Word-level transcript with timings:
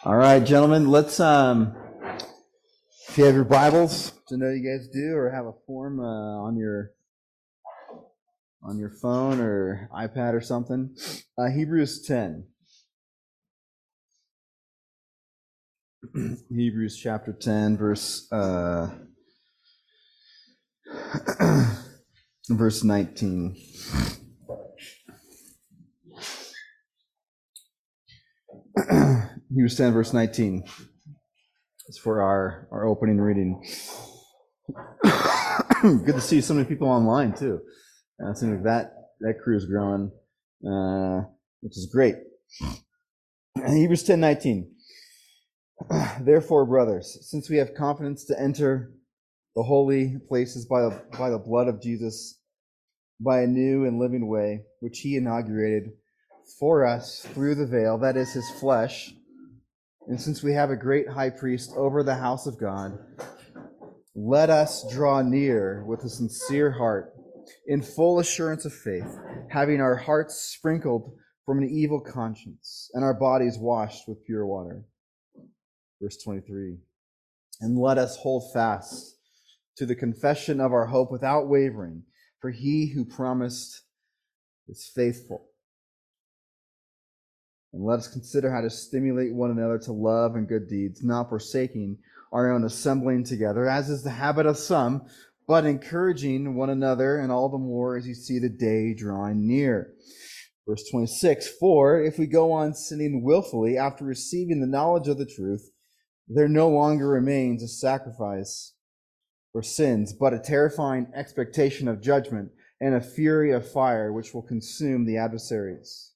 All 0.00 0.16
right, 0.16 0.42
gentlemen, 0.44 0.88
let's, 0.88 1.20
um, 1.20 1.76
if 3.08 3.16
you 3.16 3.24
have 3.24 3.34
your 3.36 3.44
Bibles, 3.44 4.12
to 4.28 4.36
know 4.36 4.50
you 4.50 4.68
guys 4.68 4.88
do, 4.88 5.14
or 5.14 5.30
have 5.30 5.46
a 5.46 5.52
form 5.66 6.00
uh, 6.00 6.42
on 6.42 6.56
your 6.56 6.90
on 8.64 8.78
your 8.78 8.90
phone 8.90 9.40
or 9.40 9.88
iPad 9.94 10.34
or 10.34 10.40
something, 10.40 10.96
uh, 11.38 11.50
Hebrews 11.50 12.04
10. 12.04 12.46
Hebrews 16.50 16.96
chapter 16.96 17.32
10, 17.32 17.76
verse 17.76 18.26
uh, 18.32 18.90
verse 22.48 22.82
19. 22.82 23.56
Hebrews 29.54 29.76
10, 29.76 29.92
verse 29.92 30.14
19. 30.14 30.64
It's 31.86 31.98
for 31.98 32.22
our, 32.22 32.68
our 32.72 32.86
opening 32.86 33.18
reading. 33.18 33.62
Good 35.82 36.14
to 36.14 36.20
see 36.22 36.40
so 36.40 36.54
many 36.54 36.66
people 36.66 36.88
online, 36.88 37.34
too. 37.34 37.60
Uh, 38.18 38.30
it 38.30 38.38
seems 38.38 38.54
like 38.54 38.64
that, 38.64 38.94
that 39.20 39.34
crew 39.44 39.54
is 39.54 39.66
growing, 39.66 40.10
uh, 40.66 41.28
which 41.60 41.76
is 41.76 41.90
great. 41.92 42.14
Hebrews 43.66 44.04
10, 44.04 44.20
19. 44.20 44.74
Therefore, 46.22 46.64
brothers, 46.64 47.18
since 47.20 47.50
we 47.50 47.58
have 47.58 47.74
confidence 47.74 48.24
to 48.26 48.40
enter 48.40 48.92
the 49.54 49.64
holy 49.64 50.16
places 50.28 50.64
by 50.64 50.80
the, 50.80 51.04
by 51.18 51.28
the 51.28 51.38
blood 51.38 51.68
of 51.68 51.82
Jesus, 51.82 52.40
by 53.20 53.42
a 53.42 53.46
new 53.46 53.84
and 53.84 53.98
living 53.98 54.28
way, 54.28 54.62
which 54.80 55.00
he 55.00 55.16
inaugurated 55.16 55.90
for 56.58 56.86
us 56.86 57.20
through 57.34 57.54
the 57.54 57.66
veil, 57.66 57.98
that 57.98 58.16
is 58.16 58.32
his 58.32 58.48
flesh, 58.52 59.12
and 60.08 60.20
since 60.20 60.42
we 60.42 60.52
have 60.52 60.70
a 60.70 60.76
great 60.76 61.08
high 61.08 61.30
priest 61.30 61.72
over 61.76 62.02
the 62.02 62.14
house 62.14 62.46
of 62.46 62.58
God, 62.58 62.98
let 64.14 64.50
us 64.50 64.84
draw 64.92 65.22
near 65.22 65.84
with 65.86 66.04
a 66.04 66.08
sincere 66.08 66.70
heart, 66.72 67.14
in 67.66 67.82
full 67.82 68.18
assurance 68.18 68.64
of 68.64 68.72
faith, 68.72 69.18
having 69.50 69.80
our 69.80 69.96
hearts 69.96 70.34
sprinkled 70.34 71.12
from 71.46 71.58
an 71.58 71.68
evil 71.68 72.00
conscience 72.00 72.90
and 72.94 73.04
our 73.04 73.14
bodies 73.14 73.58
washed 73.58 74.06
with 74.06 74.24
pure 74.24 74.46
water. 74.46 74.84
Verse 76.00 76.16
23. 76.22 76.78
And 77.60 77.78
let 77.78 77.98
us 77.98 78.16
hold 78.16 78.52
fast 78.52 79.16
to 79.76 79.86
the 79.86 79.94
confession 79.94 80.60
of 80.60 80.72
our 80.72 80.86
hope 80.86 81.10
without 81.10 81.48
wavering, 81.48 82.02
for 82.40 82.50
he 82.50 82.92
who 82.94 83.04
promised 83.04 83.82
is 84.68 84.90
faithful. 84.94 85.51
And 87.72 87.84
let 87.84 88.00
us 88.00 88.08
consider 88.08 88.52
how 88.52 88.60
to 88.60 88.70
stimulate 88.70 89.34
one 89.34 89.50
another 89.50 89.78
to 89.78 89.92
love 89.92 90.34
and 90.34 90.48
good 90.48 90.68
deeds, 90.68 91.02
not 91.02 91.28
forsaking 91.28 91.98
our 92.32 92.52
own 92.52 92.64
assembling 92.64 93.24
together, 93.24 93.68
as 93.68 93.88
is 93.88 94.02
the 94.02 94.10
habit 94.10 94.46
of 94.46 94.58
some, 94.58 95.06
but 95.46 95.64
encouraging 95.64 96.54
one 96.54 96.70
another, 96.70 97.18
and 97.18 97.32
all 97.32 97.48
the 97.48 97.58
more 97.58 97.96
as 97.96 98.06
you 98.06 98.14
see 98.14 98.38
the 98.38 98.48
day 98.48 98.94
drawing 98.94 99.46
near. 99.46 99.94
Verse 100.66 100.88
26 100.90 101.48
For 101.58 102.00
if 102.00 102.18
we 102.18 102.26
go 102.26 102.52
on 102.52 102.74
sinning 102.74 103.22
willfully 103.22 103.76
after 103.76 104.04
receiving 104.04 104.60
the 104.60 104.66
knowledge 104.66 105.08
of 105.08 105.18
the 105.18 105.26
truth, 105.26 105.70
there 106.28 106.48
no 106.48 106.68
longer 106.68 107.08
remains 107.08 107.62
a 107.62 107.68
sacrifice 107.68 108.74
for 109.50 109.62
sins, 109.62 110.12
but 110.12 110.32
a 110.32 110.38
terrifying 110.38 111.08
expectation 111.14 111.88
of 111.88 112.00
judgment 112.00 112.52
and 112.80 112.94
a 112.94 113.00
fury 113.00 113.52
of 113.52 113.70
fire 113.70 114.12
which 114.12 114.32
will 114.32 114.42
consume 114.42 115.04
the 115.04 115.16
adversaries. 115.16 116.11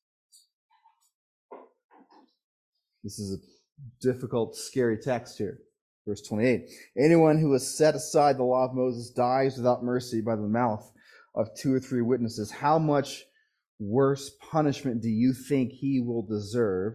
This 3.06 3.20
is 3.20 3.38
a 3.38 4.02
difficult, 4.02 4.56
scary 4.56 4.98
text 4.98 5.38
here. 5.38 5.60
Verse 6.08 6.20
28. 6.22 6.68
Anyone 6.98 7.38
who 7.38 7.52
has 7.52 7.78
set 7.78 7.94
aside 7.94 8.36
the 8.36 8.42
law 8.42 8.64
of 8.64 8.74
Moses 8.74 9.10
dies 9.10 9.56
without 9.56 9.84
mercy 9.84 10.20
by 10.20 10.34
the 10.34 10.42
mouth 10.42 10.90
of 11.32 11.54
two 11.56 11.72
or 11.72 11.78
three 11.78 12.02
witnesses. 12.02 12.50
How 12.50 12.80
much 12.80 13.22
worse 13.78 14.32
punishment 14.50 15.02
do 15.02 15.08
you 15.08 15.32
think 15.32 15.70
he 15.70 16.00
will 16.00 16.26
deserve 16.26 16.94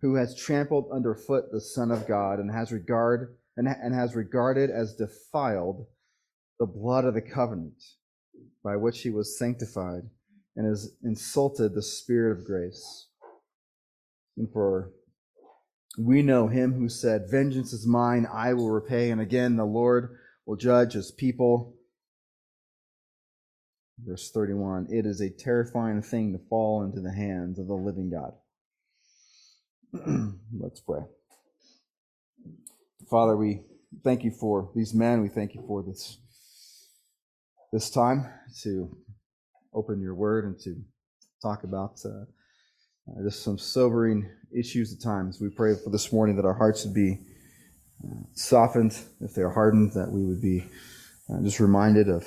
who 0.00 0.16
has 0.16 0.36
trampled 0.36 0.90
underfoot 0.92 1.44
the 1.52 1.60
Son 1.60 1.92
of 1.92 2.08
God 2.08 2.40
and 2.40 2.50
has 2.50 2.72
regard 2.72 3.36
and, 3.56 3.68
and 3.68 3.94
has 3.94 4.16
regarded 4.16 4.68
as 4.68 4.96
defiled 4.96 5.86
the 6.58 6.66
blood 6.66 7.04
of 7.04 7.14
the 7.14 7.22
covenant 7.22 7.80
by 8.64 8.74
which 8.74 9.02
he 9.02 9.10
was 9.10 9.38
sanctified 9.38 10.10
and 10.56 10.66
has 10.66 10.96
insulted 11.04 11.72
the 11.72 11.82
Spirit 11.84 12.36
of 12.36 12.44
grace? 12.44 13.06
And 14.36 14.50
for 14.52 14.90
we 15.98 16.22
know 16.22 16.48
him 16.48 16.72
who 16.74 16.88
said, 16.88 17.30
Vengeance 17.30 17.72
is 17.72 17.86
mine, 17.86 18.26
I 18.32 18.54
will 18.54 18.70
repay. 18.70 19.10
And 19.10 19.20
again, 19.20 19.56
the 19.56 19.64
Lord 19.64 20.16
will 20.46 20.56
judge 20.56 20.94
his 20.94 21.10
people. 21.10 21.74
Verse 24.04 24.30
31 24.30 24.88
It 24.90 25.06
is 25.06 25.20
a 25.20 25.30
terrifying 25.30 26.02
thing 26.02 26.32
to 26.32 26.38
fall 26.48 26.82
into 26.82 27.00
the 27.00 27.12
hands 27.12 27.58
of 27.58 27.66
the 27.66 27.74
living 27.74 28.10
God. 28.10 28.32
Let's 30.58 30.80
pray. 30.80 31.02
Father, 33.10 33.36
we 33.36 33.60
thank 34.02 34.24
you 34.24 34.30
for 34.30 34.70
these 34.74 34.94
men. 34.94 35.20
We 35.20 35.28
thank 35.28 35.54
you 35.54 35.62
for 35.66 35.82
this, 35.82 36.16
this 37.72 37.90
time 37.90 38.26
to 38.62 38.96
open 39.74 40.00
your 40.00 40.14
word 40.14 40.46
and 40.46 40.58
to 40.60 40.76
talk 41.42 41.64
about. 41.64 42.00
Uh, 42.04 42.24
uh, 43.10 43.22
just 43.24 43.42
some 43.42 43.58
sobering 43.58 44.30
issues 44.56 44.92
at 44.92 45.00
times. 45.00 45.40
We 45.40 45.48
pray 45.48 45.74
for 45.74 45.90
this 45.90 46.12
morning 46.12 46.36
that 46.36 46.44
our 46.44 46.54
hearts 46.54 46.84
would 46.84 46.94
be 46.94 47.20
uh, 48.04 48.22
softened, 48.34 48.98
if 49.20 49.34
they're 49.34 49.50
hardened, 49.50 49.92
that 49.92 50.10
we 50.10 50.24
would 50.24 50.40
be 50.40 50.64
uh, 51.30 51.40
just 51.42 51.60
reminded 51.60 52.08
of 52.08 52.26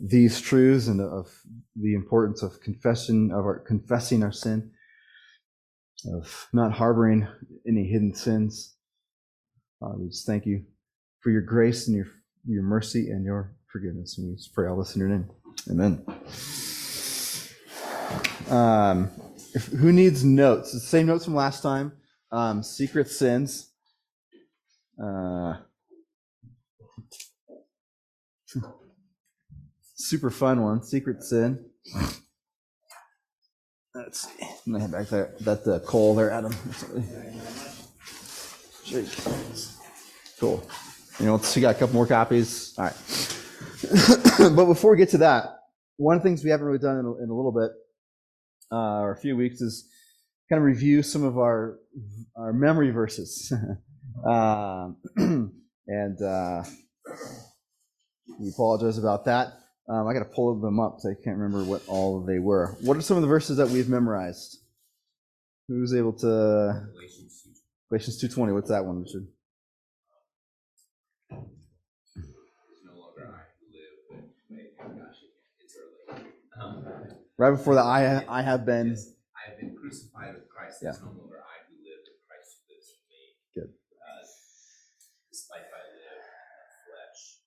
these 0.00 0.40
truths 0.40 0.86
and 0.86 1.00
of 1.00 1.28
the 1.76 1.94
importance 1.94 2.42
of 2.42 2.60
confession 2.60 3.30
of 3.30 3.44
our 3.44 3.58
confessing 3.58 4.22
our 4.22 4.32
sin, 4.32 4.70
of 6.14 6.48
not 6.52 6.72
harboring 6.72 7.26
any 7.66 7.84
hidden 7.84 8.14
sins. 8.14 8.76
Uh, 9.82 9.92
we 9.96 10.08
just 10.08 10.26
thank 10.26 10.46
you 10.46 10.64
for 11.20 11.30
your 11.30 11.42
grace 11.42 11.86
and 11.86 11.96
your 11.96 12.06
your 12.46 12.62
mercy 12.62 13.10
and 13.10 13.24
your 13.24 13.54
forgiveness. 13.70 14.18
And 14.18 14.28
we 14.28 14.36
just 14.36 14.54
pray 14.54 14.68
all 14.68 14.78
this 14.78 14.94
in 14.94 15.00
your 15.00 15.08
name. 15.08 15.28
Amen. 15.70 16.04
Um, 18.48 19.10
who 19.52 19.92
needs 19.92 20.24
notes? 20.24 20.72
The 20.72 20.80
same 20.80 21.06
notes 21.06 21.24
from 21.24 21.34
last 21.34 21.62
time. 21.62 21.92
Um, 22.30 22.62
secret 22.62 23.08
sins. 23.08 23.70
Uh, 25.02 25.54
super 29.94 30.30
fun 30.30 30.62
one. 30.62 30.82
Secret 30.82 31.22
sin. 31.22 31.64
Let's 33.94 34.22
see. 34.22 34.30
I'm 34.40 34.72
gonna 34.72 34.80
head 34.80 34.92
back 34.92 35.08
there. 35.08 35.34
That 35.40 35.64
the 35.64 35.80
coal 35.80 36.14
there, 36.14 36.30
Adam. 36.30 36.54
Shake. 38.84 39.06
Cool. 40.40 40.66
You 41.20 41.26
know, 41.26 41.40
we 41.54 41.60
got 41.60 41.76
a 41.76 41.78
couple 41.78 41.94
more 41.94 42.06
copies. 42.06 42.74
All 42.78 42.84
right. 42.84 42.94
but 44.56 44.64
before 44.64 44.92
we 44.92 44.96
get 44.96 45.10
to 45.10 45.18
that, 45.18 45.58
one 45.98 46.16
of 46.16 46.22
the 46.22 46.28
things 46.28 46.42
we 46.42 46.50
haven't 46.50 46.66
really 46.66 46.78
done 46.78 46.98
in 46.98 47.04
a, 47.04 47.14
in 47.22 47.28
a 47.28 47.34
little 47.34 47.52
bit 47.52 47.70
uh, 48.72 49.00
or 49.00 49.12
a 49.12 49.16
few 49.16 49.36
weeks 49.36 49.60
is 49.60 49.88
kind 50.48 50.58
of 50.58 50.64
review 50.64 51.02
some 51.02 51.24
of 51.24 51.38
our 51.38 51.78
our 52.36 52.52
memory 52.52 52.90
verses, 52.90 53.52
um, 54.26 54.96
and 55.86 56.22
uh, 56.22 56.62
we 58.40 58.48
apologize 58.48 58.98
about 58.98 59.26
that. 59.26 59.48
Um, 59.88 60.06
I 60.06 60.12
got 60.12 60.20
to 60.20 60.34
pull 60.34 60.58
them 60.60 60.80
up, 60.80 60.96
so 61.00 61.10
I 61.10 61.14
can't 61.22 61.36
remember 61.36 61.64
what 61.64 61.82
all 61.88 62.24
they 62.24 62.38
were. 62.38 62.76
What 62.80 62.96
are 62.96 63.02
some 63.02 63.16
of 63.16 63.22
the 63.22 63.28
verses 63.28 63.56
that 63.56 63.68
we've 63.68 63.88
memorized? 63.88 64.58
Who's 65.68 65.94
able 65.94 66.12
to? 66.14 66.86
Galatians 67.90 68.18
two 68.20 68.28
twenty. 68.28 68.52
What's 68.52 68.70
that 68.70 68.84
one, 68.84 69.02
Richard? 69.02 69.26
Right 77.42 77.50
before 77.50 77.74
the 77.74 77.82
I, 77.82 78.22
I 78.28 78.40
have 78.40 78.64
been. 78.64 78.94
I 79.34 79.50
have 79.50 79.58
been 79.58 79.74
crucified 79.74 80.34
with 80.34 80.48
Christ. 80.48 80.78
Yeah. 80.80 80.90
It's 80.90 81.00
no 81.00 81.08
longer 81.08 81.42
I 81.42 81.58
who 81.66 81.74
live, 81.82 81.98
but 82.06 82.14
Christ 82.30 82.54
who 82.54 82.70
lives 82.70 82.94
in 82.94 83.02
me. 83.10 83.34
Good. 83.50 83.74
Uh, 83.98 84.22
this 85.26 85.50
life 85.50 85.66
I 85.66 85.82
live 85.90 86.22
in 86.22 86.22
the 86.22 86.78
flesh, 86.86 87.42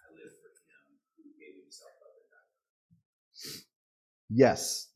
I 0.00 0.08
live 0.16 0.32
for 0.40 0.48
Him 0.64 0.96
who 1.20 1.28
gave 1.36 1.60
Himself 1.60 1.92
up 2.00 2.16
and 2.16 2.24
died. 2.32 2.48
Yes. 4.32 4.88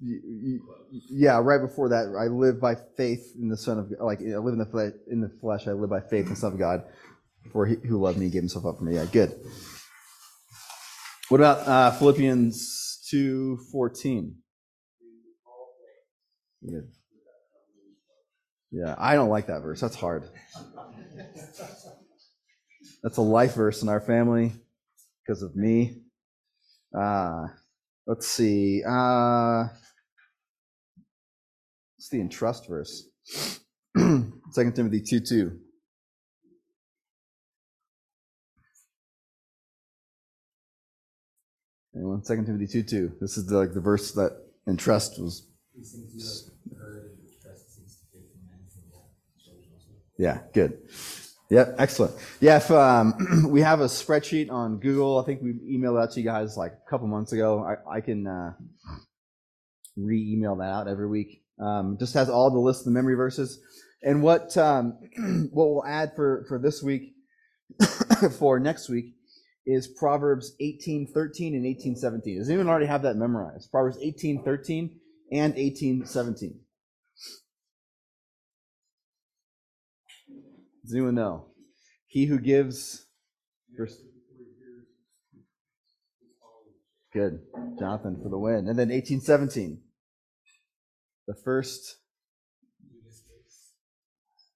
Yeah, 1.12 1.44
right 1.44 1.60
before 1.60 1.90
that, 1.90 2.16
I 2.16 2.32
live 2.32 2.58
by 2.58 2.74
faith 2.96 3.36
in 3.38 3.50
the 3.50 3.56
Son 3.58 3.78
of 3.78 3.90
God. 3.90 4.02
like 4.02 4.20
I 4.20 4.38
live 4.38 4.54
in 4.54 4.60
the 4.60 4.64
flesh. 4.64 4.92
In 5.10 5.20
the 5.20 5.28
flesh, 5.42 5.68
I 5.68 5.72
live 5.72 5.90
by 5.90 6.00
faith 6.00 6.24
in 6.24 6.30
the 6.30 6.40
Son 6.40 6.54
of 6.54 6.58
God, 6.58 6.84
for 7.52 7.66
he 7.66 7.76
who 7.86 8.00
loved 8.00 8.16
me 8.16 8.30
gave 8.30 8.48
Himself 8.48 8.64
up 8.64 8.78
for 8.78 8.84
me. 8.84 8.94
Yeah, 8.94 9.04
good. 9.12 9.44
What 11.28 11.40
about 11.40 11.68
uh, 11.68 11.90
Philippians 11.98 12.77
two 13.08 13.58
fourteen? 13.70 14.36
Good. 16.64 16.88
Yeah, 18.70 18.94
I 18.98 19.14
don't 19.14 19.30
like 19.30 19.46
that 19.46 19.62
verse. 19.62 19.80
That's 19.80 19.96
hard. 19.96 20.24
That's 23.02 23.16
a 23.16 23.22
life 23.22 23.54
verse 23.54 23.82
in 23.82 23.88
our 23.88 24.00
family 24.00 24.52
because 25.24 25.42
of 25.42 25.56
me. 25.56 26.02
Uh, 26.96 27.46
let's 28.06 28.26
see. 28.26 28.82
Uh, 28.86 29.68
it's 31.96 32.08
the 32.10 32.20
entrust 32.20 32.68
verse. 32.68 33.08
Second 33.96 34.74
Timothy 34.74 35.00
2 35.00 35.20
2. 35.20 35.58
Anyone? 41.94 42.22
Second 42.24 42.46
Timothy 42.46 42.66
2 42.66 42.82
2. 42.82 43.12
This 43.20 43.36
is 43.36 43.46
the, 43.46 43.56
like 43.56 43.74
the 43.74 43.80
verse 43.80 44.12
that 44.12 44.32
entrust 44.66 45.20
was. 45.20 45.46
Yeah, 50.18 50.40
good. 50.52 50.78
Yep, 51.50 51.76
excellent. 51.78 52.14
Yeah, 52.40 52.56
if 52.56 52.70
um, 52.70 53.48
we 53.50 53.62
have 53.62 53.80
a 53.80 53.86
spreadsheet 53.86 54.50
on 54.50 54.78
Google, 54.80 55.18
I 55.18 55.24
think 55.24 55.40
we 55.40 55.54
emailed 55.54 56.00
that 56.00 56.12
to 56.12 56.20
you 56.20 56.26
guys 56.26 56.56
like 56.56 56.72
a 56.72 56.90
couple 56.90 57.06
months 57.06 57.32
ago. 57.32 57.64
I, 57.64 57.98
I 57.98 58.00
can 58.00 58.26
uh, 58.26 58.52
re-email 59.96 60.56
that 60.56 60.68
out 60.68 60.88
every 60.88 61.08
week. 61.08 61.42
Um, 61.60 61.96
just 61.98 62.14
has 62.14 62.28
all 62.28 62.50
the 62.50 62.58
list 62.58 62.80
of 62.80 62.84
the 62.86 62.90
memory 62.90 63.14
verses. 63.14 63.60
And 64.02 64.22
what 64.22 64.56
um, 64.56 64.98
what 65.52 65.70
we'll 65.70 65.86
add 65.86 66.12
for 66.14 66.44
for 66.48 66.58
this 66.58 66.82
week, 66.82 67.14
for 68.38 68.60
next 68.60 68.88
week, 68.88 69.14
is 69.68 69.86
Proverbs 69.86 70.56
18, 70.60 71.08
13 71.12 71.54
and 71.54 71.66
18, 71.66 71.94
17. 71.94 72.38
Does 72.38 72.48
anyone 72.48 72.68
already 72.68 72.86
have 72.86 73.02
that 73.02 73.16
memorized? 73.16 73.70
Proverbs 73.70 73.98
18, 74.00 74.42
13 74.42 74.98
and 75.30 75.54
18, 75.58 76.06
17. 76.06 76.58
Does 80.82 80.94
anyone 80.94 81.14
know? 81.14 81.48
He 82.06 82.24
who 82.24 82.38
gives. 82.38 83.04
Verse, 83.76 83.94
good. 87.12 87.40
Jonathan 87.78 88.18
for 88.22 88.30
the 88.30 88.38
win. 88.38 88.68
And 88.68 88.78
then 88.78 88.88
1817. 88.88 89.82
The 91.26 91.34
first. 91.44 91.98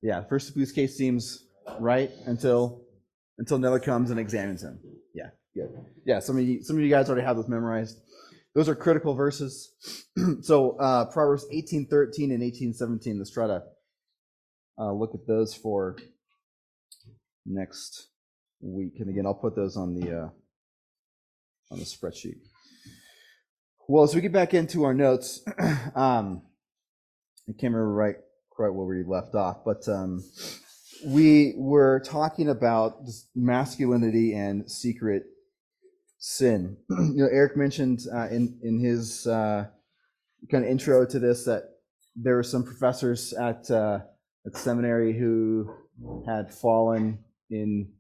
Yeah, 0.00 0.20
the 0.20 0.26
first 0.26 0.48
abuse 0.48 0.72
case 0.72 0.96
seems 0.96 1.46
right 1.78 2.10
until 2.24 2.86
until 3.36 3.58
Nella 3.58 3.78
comes 3.78 4.10
and 4.10 4.18
examines 4.18 4.62
him. 4.62 4.80
Yeah, 5.14 5.30
good. 5.54 5.70
Yeah, 6.04 6.20
some 6.20 6.38
of 6.38 6.44
you 6.44 6.62
some 6.62 6.76
of 6.76 6.82
you 6.82 6.90
guys 6.90 7.08
already 7.08 7.24
have 7.24 7.36
those 7.36 7.48
memorized. 7.48 7.98
Those 8.54 8.68
are 8.68 8.74
critical 8.74 9.14
verses. 9.14 9.72
so 10.42 10.76
uh, 10.78 11.06
Proverbs 11.06 11.46
18:13 11.52 12.34
and 12.34 12.42
18, 12.42 12.74
17. 12.74 13.18
Let's 13.18 13.30
try 13.30 13.46
to 13.46 13.62
uh, 14.78 14.92
look 14.92 15.14
at 15.14 15.26
those 15.26 15.54
for 15.54 15.96
next 17.46 18.08
week. 18.60 18.94
And 18.98 19.08
again, 19.08 19.26
I'll 19.26 19.34
put 19.34 19.56
those 19.56 19.76
on 19.76 19.94
the 19.94 20.10
uh, 20.10 20.28
on 21.70 21.78
the 21.78 21.84
spreadsheet. 21.84 22.36
Well, 23.88 24.04
as 24.04 24.14
we 24.14 24.20
get 24.20 24.32
back 24.32 24.54
into 24.54 24.84
our 24.84 24.94
notes, 24.94 25.42
um, 25.94 26.42
I 27.48 27.52
can't 27.52 27.74
remember 27.74 27.92
right 27.92 28.16
quite 28.50 28.72
where 28.72 28.86
we 28.86 29.02
left 29.04 29.34
off, 29.34 29.64
but 29.64 29.88
um, 29.88 30.22
we 31.04 31.54
were 31.56 32.00
talking 32.00 32.48
about 32.48 32.98
masculinity 33.34 34.34
and 34.34 34.70
secret 34.70 35.24
sin. 36.18 36.76
you 36.90 37.22
know, 37.22 37.28
Eric 37.30 37.56
mentioned 37.56 38.06
uh, 38.12 38.28
in 38.28 38.58
in 38.62 38.78
his 38.78 39.26
uh, 39.26 39.66
kind 40.50 40.64
of 40.64 40.70
intro 40.70 41.04
to 41.06 41.18
this 41.18 41.44
that 41.44 41.64
there 42.14 42.36
were 42.36 42.42
some 42.42 42.64
professors 42.64 43.32
at 43.32 43.70
uh, 43.70 44.00
at 44.46 44.56
seminary 44.56 45.18
who 45.18 45.72
had 46.26 46.52
fallen 46.52 47.18
in 47.50 47.90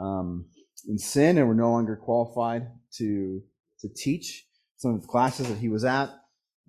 um, 0.00 0.46
in 0.88 0.98
sin 0.98 1.38
and 1.38 1.48
were 1.48 1.54
no 1.54 1.70
longer 1.70 1.96
qualified 1.96 2.68
to 2.92 3.42
to 3.80 3.88
teach 3.88 4.46
some 4.76 4.94
of 4.94 5.02
the 5.02 5.08
classes 5.08 5.48
that 5.48 5.58
he 5.58 5.68
was 5.68 5.84
at. 5.84 6.10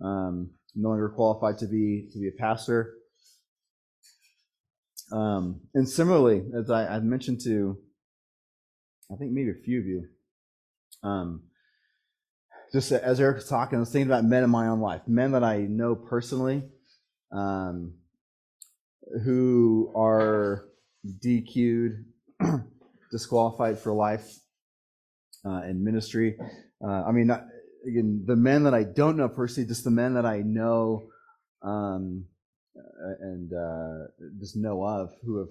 Um, 0.04 0.52
no 0.76 0.90
longer 0.90 1.10
qualified 1.10 1.58
to 1.60 1.68
be 1.68 2.10
to 2.12 2.20
be 2.20 2.30
a 2.30 2.40
pastor. 2.40 2.96
Um, 5.12 5.62
and 5.74 5.88
similarly, 5.88 6.44
as 6.58 6.70
I, 6.70 6.88
I 6.88 7.00
mentioned 7.00 7.42
to, 7.42 7.78
I 9.12 9.16
think 9.16 9.32
maybe 9.32 9.52
a 9.52 9.64
few 9.64 9.80
of 9.80 9.86
you, 9.86 10.08
um, 11.04 11.44
just 12.72 12.92
as 12.92 13.20
Eric 13.20 13.38
was 13.38 13.50
talking, 13.50 13.78
I 13.78 13.80
was 13.82 13.92
thinking 13.92 14.10
about 14.10 14.24
men 14.24 14.44
in 14.44 14.50
my 14.50 14.68
own 14.68 14.80
life, 14.80 15.02
men 15.06 15.32
that 15.34 15.44
I 15.44 15.60
know 15.60 15.96
personally, 15.96 16.64
um, 17.32 17.96
who 19.26 19.92
are 19.96 20.66
DQ'd, 21.06 22.06
disqualified 23.12 23.78
for 23.80 23.92
life 23.92 24.40
uh, 25.46 25.64
in 25.64 25.84
ministry. 25.84 26.38
Uh, 26.84 27.04
I 27.04 27.12
mean, 27.12 27.28
not, 27.28 27.46
again, 27.86 28.24
the 28.26 28.38
men 28.38 28.64
that 28.64 28.74
I 28.74 28.84
don't 28.84 29.18
know 29.18 29.28
personally, 29.28 29.68
just 29.68 29.84
the 29.84 29.92
men 29.92 30.14
that 30.14 30.26
I 30.26 30.38
know 30.40 31.10
um, 31.62 32.26
and 32.76 33.52
uh, 33.54 34.08
just 34.40 34.56
know 34.56 34.84
of 34.84 35.12
who 35.26 35.40
have 35.40 35.50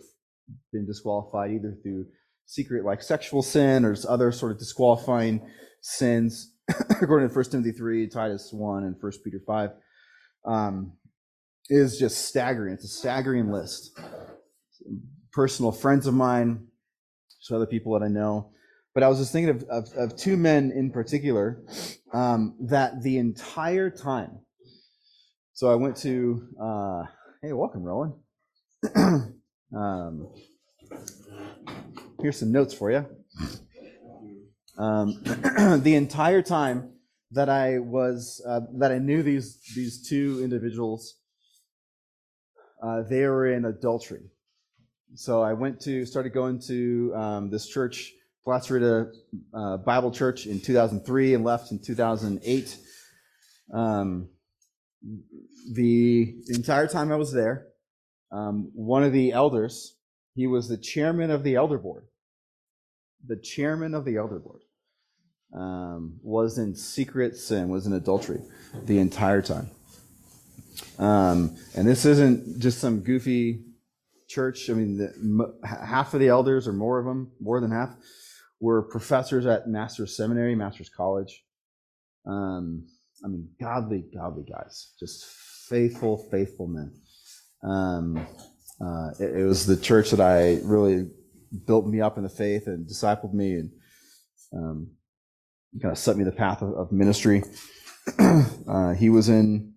been 0.72 0.86
disqualified 0.86 1.52
either 1.52 1.76
through 1.82 2.06
secret 2.46 2.84
like 2.84 3.02
sexual 3.02 3.42
sin 3.42 3.84
or 3.84 3.94
other 4.08 4.32
sort 4.32 4.52
of 4.52 4.58
disqualifying 4.58 5.40
sins. 5.80 6.52
According 6.90 7.28
to 7.28 7.34
1 7.34 7.44
timothy 7.44 7.72
3 7.72 8.08
titus 8.08 8.50
1 8.52 8.84
and 8.84 8.96
1 8.98 9.12
peter 9.24 9.40
5 9.46 9.70
um, 10.46 10.92
is 11.68 11.98
just 11.98 12.26
staggering. 12.26 12.74
It's 12.74 12.84
a 12.84 12.88
staggering 12.88 13.50
list. 13.50 13.98
Personal 15.32 15.72
friends 15.72 16.06
of 16.06 16.14
mine 16.14 16.66
so 17.40 17.56
other 17.56 17.66
people 17.66 17.98
that 17.98 18.04
i 18.04 18.08
know. 18.08 18.50
But 18.94 19.02
i 19.02 19.08
was 19.08 19.18
just 19.18 19.32
thinking 19.32 19.50
of, 19.50 19.64
of, 19.64 19.92
of 19.96 20.16
two 20.16 20.36
men 20.36 20.72
in 20.72 20.90
particular 20.90 21.62
um, 22.12 22.56
that 22.60 23.02
the 23.02 23.18
entire 23.18 23.90
time 23.90 24.40
so 25.60 25.70
I 25.70 25.74
went 25.74 25.94
to, 25.98 26.48
uh, 26.58 27.02
hey, 27.42 27.52
welcome, 27.52 27.82
Rowan. 27.82 28.14
um, 29.76 30.26
here's 32.22 32.38
some 32.38 32.50
notes 32.50 32.72
for 32.72 32.90
you. 32.90 33.04
Um, 34.78 35.22
the 35.82 35.96
entire 35.96 36.40
time 36.40 36.94
that 37.32 37.50
I 37.50 37.78
was, 37.78 38.42
uh, 38.48 38.60
that 38.78 38.90
I 38.90 38.96
knew 38.96 39.22
these 39.22 39.60
these 39.76 40.08
two 40.08 40.40
individuals, 40.42 41.16
uh, 42.82 43.02
they 43.02 43.26
were 43.26 43.52
in 43.52 43.66
adultery. 43.66 44.30
So 45.14 45.42
I 45.42 45.52
went 45.52 45.78
to, 45.82 46.06
started 46.06 46.32
going 46.32 46.62
to 46.68 47.12
um, 47.14 47.50
this 47.50 47.68
church, 47.68 48.14
Placerita 48.46 49.12
uh, 49.52 49.76
Bible 49.76 50.10
Church, 50.10 50.46
in 50.46 50.58
2003, 50.58 51.34
and 51.34 51.44
left 51.44 51.70
in 51.70 51.82
2008. 51.82 52.78
Um, 53.74 54.30
the 55.72 56.34
entire 56.48 56.86
time 56.86 57.12
I 57.12 57.16
was 57.16 57.32
there, 57.32 57.66
um, 58.32 58.70
one 58.74 59.02
of 59.02 59.12
the 59.12 59.32
elders, 59.32 59.96
he 60.34 60.46
was 60.46 60.68
the 60.68 60.76
chairman 60.76 61.30
of 61.30 61.42
the 61.42 61.56
elder 61.56 61.78
board. 61.78 62.04
The 63.26 63.36
chairman 63.36 63.94
of 63.94 64.04
the 64.04 64.16
elder 64.16 64.38
board 64.38 64.62
um, 65.52 66.18
was 66.22 66.58
in 66.58 66.74
secret 66.74 67.36
sin, 67.36 67.68
was 67.68 67.86
in 67.86 67.92
adultery 67.92 68.40
the 68.84 68.98
entire 68.98 69.42
time. 69.42 69.70
Um, 70.98 71.56
and 71.74 71.86
this 71.86 72.04
isn't 72.04 72.60
just 72.60 72.78
some 72.78 73.00
goofy 73.00 73.64
church. 74.28 74.70
I 74.70 74.74
mean, 74.74 74.98
the, 74.98 75.54
half 75.66 76.14
of 76.14 76.20
the 76.20 76.28
elders, 76.28 76.68
or 76.68 76.72
more 76.72 76.98
of 76.98 77.04
them, 77.04 77.32
more 77.40 77.60
than 77.60 77.70
half, 77.70 77.90
were 78.60 78.82
professors 78.82 79.46
at 79.46 79.68
Master's 79.68 80.16
Seminary, 80.16 80.54
Master's 80.54 80.88
College. 80.88 81.44
Um, 82.26 82.86
I 83.24 83.28
mean, 83.28 83.48
godly, 83.60 84.04
godly 84.14 84.44
guys, 84.44 84.92
just 84.98 85.24
faithful, 85.68 86.28
faithful 86.30 86.66
men. 86.66 86.92
Um, 87.62 88.26
uh, 88.80 89.10
it, 89.18 89.40
it, 89.40 89.44
was 89.44 89.66
the 89.66 89.76
church 89.76 90.10
that 90.10 90.20
I 90.20 90.60
really 90.64 91.08
built 91.66 91.86
me 91.86 92.00
up 92.00 92.16
in 92.16 92.22
the 92.22 92.30
faith 92.30 92.66
and 92.66 92.88
discipled 92.88 93.34
me 93.34 93.52
and 93.52 93.70
um, 94.54 94.90
kind 95.80 95.92
of 95.92 95.98
set 95.98 96.16
me 96.16 96.24
the 96.24 96.32
path 96.32 96.62
of, 96.62 96.72
of 96.72 96.92
ministry. 96.92 97.42
uh, 98.18 98.94
he 98.94 99.10
was 99.10 99.28
in 99.28 99.74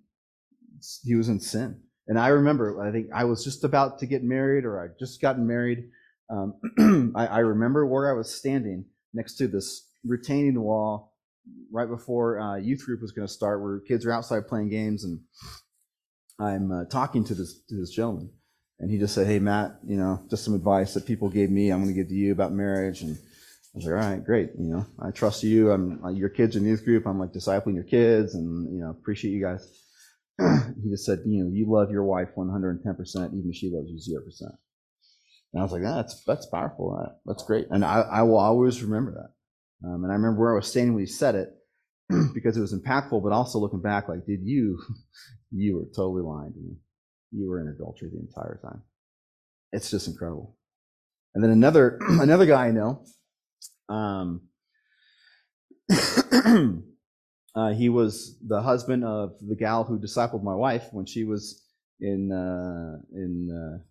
he 1.03 1.15
was 1.15 1.29
in 1.29 1.39
sin, 1.39 1.81
and 2.07 2.17
I 2.17 2.29
remember 2.29 2.81
I 2.81 2.91
think 2.91 3.07
I 3.13 3.25
was 3.25 3.43
just 3.43 3.63
about 3.63 4.00
to 4.00 4.05
get 4.05 4.23
married 4.23 4.65
or 4.65 4.81
I 4.81 4.88
just 5.00 5.21
gotten 5.21 5.45
married. 5.45 5.89
Um, 6.29 7.13
I, 7.15 7.27
I 7.27 7.39
remember 7.39 7.85
where 7.85 8.09
I 8.09 8.17
was 8.17 8.33
standing 8.33 8.85
next 9.13 9.35
to 9.35 9.47
this 9.47 9.89
retaining 10.05 10.59
wall 10.59 11.12
right 11.71 11.88
before 11.88 12.39
uh, 12.39 12.55
youth 12.57 12.85
group 12.85 13.01
was 13.01 13.12
going 13.12 13.27
to 13.27 13.33
start, 13.33 13.62
where 13.62 13.79
kids 13.79 14.05
are 14.05 14.12
outside 14.12 14.47
playing 14.47 14.69
games, 14.69 15.03
and 15.03 15.19
I'm 16.39 16.71
uh, 16.71 16.85
talking 16.85 17.23
to 17.25 17.35
this 17.35 17.62
to 17.69 17.75
this 17.75 17.91
gentleman, 17.91 18.31
and 18.79 18.89
he 18.89 18.97
just 18.97 19.13
said, 19.13 19.27
"Hey, 19.27 19.39
Matt, 19.39 19.79
you 19.85 19.97
know, 19.97 20.23
just 20.29 20.43
some 20.45 20.55
advice 20.55 20.93
that 20.93 21.05
people 21.05 21.29
gave 21.29 21.50
me. 21.50 21.71
I'm 21.71 21.83
going 21.83 21.93
to 21.93 22.00
give 22.00 22.09
to 22.09 22.15
you 22.15 22.31
about 22.31 22.53
marriage." 22.53 23.01
And 23.01 23.15
I 23.15 23.75
was 23.75 23.85
like, 23.85 23.93
"All 23.93 24.09
right, 24.09 24.23
great. 24.23 24.51
You 24.57 24.69
know, 24.69 24.85
I 25.00 25.12
trust 25.12 25.43
you. 25.43 25.71
I'm 25.71 26.03
uh, 26.03 26.09
your 26.09 26.29
kids 26.29 26.55
in 26.55 26.65
youth 26.65 26.83
group. 26.83 27.05
I'm 27.05 27.19
like 27.19 27.33
discipling 27.33 27.75
your 27.75 27.83
kids, 27.83 28.35
and 28.35 28.73
you 28.73 28.83
know, 28.83 28.89
appreciate 28.89 29.31
you 29.31 29.41
guys." 29.43 29.79
he 30.83 30.89
just 30.89 31.05
said, 31.05 31.19
you 31.25 31.43
know, 31.43 31.51
you 31.51 31.69
love 31.69 31.91
your 31.91 32.03
wife 32.03 32.29
110%, 32.35 32.79
even 33.33 33.50
if 33.50 33.55
she 33.55 33.71
loves 33.71 33.89
you 33.89 34.19
0%. 34.19 34.41
And 35.53 35.62
I 35.62 35.63
was 35.63 35.71
like, 35.71 35.83
ah, 35.85 35.97
that's, 35.97 36.23
that's 36.23 36.47
powerful. 36.47 36.97
That's 37.25 37.43
great. 37.43 37.67
And 37.69 37.85
I, 37.85 38.01
I 38.01 38.21
will 38.23 38.39
always 38.39 38.81
remember 38.81 39.12
that. 39.12 39.29
Um, 39.83 40.03
and 40.03 40.11
I 40.11 40.15
remember 40.15 40.39
where 40.39 40.53
I 40.53 40.55
was 40.55 40.67
standing 40.67 40.93
when 40.93 41.03
he 41.03 41.07
said 41.07 41.35
it 41.35 41.49
because 42.33 42.55
it 42.57 42.61
was 42.61 42.73
impactful, 42.73 43.21
but 43.21 43.31
also 43.31 43.59
looking 43.59 43.81
back, 43.81 44.07
like, 44.07 44.25
did 44.25 44.41
you, 44.43 44.79
you 45.51 45.75
were 45.75 45.85
totally 45.95 46.21
lying 46.21 46.53
to 46.53 46.59
me. 46.59 46.75
You 47.31 47.49
were 47.49 47.59
in 47.59 47.67
adultery 47.67 48.09
the 48.13 48.19
entire 48.19 48.59
time. 48.63 48.81
It's 49.71 49.89
just 49.89 50.07
incredible. 50.07 50.55
And 51.33 51.43
then 51.43 51.51
another, 51.51 51.99
another 52.01 52.45
guy 52.45 52.67
I 52.67 52.71
know, 52.71 53.03
um, 53.89 54.41
uh, 57.55 57.71
he 57.71 57.89
was 57.89 58.37
the 58.45 58.61
husband 58.61 59.03
of 59.03 59.33
the 59.41 59.55
gal 59.55 59.83
who 59.83 59.99
discipled 59.99 60.43
my 60.43 60.55
wife 60.55 60.87
when 60.91 61.05
she 61.05 61.23
was 61.23 61.61
in 61.99 62.31
uh, 62.31 62.99
in 63.13 63.49
uh, 63.51 63.83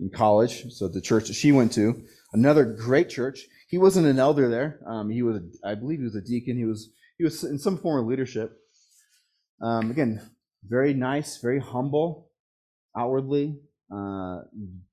in 0.00 0.10
college. 0.10 0.72
So 0.72 0.88
the 0.88 1.00
church 1.00 1.28
that 1.28 1.34
she 1.34 1.52
went 1.52 1.72
to, 1.72 2.02
another 2.32 2.64
great 2.64 3.08
church. 3.08 3.46
He 3.68 3.78
wasn't 3.78 4.06
an 4.06 4.18
elder 4.18 4.48
there. 4.48 4.80
Um, 4.86 5.10
he 5.10 5.22
was, 5.22 5.40
I 5.64 5.74
believe, 5.74 5.98
he 5.98 6.04
was 6.04 6.14
a 6.14 6.20
deacon. 6.20 6.56
He 6.56 6.64
was 6.64 6.90
he 7.18 7.24
was 7.24 7.42
in 7.44 7.58
some 7.58 7.78
form 7.78 8.00
of 8.00 8.06
leadership. 8.06 8.52
Um, 9.62 9.90
again, 9.90 10.20
very 10.68 10.92
nice, 10.92 11.38
very 11.38 11.60
humble, 11.60 12.30
outwardly, 12.96 13.58
uh, 13.94 14.40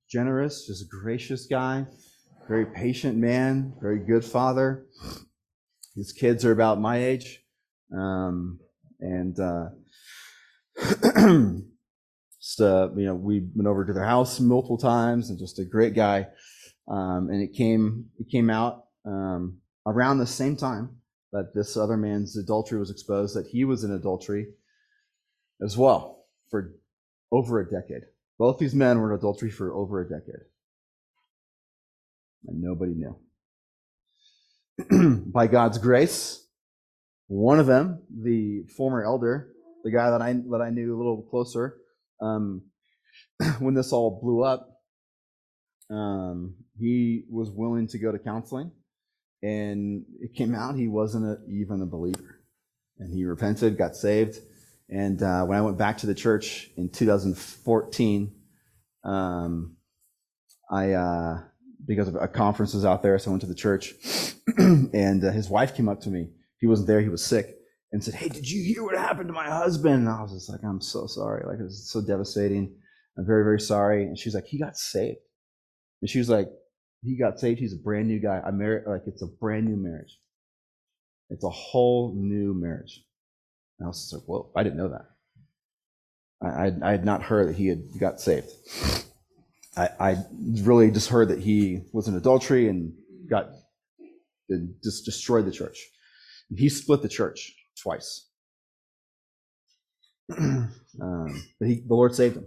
generous, 0.08 0.66
just 0.66 0.82
a 0.82 0.86
gracious 0.86 1.46
guy, 1.46 1.86
very 2.48 2.66
patient 2.66 3.18
man, 3.18 3.74
very 3.80 3.98
good 3.98 4.24
father. 4.24 4.86
His 5.94 6.12
kids 6.12 6.44
are 6.44 6.52
about 6.52 6.80
my 6.80 6.96
age. 6.98 7.42
Um, 7.94 8.58
and 9.00 9.38
uh, 9.38 9.66
just, 12.44 12.60
uh, 12.60 12.90
you 12.94 13.06
know, 13.06 13.14
we 13.14 13.42
went 13.54 13.66
over 13.66 13.86
to 13.86 13.92
their 13.94 14.04
house 14.04 14.38
multiple 14.38 14.76
times 14.76 15.30
and 15.30 15.38
just 15.38 15.58
a 15.58 15.64
great 15.64 15.94
guy. 15.94 16.26
Um, 16.86 17.30
and 17.30 17.42
it 17.42 17.54
came, 17.54 18.10
it 18.18 18.28
came 18.30 18.50
out 18.50 18.84
um, 19.06 19.60
around 19.86 20.18
the 20.18 20.26
same 20.26 20.54
time 20.54 20.96
that 21.32 21.54
this 21.54 21.74
other 21.76 21.96
man's 21.96 22.36
adultery 22.36 22.78
was 22.78 22.90
exposed, 22.90 23.34
that 23.34 23.46
he 23.46 23.64
was 23.64 23.82
in 23.82 23.92
adultery 23.92 24.48
as 25.62 25.78
well 25.78 26.26
for 26.50 26.74
over 27.32 27.60
a 27.60 27.64
decade. 27.64 28.02
Both 28.38 28.58
these 28.58 28.74
men 28.74 28.98
were 28.98 29.12
in 29.12 29.18
adultery 29.18 29.50
for 29.50 29.72
over 29.72 30.02
a 30.02 30.08
decade. 30.08 30.42
And 32.46 32.60
nobody 32.60 32.92
knew. 32.94 33.16
By 35.32 35.46
God's 35.46 35.78
grace, 35.78 36.46
one 37.26 37.58
of 37.58 37.64
them, 37.66 38.02
the 38.10 38.64
former 38.76 39.02
elder, 39.02 39.48
the 39.82 39.90
guy 39.90 40.10
that 40.10 40.20
I 40.20 40.34
that 40.50 40.60
I 40.60 40.68
knew 40.68 40.94
a 40.94 40.98
little 40.98 41.22
closer, 41.22 41.78
um, 42.20 42.62
when 43.58 43.74
this 43.74 43.92
all 43.92 44.20
blew 44.22 44.42
up, 44.42 44.68
um, 45.90 46.54
he 46.78 47.24
was 47.30 47.50
willing 47.50 47.86
to 47.88 47.98
go 47.98 48.12
to 48.12 48.18
counseling, 48.18 48.72
and 49.42 50.04
it 50.20 50.34
came 50.34 50.54
out 50.54 50.76
he 50.76 50.88
wasn't 50.88 51.24
a, 51.24 51.38
even 51.50 51.82
a 51.82 51.86
believer, 51.86 52.40
and 52.98 53.12
he 53.12 53.24
repented, 53.24 53.76
got 53.76 53.96
saved, 53.96 54.38
and 54.88 55.22
uh, 55.22 55.44
when 55.44 55.58
I 55.58 55.62
went 55.62 55.78
back 55.78 55.98
to 55.98 56.06
the 56.06 56.14
church 56.14 56.70
in 56.76 56.88
2014, 56.90 58.34
um, 59.04 59.76
I 60.70 60.92
uh, 60.92 61.40
because 61.86 62.08
of 62.08 62.16
a 62.16 62.28
conference 62.28 62.74
was 62.74 62.84
out 62.84 63.02
there, 63.02 63.18
so 63.18 63.30
I 63.30 63.32
went 63.32 63.42
to 63.42 63.46
the 63.46 63.54
church, 63.54 63.94
and 64.58 65.24
uh, 65.24 65.30
his 65.30 65.48
wife 65.48 65.74
came 65.74 65.88
up 65.88 66.00
to 66.02 66.10
me. 66.10 66.30
He 66.58 66.66
wasn't 66.66 66.88
there, 66.88 67.00
he 67.00 67.08
was 67.08 67.24
sick, 67.24 67.58
and 67.94 68.02
said, 68.02 68.14
Hey, 68.14 68.28
did 68.28 68.50
you 68.50 68.60
hear 68.64 68.82
what 68.82 68.96
happened 68.96 69.28
to 69.28 69.32
my 69.32 69.48
husband? 69.48 69.94
And 69.94 70.08
I 70.08 70.20
was 70.20 70.32
just 70.32 70.50
like, 70.50 70.64
I'm 70.64 70.80
so 70.80 71.06
sorry. 71.06 71.44
Like, 71.46 71.60
it 71.60 71.62
was 71.62 71.88
so 71.88 72.00
devastating. 72.00 72.74
I'm 73.16 73.24
very, 73.24 73.44
very 73.44 73.60
sorry. 73.60 74.02
And 74.02 74.18
she's 74.18 74.34
like, 74.34 74.46
He 74.46 74.58
got 74.58 74.76
saved. 74.76 75.18
And 76.02 76.10
she 76.10 76.18
was 76.18 76.28
like, 76.28 76.48
He 77.04 77.16
got 77.16 77.38
saved. 77.38 77.60
He's 77.60 77.72
a 77.72 77.78
brand 77.78 78.08
new 78.08 78.18
guy. 78.18 78.42
I 78.44 78.50
married, 78.50 78.82
like, 78.88 79.02
it's 79.06 79.22
a 79.22 79.28
brand 79.28 79.66
new 79.66 79.76
marriage. 79.76 80.18
It's 81.30 81.44
a 81.44 81.50
whole 81.50 82.12
new 82.16 82.52
marriage. 82.52 83.00
And 83.78 83.86
I 83.86 83.88
was 83.90 84.00
just 84.00 84.12
like, 84.12 84.24
Whoa, 84.24 84.50
I 84.56 84.64
didn't 84.64 84.76
know 84.76 84.88
that. 84.88 85.06
I, 86.42 86.66
I, 86.66 86.88
I 86.88 86.90
had 86.90 87.04
not 87.04 87.22
heard 87.22 87.48
that 87.48 87.54
he 87.54 87.68
had 87.68 87.84
got 88.00 88.20
saved. 88.20 88.50
I, 89.76 89.88
I 90.00 90.16
really 90.62 90.90
just 90.90 91.10
heard 91.10 91.28
that 91.28 91.38
he 91.38 91.82
was 91.92 92.08
in 92.08 92.16
adultery 92.16 92.68
and 92.68 92.92
got 93.30 93.50
and 94.48 94.74
just 94.82 95.04
destroyed 95.04 95.46
the 95.46 95.52
church. 95.52 95.78
He 96.56 96.68
split 96.68 97.00
the 97.00 97.08
church 97.08 97.52
twice. 97.80 98.28
um, 100.38 100.70
but 101.58 101.68
he, 101.68 101.82
the 101.86 101.94
Lord 101.94 102.14
saved 102.14 102.36
him 102.36 102.46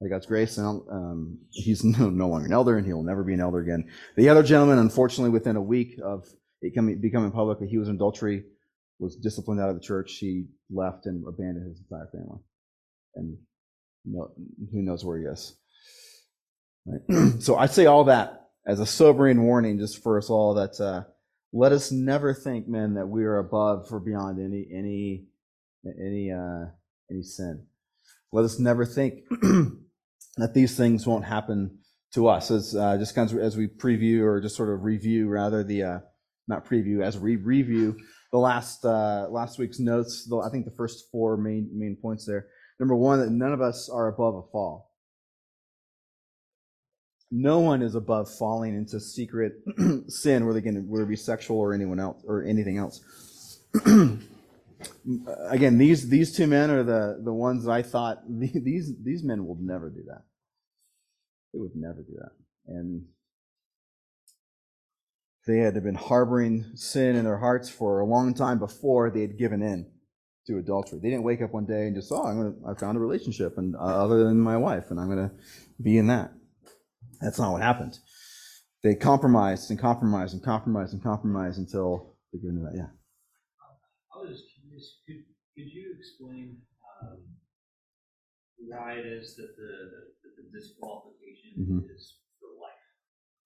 by 0.00 0.08
God's 0.08 0.26
grace. 0.26 0.58
And 0.58 0.82
um, 0.90 1.38
he's 1.50 1.84
no, 1.84 2.10
no, 2.10 2.28
longer 2.28 2.46
an 2.46 2.52
elder, 2.52 2.76
and 2.76 2.86
he 2.86 2.92
will 2.92 3.02
never 3.02 3.24
be 3.24 3.34
an 3.34 3.40
elder 3.40 3.60
again. 3.60 3.90
The 4.16 4.28
other 4.28 4.42
gentleman, 4.42 4.78
unfortunately, 4.78 5.30
within 5.30 5.56
a 5.56 5.62
week 5.62 5.98
of 6.02 6.26
it 6.60 6.74
coming, 6.74 7.00
becoming 7.00 7.30
public 7.30 7.60
that 7.60 7.68
he 7.68 7.78
was 7.78 7.88
in 7.88 7.96
adultery, 7.96 8.44
was 8.98 9.16
disciplined 9.16 9.60
out 9.60 9.68
of 9.68 9.76
the 9.76 9.82
church. 9.82 10.16
He 10.18 10.46
left 10.70 11.06
and 11.06 11.24
abandoned 11.26 11.68
his 11.68 11.80
entire 11.80 12.08
family. 12.12 12.40
And 13.14 13.36
no, 14.04 14.30
who 14.72 14.82
knows 14.82 15.04
where 15.04 15.18
he 15.18 15.24
is. 15.26 15.56
Right? 16.86 17.32
so 17.40 17.56
I 17.56 17.66
say 17.66 17.86
all 17.86 18.04
that 18.04 18.48
as 18.66 18.80
a 18.80 18.86
sobering 18.86 19.42
warning 19.42 19.78
just 19.78 20.02
for 20.02 20.18
us 20.18 20.30
all 20.30 20.54
that 20.54 20.80
uh, 20.80 21.04
let 21.52 21.72
us 21.72 21.90
never 21.90 22.34
think, 22.34 22.68
men, 22.68 22.94
that 22.94 23.08
we 23.08 23.24
are 23.24 23.38
above 23.38 23.86
or 23.90 24.00
beyond 24.00 24.38
any 24.38 24.68
any 24.72 25.24
any 25.84 26.30
uh, 26.30 26.66
any 27.10 27.22
sin. 27.22 27.66
Let 28.32 28.44
us 28.44 28.58
never 28.58 28.84
think 28.84 29.22
that 30.36 30.54
these 30.54 30.76
things 30.76 31.06
won't 31.06 31.24
happen 31.24 31.78
to 32.14 32.28
us. 32.28 32.50
As 32.50 32.76
uh, 32.76 32.98
just 32.98 33.14
kind 33.14 33.30
of 33.30 33.38
as 33.38 33.56
we 33.56 33.66
preview 33.66 34.22
or 34.22 34.40
just 34.40 34.56
sort 34.56 34.68
of 34.68 34.82
review 34.82 35.28
rather 35.28 35.64
the 35.64 35.82
uh, 35.82 35.98
not 36.46 36.66
preview 36.66 37.02
as 37.02 37.18
we 37.18 37.36
review 37.36 37.96
the 38.30 38.38
last 38.38 38.84
uh, 38.84 39.26
last 39.30 39.58
week's 39.58 39.78
notes. 39.78 40.26
The, 40.28 40.38
I 40.38 40.50
think 40.50 40.66
the 40.66 40.76
first 40.76 41.10
four 41.10 41.36
main 41.36 41.70
main 41.72 41.96
points 42.00 42.26
there. 42.26 42.46
Number 42.78 42.94
one, 42.94 43.20
that 43.20 43.30
none 43.30 43.52
of 43.52 43.60
us 43.60 43.88
are 43.88 44.08
above 44.08 44.34
a 44.36 44.42
fall 44.52 44.87
no 47.30 47.60
one 47.60 47.82
is 47.82 47.94
above 47.94 48.30
falling 48.30 48.74
into 48.74 49.00
secret 49.00 49.54
sin, 50.08 50.46
whether, 50.46 50.58
again, 50.58 50.86
whether 50.88 51.04
it 51.04 51.08
be 51.08 51.16
sexual 51.16 51.58
or 51.58 51.74
anyone 51.74 52.00
else 52.00 52.22
or 52.26 52.42
anything 52.42 52.78
else. 52.78 53.00
again, 55.50 55.78
these 55.78 56.08
these 56.08 56.34
two 56.34 56.46
men 56.46 56.70
are 56.70 56.82
the 56.82 57.20
the 57.22 57.32
ones 57.32 57.64
that 57.64 57.72
I 57.72 57.82
thought 57.82 58.22
these 58.28 58.92
these 59.02 59.22
men 59.22 59.46
will 59.46 59.58
never 59.60 59.90
do 59.90 60.02
that. 60.06 60.22
They 61.52 61.60
would 61.60 61.74
never 61.74 62.02
do 62.02 62.14
that, 62.18 62.32
and 62.66 63.06
they 65.46 65.58
had 65.58 65.82
been 65.82 65.94
harboring 65.94 66.66
sin 66.74 67.16
in 67.16 67.24
their 67.24 67.38
hearts 67.38 67.70
for 67.70 68.00
a 68.00 68.06
long 68.06 68.34
time 68.34 68.58
before 68.58 69.10
they 69.10 69.22
had 69.22 69.38
given 69.38 69.62
in 69.62 69.90
to 70.46 70.58
adultery. 70.58 70.98
They 71.02 71.08
didn't 71.08 71.24
wake 71.24 71.40
up 71.40 71.52
one 71.52 71.64
day 71.64 71.86
and 71.86 71.96
just, 71.96 72.12
oh, 72.12 72.22
I'm 72.22 72.36
gonna, 72.36 72.70
I 72.70 72.78
found 72.78 72.98
a 72.98 73.00
relationship, 73.00 73.56
and 73.56 73.74
uh, 73.74 73.78
other 73.78 74.24
than 74.24 74.38
my 74.38 74.58
wife, 74.58 74.90
and 74.90 75.00
I'm 75.00 75.06
going 75.06 75.28
to 75.28 75.34
be 75.82 75.96
in 75.96 76.08
that. 76.08 76.32
That's 77.20 77.38
not 77.38 77.52
what 77.52 77.62
happened. 77.62 77.98
They 78.82 78.94
compromised 78.94 79.70
and 79.70 79.78
compromised 79.78 80.34
and 80.34 80.42
compromised 80.42 80.92
and 80.92 81.02
compromised 81.02 81.58
until 81.58 82.14
they 82.32 82.38
get 82.38 82.50
into 82.50 82.62
that. 82.62 82.74
Yeah. 82.76 82.90
I 84.14 84.18
was 84.20 84.42
curious. 84.54 84.98
Could, 85.06 85.24
could 85.56 85.72
you 85.72 85.94
explain 85.98 86.58
um, 87.02 87.18
why 88.58 88.92
it 88.94 89.06
is 89.06 89.34
that 89.36 89.56
the, 89.56 89.70
that 90.22 90.36
the 90.36 90.58
disqualification 90.58 91.58
mm-hmm. 91.58 91.78
is 91.94 92.18
for 92.38 92.54
life? 92.62 92.86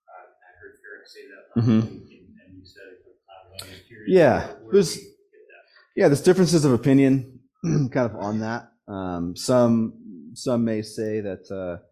Uh, 0.05 0.29
I 0.29 0.51
heard 0.61 0.77
Eric 0.85 1.09
say 1.09 1.21
that 1.33 1.43
last 1.57 1.69
mm-hmm. 1.69 1.95
week, 1.95 2.13
and, 2.13 2.29
and, 2.45 2.59
you 2.59 2.67
said 2.67 2.83
it. 2.93 3.01
Uh, 3.29 3.67
yeah, 4.07 4.53
there's 4.71 4.99
yeah, 5.97 6.09
there's 6.09 6.23
differences 6.23 6.65
of 6.65 6.73
opinion 6.73 7.41
kind 7.65 8.11
of 8.11 8.17
on 8.17 8.41
that. 8.41 8.69
Um, 8.89 9.35
some 9.35 10.33
some 10.35 10.65
may 10.65 10.83
say 10.83 11.21
that. 11.21 11.51
Uh, 11.51 11.83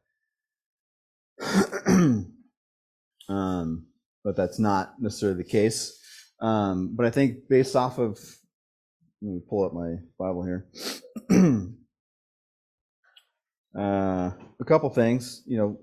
um, 3.28 3.86
but 4.24 4.36
that's 4.36 4.58
not 4.58 4.94
necessarily 5.00 5.38
the 5.38 5.48
case. 5.48 5.98
Um, 6.40 6.94
but 6.94 7.06
I 7.06 7.10
think 7.10 7.48
based 7.48 7.76
off 7.76 7.98
of, 7.98 8.18
let 9.22 9.32
me 9.34 9.40
pull 9.48 9.64
up 9.64 9.74
my 9.74 9.96
Bible 10.18 10.44
here. 10.44 10.66
uh, 13.78 14.30
a 14.60 14.64
couple 14.64 14.88
things, 14.90 15.42
you 15.46 15.58
know, 15.58 15.78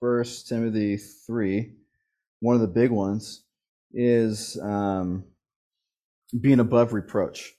First 0.00 0.48
Timothy 0.48 0.98
three, 0.98 1.72
one 2.40 2.54
of 2.54 2.60
the 2.60 2.68
big 2.68 2.90
ones 2.90 3.44
is 3.92 4.58
um, 4.62 5.24
being 6.40 6.60
above 6.60 6.92
reproach. 6.92 7.54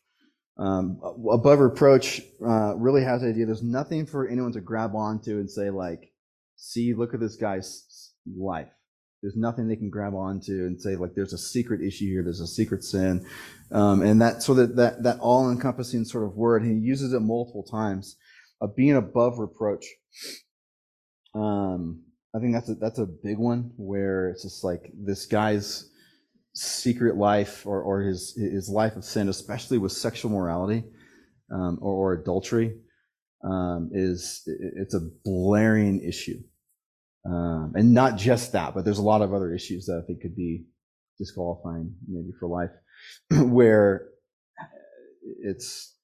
Um, 0.60 1.00
above 1.32 1.60
reproach 1.60 2.22
uh, 2.46 2.76
really 2.78 3.04
has 3.04 3.22
the 3.22 3.30
idea 3.30 3.46
there's 3.46 3.64
nothing 3.64 4.06
for 4.06 4.28
anyone 4.28 4.52
to 4.54 4.62
grab 4.62 4.96
onto 4.96 5.40
and 5.40 5.50
say 5.50 5.70
like, 5.70 6.12
see, 6.58 6.94
look 6.94 7.14
at 7.14 7.20
this 7.20 7.36
guy's 7.36 8.12
life. 8.38 8.68
There's 9.22 9.36
nothing 9.36 9.68
they 9.68 9.76
can 9.76 9.90
grab 9.90 10.14
onto 10.14 10.52
and 10.52 10.80
say 10.80 10.96
like 10.96 11.16
there's 11.16 11.34
a 11.34 11.38
secret 11.38 11.82
issue 11.82 12.06
here, 12.06 12.24
there's 12.24 12.42
a 12.42 12.48
secret 12.48 12.84
sin, 12.84 13.26
um, 13.72 14.02
and 14.04 14.22
that 14.22 14.44
so 14.44 14.54
that 14.54 14.76
that 14.76 15.04
that 15.04 15.20
all 15.20 15.50
encompassing 15.50 16.06
sort 16.06 16.26
of 16.26 16.36
word. 16.36 16.64
He 16.64 16.74
uses 16.74 17.14
it 17.14 17.22
multiple 17.22 17.64
times 17.64 18.16
of 18.62 18.76
being 18.76 18.96
above 18.96 19.40
reproach. 19.40 19.86
Um, 21.34 22.04
I 22.36 22.40
think 22.40 22.54
that's 22.54 22.70
a, 22.70 22.76
that's 22.76 23.00
a 23.00 23.08
big 23.08 23.40
one 23.40 23.72
where 23.78 24.30
it's 24.30 24.44
just 24.44 24.64
like 24.64 24.92
this 24.94 25.26
guy's 25.26 25.90
secret 26.54 27.16
life 27.16 27.66
or, 27.66 27.82
or 27.82 28.02
his 28.02 28.36
his 28.36 28.70
life 28.70 28.96
of 28.96 29.04
sin, 29.04 29.30
especially 29.30 29.80
with 29.80 29.92
sexual 29.92 30.32
morality 30.32 30.84
um, 31.52 31.80
or, 31.82 32.12
or, 32.12 32.14
adultery, 32.14 32.76
um, 33.44 33.90
is 33.94 34.44
it's 34.46 34.94
a 34.94 35.10
blaring 35.24 36.02
issue, 36.02 36.40
um, 37.26 37.74
and 37.76 37.94
not 37.94 38.18
just 38.18 38.52
that, 38.54 38.74
but 38.74 38.86
there's 38.86 38.98
a 38.98 39.04
lot 39.04 39.22
of 39.22 39.34
other 39.34 39.54
issues 39.54 39.86
that 39.86 40.02
I 40.02 40.06
think 40.06 40.22
could 40.22 40.36
be 40.36 40.66
disqualifying 41.18 41.96
maybe 42.08 42.32
for 42.40 42.48
life, 42.48 42.72
where 43.52 44.08
it's 45.24 45.96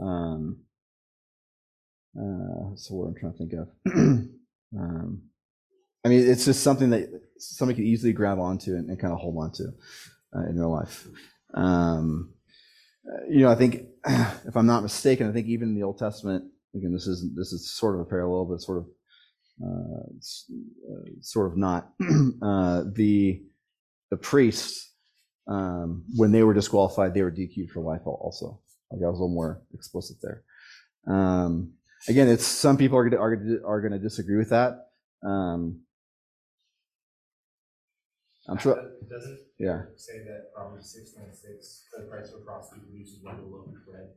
um, 0.00 0.58
uh, 2.18 2.74
so 2.74 2.94
what 2.94 3.08
I'm 3.08 3.14
trying 3.14 3.32
to 3.32 3.38
think 3.38 3.52
of. 3.52 3.68
um, 4.78 5.22
I 6.04 6.08
mean, 6.08 6.28
it's 6.28 6.44
just 6.44 6.62
something 6.62 6.90
that 6.90 7.08
somebody 7.38 7.76
could 7.76 7.88
easily 7.88 8.12
grab 8.12 8.38
onto 8.38 8.74
and, 8.74 8.88
and 8.88 8.98
kind 8.98 9.12
of 9.12 9.20
hold 9.20 9.36
on 9.38 9.52
to 9.52 9.72
uh, 10.34 10.48
in 10.48 10.56
their 10.56 10.66
life. 10.66 11.06
Um, 11.54 12.34
uh, 12.34 12.37
you 13.28 13.40
know, 13.40 13.50
I 13.50 13.54
think 13.54 13.86
if 14.06 14.56
I'm 14.56 14.66
not 14.66 14.82
mistaken, 14.82 15.28
I 15.28 15.32
think 15.32 15.46
even 15.46 15.68
in 15.68 15.74
the 15.74 15.82
Old 15.82 15.98
Testament, 15.98 16.44
again, 16.74 16.92
this 16.92 17.06
isn't 17.06 17.36
this 17.36 17.52
is 17.52 17.70
sort 17.70 17.94
of 17.94 18.02
a 18.02 18.04
parallel, 18.04 18.46
but 18.46 18.60
sort 18.60 18.78
of 18.78 18.86
uh, 19.62 20.08
uh 20.92 21.10
sort 21.20 21.50
of 21.50 21.56
not. 21.56 21.90
Uh, 22.42 22.84
the 22.92 23.42
the 24.10 24.16
priests, 24.16 24.92
um, 25.48 26.04
when 26.14 26.30
they 26.30 26.42
were 26.42 26.54
disqualified, 26.54 27.14
they 27.14 27.22
were 27.22 27.32
DQ'd 27.32 27.70
for 27.70 27.80
life 27.80 28.02
also. 28.04 28.60
Like 28.90 29.02
I 29.02 29.08
was 29.08 29.18
a 29.18 29.22
little 29.22 29.34
more 29.34 29.62
explicit 29.74 30.18
there. 30.22 30.44
Um, 31.06 31.72
again, 32.08 32.28
it's 32.28 32.46
some 32.46 32.76
people 32.76 32.96
are 32.96 33.08
going 33.08 33.18
to 33.18 33.62
are, 33.62 33.66
are 33.66 33.80
going 33.80 33.92
to 33.92 33.98
disagree 33.98 34.36
with 34.36 34.50
that. 34.50 34.88
Um, 35.26 35.80
I'm 38.48 38.58
sure. 38.58 38.92
Doesn't 39.10 39.40
yeah 39.58 39.82
say 39.96 40.18
that 40.20 40.54
Proverbs 40.54 40.92
696, 40.92 41.84
the 41.96 42.04
price 42.04 42.26
of 42.26 42.32
for 42.32 42.38
prostitute 42.44 42.88
produces 42.88 43.22
one 43.22 43.36
loaf 43.50 43.66
of 43.66 43.86
bread. 43.86 44.08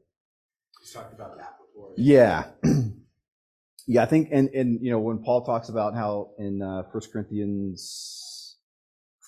We 0.79 0.91
talked 0.91 1.13
about 1.13 1.37
that 1.37 1.57
before. 1.59 1.93
Yeah. 1.97 2.45
yeah, 3.87 4.03
I 4.03 4.05
think, 4.05 4.29
and 4.31 4.49
and 4.49 4.79
you 4.81 4.91
know, 4.91 4.99
when 4.99 5.23
Paul 5.23 5.45
talks 5.45 5.69
about 5.69 5.95
how 5.95 6.31
in 6.37 6.61
uh, 6.61 6.83
First 6.91 7.11
Corinthians 7.11 8.57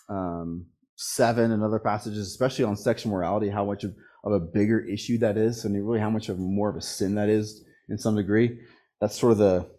um, 0.10 0.68
seven 0.96 1.52
and 1.52 1.64
other 1.64 1.80
passages, 1.80 2.28
especially 2.28 2.66
on 2.66 2.76
sexual 2.76 3.12
morality, 3.12 3.50
how 3.50 3.66
much 3.66 3.84
of, 3.84 3.94
of 4.24 4.32
a 4.32 4.40
bigger 4.40 4.80
issue 4.80 5.18
that 5.20 5.38
is, 5.38 5.66
and 5.66 5.76
really 5.86 6.00
how 6.00 6.10
much 6.10 6.30
of 6.30 6.40
more 6.40 6.70
of 6.70 6.76
a 6.76 6.82
sin 6.82 7.16
that 7.16 7.30
is 7.30 7.64
in 7.90 7.98
some 7.98 8.16
degree. 8.16 8.60
That's 9.02 9.20
sort 9.20 9.34
of 9.34 9.38
the 9.38 9.70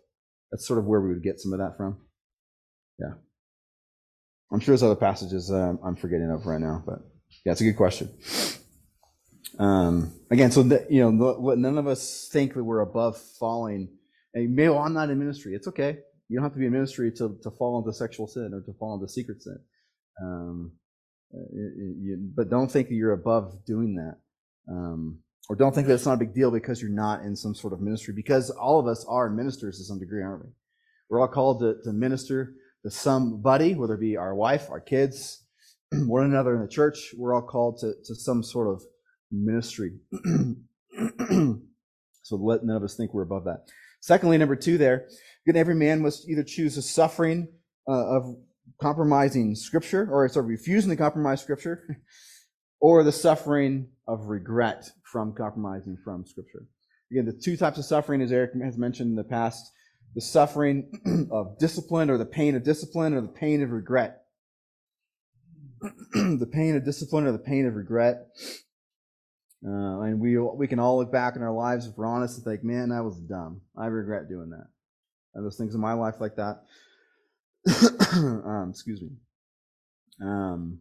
that's 0.50 0.66
sort 0.66 0.78
of 0.78 0.87
where 0.87 1.00
we 1.00 1.09
would 1.09 1.23
get 1.23 1.40
some 1.40 1.52
of 1.52 1.59
that 1.59 1.76
from. 1.76 1.99
Yeah. 2.99 3.14
I'm 4.54 4.61
sure 4.61 4.73
there's 4.73 4.84
other 4.84 4.94
passages 4.94 5.50
I'm 5.50 5.96
forgetting 5.96 6.30
of 6.30 6.46
right 6.46 6.61
now, 6.61 6.80
but 6.87 7.00
yeah, 7.44 7.50
it's 7.50 7.61
a 7.61 7.64
good 7.64 7.76
question. 7.76 8.08
Um, 9.58 10.12
again, 10.30 10.52
so 10.52 10.62
that, 10.62 10.92
you 10.92 11.00
know, 11.00 11.54
none 11.56 11.76
of 11.76 11.88
us 11.88 12.28
think 12.32 12.54
that 12.54 12.62
we're 12.62 12.80
above 12.80 13.20
falling. 13.40 13.88
And 14.32 14.54
maybe 14.54 14.68
well, 14.68 14.78
I'm 14.78 14.94
not 14.94 15.11
in 15.11 15.18
ministry. 15.18 15.54
It's 15.54 15.66
okay. 15.66 15.99
You 16.28 16.38
don't 16.38 16.44
have 16.44 16.52
to 16.52 16.61
be 16.61 16.66
in 16.66 16.73
ministry 16.73 17.11
to, 17.16 17.37
to 17.42 17.50
fall 17.50 17.80
into 17.80 17.92
sexual 17.92 18.28
sin 18.28 18.52
or 18.54 18.61
to 18.61 18.78
fall 18.78 18.94
into 18.94 19.12
secret 19.12 19.42
sin. 19.42 19.58
Um, 20.23 20.73
uh, 21.34 21.38
you, 21.52 22.30
but 22.37 22.49
don't 22.49 22.70
think 22.70 22.88
that 22.88 22.94
you're 22.94 23.12
above 23.12 23.64
doing 23.66 23.96
that. 23.96 24.73
Um, 24.73 25.18
or 25.49 25.56
don't 25.56 25.75
think 25.75 25.88
that 25.88 25.94
it's 25.94 26.06
not 26.06 26.14
a 26.14 26.25
big 26.25 26.32
deal 26.32 26.52
because 26.52 26.80
you're 26.80 26.92
not 26.92 27.23
in 27.23 27.34
some 27.34 27.56
sort 27.56 27.73
of 27.73 27.80
ministry, 27.80 28.14
because 28.14 28.50
all 28.50 28.78
of 28.78 28.87
us 28.87 29.04
are 29.08 29.28
ministers 29.28 29.78
to 29.78 29.84
some 29.84 29.99
degree, 29.99 30.23
aren't 30.23 30.44
we? 30.44 30.50
We're 31.11 31.20
all 31.20 31.28
called 31.28 31.58
to, 31.61 31.75
to 31.82 31.92
minister 31.92 32.54
to 32.84 32.90
somebody, 32.90 33.74
whether 33.74 33.94
it 33.94 34.00
be 34.00 34.16
our 34.16 34.34
wife, 34.34 34.70
our 34.70 34.80
kids, 34.80 35.44
one 35.92 36.25
another 36.25 36.54
in 36.54 36.62
the 36.62 36.68
church. 36.68 37.14
We're 37.16 37.34
all 37.34 37.42
called 37.42 37.78
to, 37.80 37.94
to 38.04 38.14
some 38.14 38.42
sort 38.42 38.68
of 38.68 38.82
ministry. 39.32 39.99
so 42.23 42.36
let 42.36 42.64
none 42.64 42.76
of 42.76 42.82
us 42.82 42.97
think 42.97 43.12
we're 43.12 43.23
above 43.23 43.44
that. 43.44 43.66
Secondly, 44.00 44.38
number 44.38 44.56
two 44.56 44.78
there, 44.78 45.08
again, 45.47 45.58
every 45.58 45.75
man 45.75 46.02
must 46.02 46.28
either 46.28 46.44
choose 46.44 46.76
the 46.76 46.82
suffering 46.82 47.49
uh, 47.88 48.16
of 48.16 48.36
compromising 48.80 49.54
scripture, 49.54 50.08
or 50.10 50.28
sorry, 50.28 50.47
refusing 50.47 50.90
to 50.90 50.97
compromise 50.97 51.40
scripture, 51.40 51.99
or 52.80 53.02
the 53.02 53.12
suffering 53.12 53.88
of 54.06 54.26
regret 54.26 54.90
from 55.10 55.32
compromising 55.32 55.97
from 56.04 56.26
Scripture. 56.26 56.66
Again, 57.10 57.26
the 57.26 57.32
two 57.32 57.56
types 57.56 57.78
of 57.78 57.84
suffering, 57.84 58.20
as 58.20 58.32
Eric 58.32 58.50
has 58.62 58.76
mentioned 58.76 59.10
in 59.10 59.16
the 59.16 59.25
past, 59.25 59.70
the 60.14 60.20
suffering 60.20 61.28
of 61.30 61.58
discipline 61.58 62.10
or 62.10 62.18
the 62.18 62.24
pain 62.24 62.54
of 62.54 62.62
discipline 62.62 63.14
or 63.14 63.20
the 63.20 63.28
pain 63.28 63.62
of 63.62 63.70
regret. 63.70 64.22
the 66.14 66.48
pain 66.50 66.76
of 66.76 66.84
discipline 66.84 67.26
or 67.26 67.32
the 67.32 67.38
pain 67.38 67.66
of 67.66 67.74
regret. 67.74 68.26
Uh, 69.66 70.00
and 70.00 70.20
we, 70.20 70.38
we 70.38 70.68
can 70.68 70.78
all 70.78 70.98
look 70.98 71.10
back 71.10 71.36
in 71.36 71.42
our 71.42 71.52
lives 71.52 71.86
if 71.86 71.96
we're 71.96 72.06
honest 72.06 72.36
and 72.36 72.44
think, 72.44 72.62
man, 72.62 72.92
I 72.92 73.00
was 73.00 73.16
dumb. 73.16 73.62
I 73.76 73.86
regret 73.86 74.28
doing 74.28 74.50
that. 74.50 74.66
And 75.34 75.44
those 75.44 75.56
things 75.56 75.74
in 75.74 75.80
my 75.80 75.94
life 75.94 76.16
like 76.20 76.36
that. 76.36 76.62
um, 78.12 78.68
excuse 78.70 79.00
me. 79.00 79.08
Um, 80.22 80.80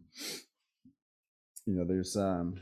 you 1.66 1.74
know, 1.74 1.84
there's 1.86 2.16
um, 2.16 2.60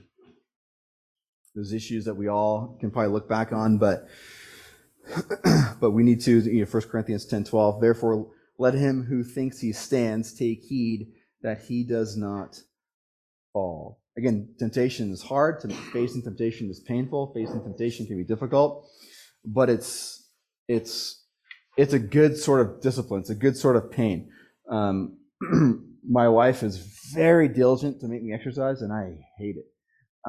there's 1.54 1.72
issues 1.72 2.04
that 2.04 2.14
we 2.14 2.28
all 2.28 2.78
can 2.80 2.90
probably 2.90 3.12
look 3.12 3.28
back 3.28 3.52
on, 3.52 3.78
but 3.78 4.06
but 5.80 5.90
we 5.92 6.02
need 6.02 6.20
to, 6.22 6.40
you 6.40 6.60
know, 6.60 6.70
1 6.70 6.82
Corinthians 6.84 7.24
10 7.26 7.44
12, 7.44 7.80
therefore 7.80 8.30
let 8.58 8.74
him 8.74 9.04
who 9.04 9.24
thinks 9.24 9.60
he 9.60 9.72
stands 9.72 10.32
take 10.32 10.62
heed 10.62 11.08
that 11.42 11.62
he 11.62 11.84
does 11.84 12.16
not 12.16 12.60
fall. 13.52 14.00
Again, 14.16 14.54
temptation 14.58 15.10
is 15.10 15.22
hard. 15.22 15.62
Facing 15.92 16.22
temptation 16.22 16.70
is 16.70 16.80
painful. 16.80 17.32
Facing 17.34 17.62
temptation 17.62 18.06
can 18.06 18.18
be 18.18 18.24
difficult, 18.24 18.86
but 19.44 19.70
it's 19.70 20.28
it's 20.68 21.24
it's 21.76 21.94
a 21.94 21.98
good 21.98 22.36
sort 22.36 22.60
of 22.60 22.80
discipline. 22.82 23.20
It's 23.20 23.30
a 23.30 23.34
good 23.34 23.56
sort 23.56 23.76
of 23.76 23.90
pain. 23.90 24.30
Um, 24.70 25.16
my 26.08 26.28
wife 26.28 26.62
is 26.62 26.76
very 27.14 27.48
diligent 27.48 28.00
to 28.00 28.08
make 28.08 28.22
me 28.22 28.34
exercise, 28.34 28.82
and 28.82 28.92
I 28.92 29.18
hate 29.38 29.56
it. 29.56 29.66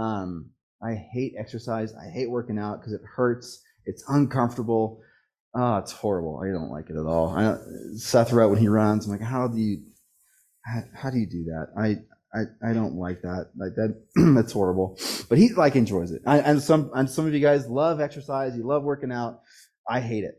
Um, 0.01 0.51
I 0.81 0.95
hate 0.95 1.33
exercise. 1.37 1.93
I 1.93 2.09
hate 2.09 2.29
working 2.29 2.57
out 2.57 2.79
because 2.79 2.93
it 2.93 3.01
hurts. 3.15 3.61
It's 3.85 4.03
uncomfortable. 4.07 5.01
Oh, 5.55 5.77
it's 5.77 5.91
horrible. 5.91 6.41
I 6.43 6.51
don't 6.51 6.71
like 6.71 6.89
it 6.89 6.95
at 6.95 7.05
all. 7.05 7.29
I, 7.29 7.57
Seth 7.95 8.31
wrote 8.31 8.49
when 8.49 8.59
he 8.59 8.67
runs. 8.67 9.05
I'm 9.05 9.11
like, 9.11 9.21
how 9.21 9.47
do 9.47 9.59
you, 9.59 9.83
how, 10.65 10.81
how 10.95 11.09
do 11.09 11.17
you 11.17 11.27
do 11.27 11.43
that? 11.45 11.67
I, 11.77 11.97
I, 12.37 12.71
I 12.71 12.73
don't 12.73 12.95
like 12.95 13.21
that. 13.21 13.51
Like 13.55 13.75
that, 13.75 14.01
that's 14.35 14.51
horrible. 14.51 14.97
But 15.29 15.37
he 15.37 15.53
like 15.53 15.75
enjoys 15.75 16.11
it. 16.11 16.23
I, 16.25 16.39
and 16.39 16.61
some, 16.61 16.89
and 16.93 17.09
some 17.09 17.27
of 17.27 17.33
you 17.33 17.39
guys 17.39 17.67
love 17.67 18.01
exercise. 18.01 18.55
You 18.55 18.65
love 18.65 18.83
working 18.83 19.11
out. 19.11 19.41
I 19.87 19.99
hate 19.99 20.23
it. 20.23 20.35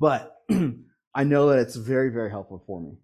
But 0.00 0.34
I 1.14 1.24
know 1.24 1.50
that 1.50 1.60
it's 1.60 1.76
very, 1.76 2.10
very 2.10 2.30
helpful 2.30 2.62
for 2.66 2.80
me. 2.80 2.98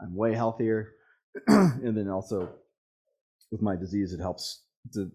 I'm 0.00 0.14
way 0.14 0.34
healthier. 0.34 0.92
and 1.48 1.96
then 1.96 2.08
also 2.08 2.50
with 3.50 3.62
my 3.62 3.76
disease, 3.76 4.12
it 4.12 4.20
helps 4.20 4.62
to 4.92 5.10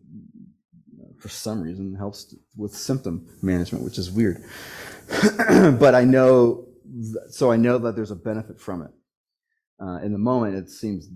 for 1.20 1.30
some 1.30 1.62
reason 1.62 1.96
helps 1.96 2.36
with 2.56 2.74
symptom 2.74 3.28
management, 3.42 3.84
which 3.84 3.98
is 3.98 4.12
weird. 4.12 4.44
but 5.80 5.96
I 5.96 6.04
know, 6.04 6.68
so 7.30 7.52
I 7.52 7.58
know 7.58 7.78
that 7.80 7.96
there's 7.96 8.12
a 8.12 8.16
benefit 8.16 8.60
from 8.60 8.84
it. 8.84 8.92
Uh, 9.82 10.00
in 10.04 10.12
the 10.12 10.20
moment, 10.20 10.56
it 10.56 10.70
seems 10.70 11.08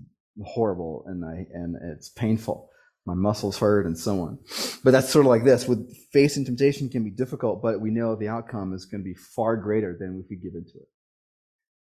horrible 0.42 1.04
and 1.06 1.24
I 1.24 1.46
and 1.52 1.76
it's 1.92 2.08
painful. 2.08 2.70
My 3.06 3.14
muscles 3.14 3.58
hurt 3.58 3.84
and 3.86 3.98
so 3.98 4.20
on. 4.20 4.38
But 4.82 4.92
that's 4.92 5.10
sort 5.10 5.26
of 5.26 5.30
like 5.30 5.44
this. 5.44 5.68
With 5.68 5.94
facing 6.12 6.46
temptation 6.46 6.88
can 6.88 7.04
be 7.04 7.10
difficult, 7.10 7.60
but 7.60 7.80
we 7.80 7.90
know 7.90 8.16
the 8.16 8.28
outcome 8.28 8.72
is 8.72 8.86
going 8.86 9.02
to 9.02 9.04
be 9.04 9.14
far 9.14 9.56
greater 9.56 9.94
than 9.98 10.22
if 10.24 10.30
we 10.30 10.36
give 10.36 10.54
into 10.54 10.78
it. 10.78 10.88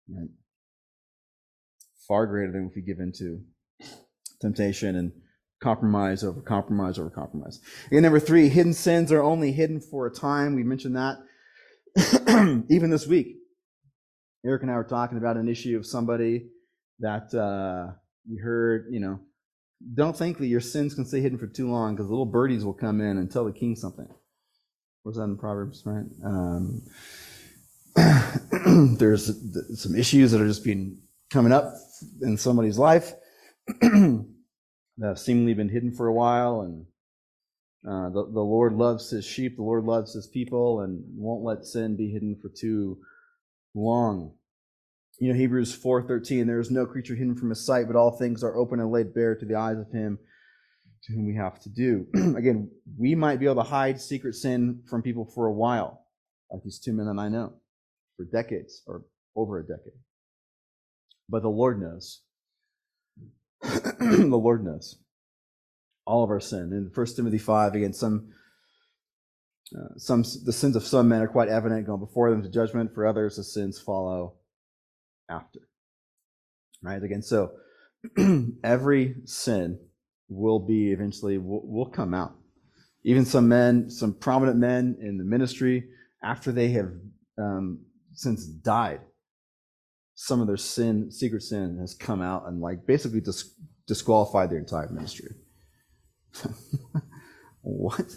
Right? 0.10 0.30
Far 2.08 2.26
greater 2.26 2.52
than 2.52 2.68
if 2.70 2.76
we 2.76 2.82
give 2.82 3.00
into 3.00 3.42
temptation 4.42 4.96
and 4.96 5.12
compromise 5.62 6.24
over 6.24 6.42
compromise 6.42 7.00
over 7.00 7.10
compromise. 7.10 7.60
And 7.92 8.04
number 8.04 8.20
three, 8.20 8.50
hidden 8.50 8.74
sins 8.74 9.12
are 9.12 9.22
only 9.22 9.52
hidden 9.52 9.80
for 9.80 10.08
a 10.08 10.12
time. 10.12 10.56
We 10.56 10.64
mentioned 10.64 10.96
that 10.96 11.18
even 12.70 12.90
this 12.90 13.08
week. 13.08 13.38
Eric 14.46 14.62
and 14.62 14.72
I 14.72 14.76
were 14.76 14.84
talking 14.84 15.18
about 15.18 15.38
an 15.38 15.50
issue 15.50 15.76
of 15.76 15.88
somebody 15.88 16.50
that 17.00 17.34
uh, 17.34 17.94
we 18.30 18.38
heard, 18.38 18.86
you 18.92 19.00
know, 19.00 19.20
don't 19.96 20.16
think 20.16 20.38
that 20.38 20.48
your 20.48 20.62
sins 20.62 20.94
can 20.94 21.06
stay 21.06 21.20
hidden 21.20 21.38
for 21.38 21.48
too 21.48 21.70
long 21.70 21.96
because 21.96 22.10
little 22.10 22.26
birdies 22.26 22.64
will 22.64 22.74
come 22.74 23.02
in 23.02 23.18
and 23.18 23.32
tell 23.32 23.46
the 23.46 23.52
king 23.52 23.76
something. 23.76 24.08
Where's 25.04 25.18
that 25.18 25.24
in 25.24 25.38
Proverbs, 25.38 25.84
right? 25.86 26.06
Um, 26.24 26.84
there's 28.98 29.32
some 29.82 29.96
issues 29.96 30.32
that 30.32 30.42
are 30.42 30.48
just 30.48 30.64
being 30.64 31.00
coming 31.30 31.52
up 31.52 31.74
in 32.22 32.38
somebody's 32.38 32.78
life 32.78 33.14
that 34.98 35.08
have 35.08 35.20
seemingly 35.20 35.54
been 35.54 35.70
hidden 35.70 35.92
for 35.92 36.08
a 36.08 36.14
while, 36.14 36.62
and 36.62 36.86
uh, 37.88 38.10
the, 38.10 38.32
the 38.32 38.42
Lord 38.42 38.74
loves 38.74 39.10
his 39.10 39.26
sheep, 39.26 39.58
the 39.58 39.64
Lord 39.64 39.84
loves 39.84 40.14
his 40.14 40.28
people, 40.28 40.82
and 40.82 41.04
won't 41.16 41.44
let 41.44 41.66
sin 41.66 41.96
be 41.96 42.12
hidden 42.12 42.38
for 42.42 42.50
too 42.50 42.98
long. 43.74 44.34
You 45.20 45.32
know, 45.32 45.38
Hebrews 45.38 45.78
4.13, 45.78 46.46
there 46.46 46.60
is 46.60 46.72
no 46.72 46.86
creature 46.86 47.16
hidden 47.16 47.36
from 47.36 47.50
his 47.50 47.66
sight, 47.66 47.88
but 47.88 47.96
all 47.96 48.12
things 48.12 48.44
are 48.44 48.58
open 48.58 48.80
and 48.80 48.92
laid 48.92 49.14
bare 49.14 49.36
to 49.36 49.46
the 49.46 49.56
eyes 49.56 49.78
of 49.78 49.92
him 49.92 50.20
to 51.04 51.14
whom 51.14 51.26
we 51.26 51.36
have 51.36 51.60
to 51.62 51.70
do. 51.70 52.08
Again, 52.38 52.70
we 52.98 53.16
might 53.16 53.40
be 53.40 53.46
able 53.46 53.64
to 53.64 53.70
hide 53.70 54.02
secret 54.02 54.36
sin 54.36 54.82
from 54.90 55.02
people 55.02 55.26
for 55.26 55.46
a 55.46 55.54
while, 55.54 56.06
like 56.52 56.64
these 56.64 56.80
two 56.80 56.94
men 56.94 57.06
that 57.06 57.22
I 57.22 57.30
know, 57.30 57.54
for 58.18 58.26
decades 58.26 58.82
or 58.88 59.04
over 59.36 59.60
a 59.60 59.64
decade. 59.64 60.00
But 61.30 61.44
the 61.44 61.50
Lord 61.50 61.82
knows. 61.82 62.22
the 64.00 64.40
Lord 64.42 64.64
knows 64.64 64.98
all 66.06 66.24
of 66.24 66.30
our 66.30 66.40
sin. 66.40 66.72
In 66.72 66.92
1 66.94 67.06
Timothy 67.16 67.38
5, 67.38 67.74
again, 67.74 67.94
some, 67.94 68.30
uh, 69.76 69.98
some, 69.98 70.24
the 70.44 70.54
sins 70.54 70.76
of 70.76 70.84
some 70.84 71.08
men 71.08 71.22
are 71.22 71.28
quite 71.28 71.50
evident, 71.50 71.88
going 71.88 72.00
before 72.00 72.30
them 72.30 72.44
to 72.44 72.50
judgment. 72.50 72.94
For 72.94 73.08
others, 73.08 73.38
the 73.38 73.44
sins 73.44 73.80
follow 73.80 74.36
after. 75.30 75.62
Right? 76.84 77.02
Again, 77.02 77.22
so 77.22 77.54
every 78.64 79.16
sin 79.26 79.80
will 80.30 80.60
be 80.60 80.92
eventually, 80.92 81.38
will, 81.38 81.66
will 81.66 81.90
come 81.90 82.14
out. 82.14 82.36
Even 83.04 83.26
some 83.26 83.48
men, 83.48 83.90
some 83.90 84.14
prominent 84.14 84.58
men 84.58 84.98
in 85.02 85.18
the 85.18 85.24
ministry, 85.24 85.86
after 86.24 86.52
they 86.52 86.70
have 86.70 86.92
um, 87.38 87.80
since 88.14 88.46
died, 88.46 89.02
some 90.16 90.42
of 90.42 90.48
their 90.48 90.58
sin, 90.58 91.12
secret 91.12 91.44
sin, 91.44 91.78
has 91.80 91.94
come 91.94 92.22
out 92.22 92.48
and 92.48 92.62
like 92.62 92.88
basically 92.88 93.22
dis- 93.22 93.54
disqualified 93.86 94.50
their 94.50 94.60
entire 94.60 94.90
ministry. 94.90 95.36
what? 97.62 98.16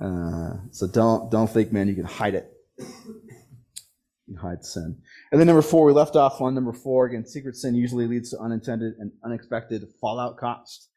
Uh, 0.00 0.54
so 0.70 0.86
don't 0.86 1.30
don't 1.30 1.50
think, 1.50 1.72
man, 1.72 1.88
you 1.88 1.94
can 1.94 2.04
hide 2.04 2.34
it. 2.34 2.50
You 2.78 4.36
hide 4.38 4.64
sin. 4.64 4.96
And 5.30 5.40
then 5.40 5.46
number 5.46 5.62
four, 5.62 5.84
we 5.84 5.92
left 5.92 6.16
off 6.16 6.40
on 6.40 6.54
number 6.54 6.72
four. 6.72 7.06
Again, 7.06 7.26
secret 7.26 7.56
sin 7.56 7.74
usually 7.74 8.06
leads 8.06 8.30
to 8.30 8.38
unintended 8.38 8.94
and 8.98 9.12
unexpected 9.24 9.84
fallout 10.00 10.38
cost. 10.38 10.88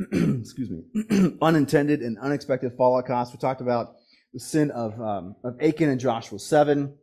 Excuse 0.12 0.70
me. 0.70 1.36
unintended 1.42 2.00
and 2.00 2.16
unexpected 2.18 2.72
fallout 2.76 3.06
cost. 3.06 3.32
We 3.32 3.38
talked 3.38 3.60
about 3.60 3.96
the 4.32 4.40
sin 4.40 4.70
of 4.70 4.98
um, 5.00 5.34
of 5.44 5.60
Achan 5.60 5.88
and 5.88 6.00
Joshua 6.00 6.38
seven, 6.38 6.94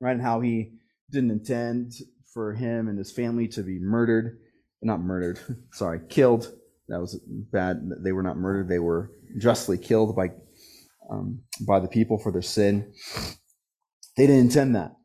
right, 0.00 0.12
and 0.12 0.22
how 0.22 0.40
he 0.40 0.72
didn't 1.10 1.30
intend 1.30 1.92
for 2.32 2.54
him 2.54 2.88
and 2.88 2.98
his 2.98 3.12
family 3.12 3.48
to 3.48 3.62
be 3.62 3.78
murdered 3.80 4.38
not 4.82 5.00
murdered, 5.00 5.40
sorry, 5.72 6.00
killed. 6.08 6.52
That 6.88 7.00
was 7.00 7.20
bad. 7.52 7.88
They 8.02 8.12
were 8.12 8.22
not 8.22 8.36
murdered. 8.36 8.68
They 8.68 8.78
were 8.78 9.12
justly 9.38 9.78
killed 9.78 10.16
by, 10.16 10.30
um, 11.10 11.40
by 11.66 11.78
the 11.80 11.88
people 11.88 12.18
for 12.18 12.32
their 12.32 12.42
sin. 12.42 12.92
They 14.16 14.26
didn't 14.26 14.46
intend 14.46 14.74
that, 14.74 14.96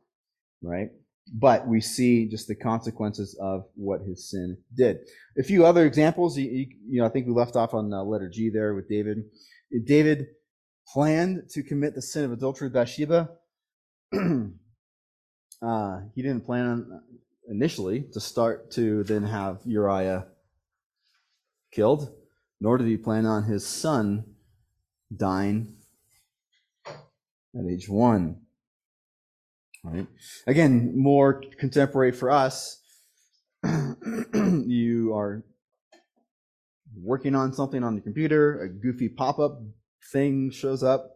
right? 0.64 0.90
But 1.32 1.68
we 1.68 1.82
see 1.82 2.28
just 2.28 2.48
the 2.48 2.56
consequences 2.56 3.38
of 3.40 3.66
what 3.76 4.02
his 4.02 4.30
sin 4.30 4.58
did. 4.76 4.98
A 5.38 5.44
few 5.44 5.66
other 5.66 5.86
examples, 5.86 6.38
you, 6.38 6.68
you 6.88 7.02
know, 7.02 7.06
I 7.06 7.10
think 7.10 7.28
we 7.28 7.34
left 7.34 7.56
off 7.56 7.74
on 7.74 7.94
uh, 7.94 8.04
letter 8.04 8.30
G 8.30 8.50
there 8.50 8.74
with 8.74 8.90
David. 8.90 9.18
David 9.86 10.28
planned 10.92 11.50
to 11.52 11.64
commit 11.64 11.94
the 11.94 12.02
sin 12.02 12.24
of 12.24 12.32
adultery 12.32 12.68
with 12.68 12.74
Bathsheba. 12.74 13.30
uh, 15.66 16.02
he 16.14 16.22
didn't 16.22 16.46
plan 16.46 16.66
on 16.68 17.02
initially 17.50 18.06
to 18.14 18.20
start 18.20 18.72
to 18.72 19.04
then 19.04 19.24
have 19.24 19.60
Uriah 19.66 20.28
killed, 21.72 22.14
nor 22.62 22.78
did 22.78 22.88
he 22.88 22.98
plan 22.98 23.26
on 23.26 23.44
his 23.44 23.66
son 23.66 24.26
dying 25.16 25.76
at 26.88 27.66
age 27.70 27.88
one. 27.88 28.42
Right? 29.84 30.08
Again, 30.48 30.94
more 30.98 31.44
contemporary 31.60 32.12
for 32.12 32.32
us. 32.32 32.82
you 33.64 35.14
are 35.16 35.44
working 36.96 37.36
on 37.36 37.54
something 37.54 37.84
on 37.84 37.96
the 37.96 38.02
computer, 38.02 38.62
a 38.62 38.70
goofy 38.70 39.10
pop 39.10 39.40
up 39.40 39.62
thing 40.12 40.52
shows 40.52 40.84
up. 40.84 41.12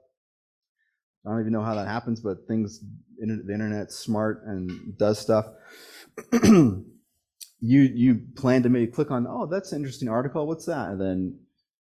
I 1.25 1.31
don't 1.31 1.41
even 1.41 1.53
know 1.53 1.63
how 1.63 1.75
that 1.75 1.87
happens, 1.87 2.21
but 2.21 2.47
things, 2.47 2.79
the 3.19 3.53
internet's 3.53 3.95
smart 3.95 4.43
and 4.45 4.97
does 4.97 5.19
stuff. 5.19 5.45
you 6.43 6.85
you 7.61 8.21
plan 8.35 8.63
to 8.63 8.69
maybe 8.69 8.91
click 8.91 9.11
on, 9.11 9.27
oh, 9.27 9.45
that's 9.45 9.71
an 9.71 9.79
interesting 9.79 10.09
article. 10.09 10.47
What's 10.47 10.65
that? 10.65 10.89
And 10.89 11.01
then 11.01 11.39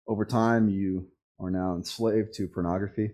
over 0.07 0.25
time, 0.25 0.69
you 0.69 1.09
are 1.39 1.51
now 1.51 1.75
enslaved 1.75 2.35
to 2.35 2.49
pornography. 2.49 3.13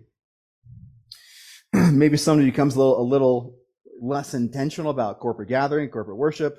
maybe 1.73 2.17
somebody 2.17 2.49
becomes 2.49 2.75
a 2.75 2.79
little, 2.79 3.01
a 3.01 3.03
little 3.03 3.55
less 4.01 4.33
intentional 4.33 4.91
about 4.91 5.19
corporate 5.19 5.49
gathering, 5.49 5.89
corporate 5.89 6.17
worship. 6.17 6.57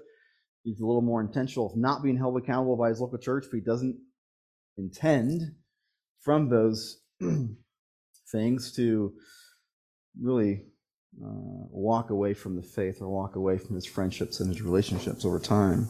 He's 0.65 0.81
a 0.81 0.87
little 0.87 1.03
more 1.03 1.21
intentional 1.21 1.71
of 1.71 1.77
not 1.77 2.03
being 2.03 2.17
held 2.17 2.37
accountable 2.37 2.77
by 2.77 2.89
his 2.91 3.01
local 3.01 3.19
church, 3.19 3.47
but 3.51 3.57
he 3.57 3.63
doesn't 3.63 3.99
intend 4.77 5.43
from 6.21 6.49
those 6.49 7.01
things 8.33 8.73
to 8.73 9.13
really 10.21 10.65
uh, 11.23 11.67
walk 11.71 12.11
away 12.11 12.35
from 12.35 12.57
the 12.57 12.63
faith 12.63 13.01
or 13.01 13.09
walk 13.09 13.37
away 13.37 13.59
from 13.59 13.75
his 13.75 13.87
friendships 13.87 14.41
and 14.41 14.49
his 14.49 14.63
relationships 14.63 15.25
over 15.25 15.39
time. 15.39 15.89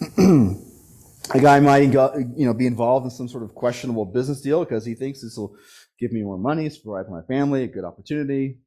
a 0.18 1.40
guy 1.40 1.58
might 1.60 1.82
you 1.82 2.46
know 2.46 2.54
be 2.54 2.66
involved 2.66 3.04
in 3.04 3.10
some 3.10 3.28
sort 3.28 3.42
of 3.42 3.54
questionable 3.54 4.04
business 4.04 4.40
deal 4.40 4.64
because 4.64 4.84
he 4.84 4.94
thinks 4.94 5.22
this 5.22 5.36
will 5.36 5.56
give 5.98 6.12
me 6.12 6.22
more 6.22 6.38
money, 6.38 6.70
provide 6.82 7.06
for 7.06 7.20
my 7.20 7.26
family, 7.26 7.64
a 7.64 7.66
good 7.66 7.84
opportunity, 7.84 8.58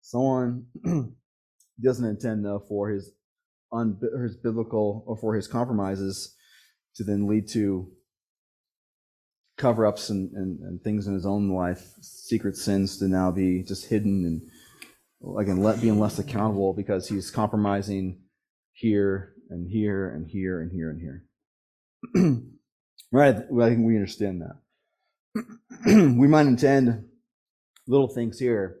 so 0.00 0.20
on. 0.20 0.66
he 0.84 1.02
doesn't 1.82 2.06
intend 2.06 2.44
though 2.44 2.62
for 2.68 2.90
his 2.90 3.10
un, 3.72 3.98
his 4.22 4.36
biblical 4.36 5.04
or 5.06 5.16
for 5.16 5.34
his 5.34 5.48
compromises 5.48 6.34
to 6.94 7.04
then 7.04 7.26
lead 7.26 7.48
to 7.48 7.90
cover-ups 9.56 10.10
and, 10.10 10.32
and, 10.32 10.60
and 10.60 10.82
things 10.82 11.06
in 11.06 11.14
his 11.14 11.26
own 11.26 11.50
life, 11.50 11.82
secret 12.00 12.56
sins 12.56 12.98
to 12.98 13.08
now 13.08 13.30
be 13.30 13.62
just 13.62 13.88
hidden 13.88 14.24
and 14.24 14.42
again, 15.38 15.62
let, 15.62 15.80
being 15.80 15.98
less 15.98 16.18
accountable 16.18 16.72
because 16.72 17.08
he's 17.08 17.30
compromising 17.30 18.20
here 18.72 19.34
and 19.50 19.68
here 19.70 20.08
and 20.08 20.26
here 20.28 20.60
and 20.60 20.72
here 20.72 20.90
and 20.90 21.00
here. 21.00 21.24
right? 23.12 23.36
I 23.36 23.68
think 23.68 23.86
we 23.86 23.96
understand 23.96 24.42
that. 24.42 24.56
we 25.86 26.28
might 26.28 26.46
intend 26.46 27.04
little 27.86 28.08
things 28.08 28.38
here, 28.38 28.78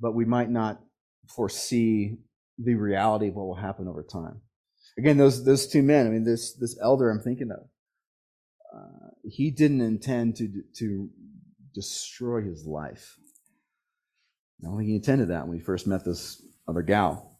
but 0.00 0.14
we 0.14 0.24
might 0.24 0.50
not 0.50 0.80
foresee 1.34 2.18
the 2.58 2.74
reality 2.74 3.28
of 3.28 3.34
what 3.34 3.46
will 3.46 3.54
happen 3.54 3.88
over 3.88 4.02
time. 4.02 4.40
Again, 4.98 5.16
those 5.16 5.44
those 5.44 5.66
two 5.66 5.82
men. 5.82 6.06
I 6.06 6.10
mean, 6.10 6.24
this 6.24 6.54
this 6.54 6.76
elder 6.82 7.10
I'm 7.10 7.20
thinking 7.20 7.50
of. 7.52 7.68
Uh, 8.74 9.10
he 9.24 9.50
didn't 9.50 9.80
intend 9.80 10.36
to 10.36 10.48
to 10.78 11.08
destroy 11.74 12.42
his 12.42 12.66
life. 12.66 13.16
I 14.62 14.66
don't 14.66 14.76
think 14.76 14.88
he 14.88 14.96
intended 14.96 15.28
that 15.28 15.46
when 15.46 15.56
he 15.56 15.62
first 15.62 15.86
met 15.86 16.04
this 16.04 16.42
other 16.66 16.82
gal. 16.82 17.38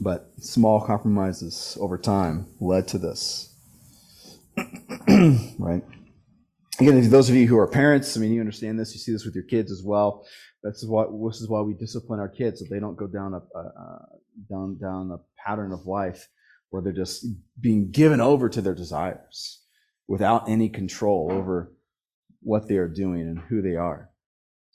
But 0.00 0.30
small 0.38 0.80
compromises 0.80 1.76
over 1.80 1.98
time 1.98 2.46
led 2.60 2.86
to 2.88 2.98
this. 2.98 3.54
right? 5.58 5.82
Again, 6.80 7.10
those 7.10 7.28
of 7.28 7.34
you 7.34 7.48
who 7.48 7.58
are 7.58 7.66
parents, 7.66 8.16
I 8.16 8.20
mean, 8.20 8.32
you 8.32 8.40
understand 8.40 8.78
this. 8.78 8.94
You 8.94 9.00
see 9.00 9.12
this 9.12 9.24
with 9.24 9.34
your 9.34 9.44
kids 9.44 9.72
as 9.72 9.82
well. 9.82 10.24
This 10.62 10.82
is 10.82 10.88
why 10.88 11.04
this 11.26 11.40
is 11.40 11.48
why 11.48 11.60
we 11.60 11.74
discipline 11.74 12.20
our 12.20 12.28
kids 12.28 12.60
so 12.60 12.66
they 12.68 12.80
don't 12.80 12.96
go 12.96 13.06
down 13.06 13.34
a, 13.34 13.58
a 13.58 13.98
down 14.48 14.78
down 14.78 15.10
a 15.10 15.18
pattern 15.40 15.72
of 15.72 15.86
life 15.86 16.28
where 16.70 16.82
they're 16.82 16.92
just 16.92 17.26
being 17.60 17.90
given 17.90 18.20
over 18.20 18.48
to 18.48 18.60
their 18.60 18.74
desires 18.74 19.62
without 20.06 20.48
any 20.48 20.68
control 20.68 21.30
over 21.32 21.72
what 22.40 22.68
they 22.68 22.76
are 22.76 22.88
doing 22.88 23.22
and 23.22 23.38
who 23.38 23.62
they 23.62 23.74
are. 23.74 24.10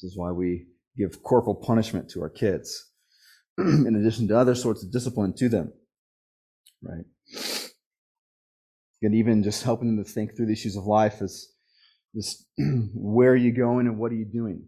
This 0.02 0.12
is 0.12 0.18
why 0.18 0.32
we 0.32 0.68
give 0.98 1.24
corporal 1.24 1.56
punishment 1.56 2.10
to 2.12 2.22
our 2.22 2.30
kids, 2.30 2.92
in 3.58 3.96
addition 3.96 4.28
to 4.28 4.38
other 4.38 4.56
sorts 4.56 4.84
of 4.84 4.92
discipline 4.92 5.34
to 5.38 5.50
them. 5.50 5.74
Right? 6.82 7.06
And 9.02 9.16
even 9.16 9.44
just 9.44 9.64
helping 9.64 9.94
them 9.94 10.04
to 10.04 10.10
think 10.10 10.36
through 10.36 10.46
the 10.46 10.54
issues 10.54 10.78
of 10.78 10.86
life 10.86 11.22
is 11.22 11.54
just 12.16 12.46
where 12.96 13.32
are 13.32 13.36
you 13.36 13.52
going 13.52 13.88
and 13.88 13.98
what 13.98 14.12
are 14.12 14.16
you 14.16 14.26
doing? 14.26 14.66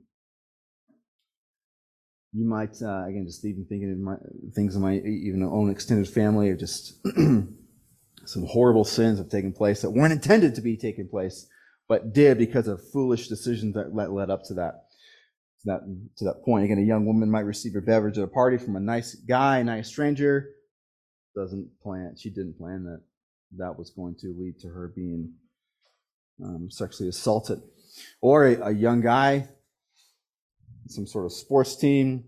You 2.34 2.46
might, 2.46 2.76
uh, 2.82 3.06
again, 3.06 3.24
just 3.26 3.46
even 3.46 3.66
thinking 3.66 3.94
of 3.94 3.98
my, 3.98 4.16
things 4.54 4.76
in 4.76 4.82
my 4.82 4.96
even 4.96 5.42
own 5.42 5.70
extended 5.70 6.10
family 6.10 6.50
of 6.50 6.60
just 6.60 7.00
some 7.16 8.46
horrible 8.46 8.84
sins 8.84 9.20
have 9.20 9.30
taken 9.30 9.54
place 9.54 9.82
that 9.82 9.92
weren't 9.92 10.12
intended 10.12 10.56
to 10.56 10.62
be 10.62 10.76
taking 10.76 11.08
place, 11.08 11.48
but 11.88 12.14
did 12.14 12.38
because 12.38 12.68
of 12.68 12.82
foolish 12.92 13.30
decisions 13.30 13.76
that 13.76 13.94
led 13.94 14.30
up 14.30 14.44
to 14.46 14.56
that 14.56 14.85
to 15.66 15.72
that 15.72 16.08
to 16.18 16.26
that 16.26 16.44
point. 16.44 16.66
Again, 16.66 16.80
a 16.80 16.82
young 16.82 17.06
woman 17.06 17.30
might 17.30 17.42
receive 17.42 17.76
a 17.76 17.82
beverage 17.82 18.18
at 18.18 18.24
a 18.24 18.28
party 18.28 18.58
from 18.58 18.76
a 18.76 18.80
nice 18.80 19.16
guy, 19.16 19.62
nice 19.64 19.88
stranger. 19.88 20.52
Doesn't 21.36 21.70
plan. 21.82 22.16
She 22.18 22.30
didn't 22.30 22.58
plan 22.58 22.84
that 22.86 23.02
that 23.58 23.78
was 23.78 23.90
going 23.90 24.16
to 24.22 24.34
lead 24.38 24.60
to 24.62 24.68
her 24.68 24.94
being 24.96 25.34
um, 26.44 26.70
sexually 26.70 27.10
assaulted, 27.10 27.62
or 28.22 28.46
a, 28.46 28.68
a 28.68 28.72
young 28.72 29.02
guy, 29.02 29.48
some 30.88 31.08
sort 31.08 31.26
of 31.26 31.34
sports 31.34 31.76
team. 31.76 32.26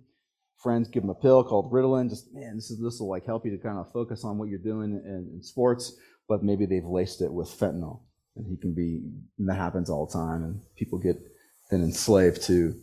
Friends 0.61 0.89
give 0.89 1.03
him 1.03 1.09
a 1.09 1.15
pill 1.15 1.43
called 1.43 1.71
Ritalin. 1.71 2.09
Just 2.09 2.33
man, 2.33 2.55
this 2.55 2.71
is 2.71 2.81
this 2.81 2.99
will 2.99 3.09
like 3.09 3.25
help 3.25 3.45
you 3.45 3.51
to 3.51 3.61
kind 3.61 3.77
of 3.77 3.91
focus 3.93 4.23
on 4.23 4.37
what 4.37 4.49
you're 4.49 4.59
doing 4.59 5.01
in, 5.05 5.29
in 5.35 5.43
sports. 5.43 5.95
But 6.27 6.43
maybe 6.43 6.65
they've 6.65 6.83
laced 6.83 7.21
it 7.21 7.31
with 7.31 7.47
fentanyl, 7.47 8.01
and 8.35 8.45
he 8.45 8.57
can 8.57 8.73
be. 8.73 9.01
And 9.37 9.47
that 9.47 9.55
happens 9.55 9.89
all 9.89 10.07
the 10.07 10.13
time, 10.13 10.43
and 10.43 10.61
people 10.75 10.97
get 10.97 11.17
then 11.69 11.83
enslaved 11.83 12.41
to 12.43 12.75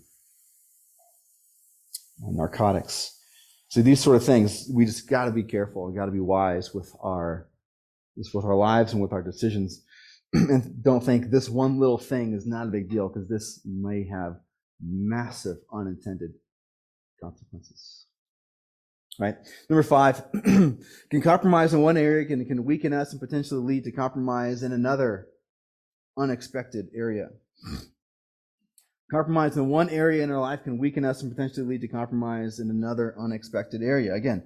narcotics. 2.18 3.18
So 3.68 3.83
these 3.83 4.00
sort 4.00 4.16
of 4.16 4.24
things, 4.24 4.68
we 4.72 4.85
just 4.87 5.09
got 5.09 5.24
to 5.24 5.33
be 5.33 5.42
careful. 5.42 5.90
We 5.90 5.98
got 5.98 6.07
to 6.07 6.12
be 6.12 6.20
wise 6.20 6.72
with 6.72 6.94
our, 7.03 7.48
just 8.16 8.35
with 8.35 8.44
our 8.44 8.55
lives 8.55 8.92
and 8.92 9.03
with 9.03 9.12
our 9.12 9.22
decisions, 9.22 9.83
and 10.33 10.83
don't 10.83 11.03
think 11.03 11.31
this 11.31 11.48
one 11.48 11.79
little 11.79 11.98
thing 11.98 12.35
is 12.35 12.46
not 12.46 12.68
a 12.68 12.70
big 12.70 12.88
deal 12.88 13.09
because 13.09 13.29
this 13.29 13.61
may 13.64 14.07
have 14.07 14.37
massive 14.81 15.57
unintended 15.72 16.33
consequences. 17.20 18.07
Right. 19.18 19.37
Number 19.70 19.85
five, 19.85 20.24
can 20.44 21.22
compromise 21.22 21.72
in 21.72 21.83
one 21.83 21.96
area 21.96 22.27
can, 22.27 22.44
can 22.44 22.64
weaken 22.64 22.92
us 22.92 23.12
and 23.12 23.20
potentially 23.20 23.61
lead 23.61 23.85
to 23.85 23.92
compromise 23.92 24.62
in 24.62 24.72
another 24.72 25.29
unexpected 26.18 26.88
area. 26.94 27.29
Compromise 29.10 29.56
in 29.56 29.68
one 29.68 29.90
area 29.90 30.22
in 30.22 30.30
our 30.30 30.40
life 30.40 30.64
can 30.64 30.78
weaken 30.78 31.04
us 31.04 31.22
and 31.22 31.30
potentially 31.34 31.66
lead 31.66 31.82
to 31.82 31.88
compromise 31.88 32.58
in 32.58 32.70
another 32.70 33.14
unexpected 33.18 33.82
area. 33.82 34.14
Again, 34.14 34.42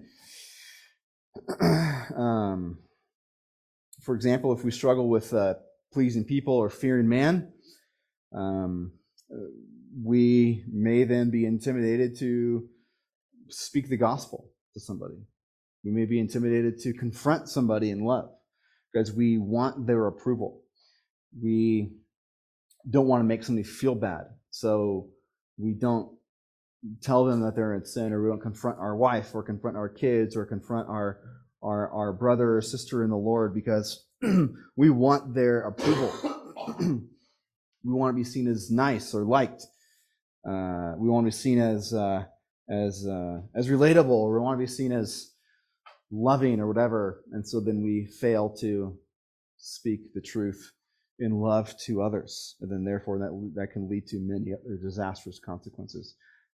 um, 2.16 2.78
for 4.02 4.14
example, 4.14 4.52
if 4.52 4.64
we 4.64 4.70
struggle 4.70 5.08
with 5.08 5.32
uh, 5.32 5.54
pleasing 5.92 6.24
people 6.24 6.54
or 6.54 6.70
fearing 6.70 7.08
man, 7.08 7.52
um, 8.34 8.92
we 10.02 10.64
may 10.72 11.04
then 11.04 11.30
be 11.30 11.44
intimidated 11.44 12.18
to 12.18 12.68
speak 13.48 13.88
the 13.88 13.96
gospel 13.96 14.50
to 14.74 14.80
somebody. 14.80 15.16
We 15.84 15.92
may 15.92 16.04
be 16.04 16.18
intimidated 16.18 16.78
to 16.80 16.92
confront 16.92 17.48
somebody 17.48 17.90
in 17.90 18.04
love 18.04 18.30
because 18.92 19.12
we 19.12 19.38
want 19.38 19.86
their 19.86 20.06
approval. 20.06 20.62
We 21.40 21.92
don't 22.88 23.06
want 23.06 23.20
to 23.20 23.24
make 23.24 23.44
somebody 23.44 23.64
feel 23.64 23.94
bad. 23.94 24.24
So 24.58 25.10
we 25.56 25.72
don't 25.72 26.16
tell 27.00 27.24
them 27.24 27.42
that 27.42 27.54
they're 27.54 27.74
in 27.74 27.84
sin 27.84 28.12
or 28.12 28.22
we 28.22 28.28
don't 28.28 28.42
confront 28.42 28.78
our 28.78 28.96
wife 28.96 29.34
or 29.34 29.42
confront 29.42 29.76
our 29.76 29.88
kids 29.88 30.36
or 30.36 30.44
confront 30.46 30.88
our 30.88 31.20
our, 31.62 31.90
our 31.90 32.12
brother 32.12 32.56
or 32.56 32.62
sister 32.62 33.02
in 33.02 33.10
the 33.10 33.16
Lord 33.16 33.52
because 33.52 34.06
we 34.76 34.90
want 34.90 35.34
their 35.34 35.62
approval. 35.62 36.12
we 36.78 37.92
want 37.92 38.14
to 38.14 38.16
be 38.16 38.24
seen 38.24 38.46
as 38.46 38.70
nice 38.70 39.12
or 39.12 39.24
liked. 39.24 39.62
Uh, 40.48 40.94
we 40.98 41.08
want 41.08 41.24
to 41.24 41.28
be 41.28 41.32
seen 41.32 41.58
as 41.58 41.92
uh, 41.92 42.24
as 42.70 43.06
uh, 43.06 43.40
as 43.56 43.68
relatable, 43.68 44.10
or 44.10 44.34
we 44.34 44.44
want 44.44 44.58
to 44.58 44.64
be 44.64 44.70
seen 44.70 44.92
as 44.92 45.32
loving, 46.12 46.60
or 46.60 46.68
whatever. 46.68 47.24
And 47.32 47.46
so 47.46 47.60
then 47.60 47.82
we 47.82 48.06
fail 48.20 48.56
to 48.60 48.96
speak 49.56 50.14
the 50.14 50.20
truth 50.20 50.72
in 51.18 51.32
love 51.32 51.76
to 51.86 52.02
others, 52.02 52.56
and 52.60 52.70
then 52.70 52.84
therefore 52.84 53.18
that 53.18 53.52
that 53.54 53.72
can 53.72 53.88
lead 53.88 54.06
to 54.06 54.18
many 54.20 54.52
other 54.52 54.78
disastrous 54.82 55.40
consequences. 55.44 56.14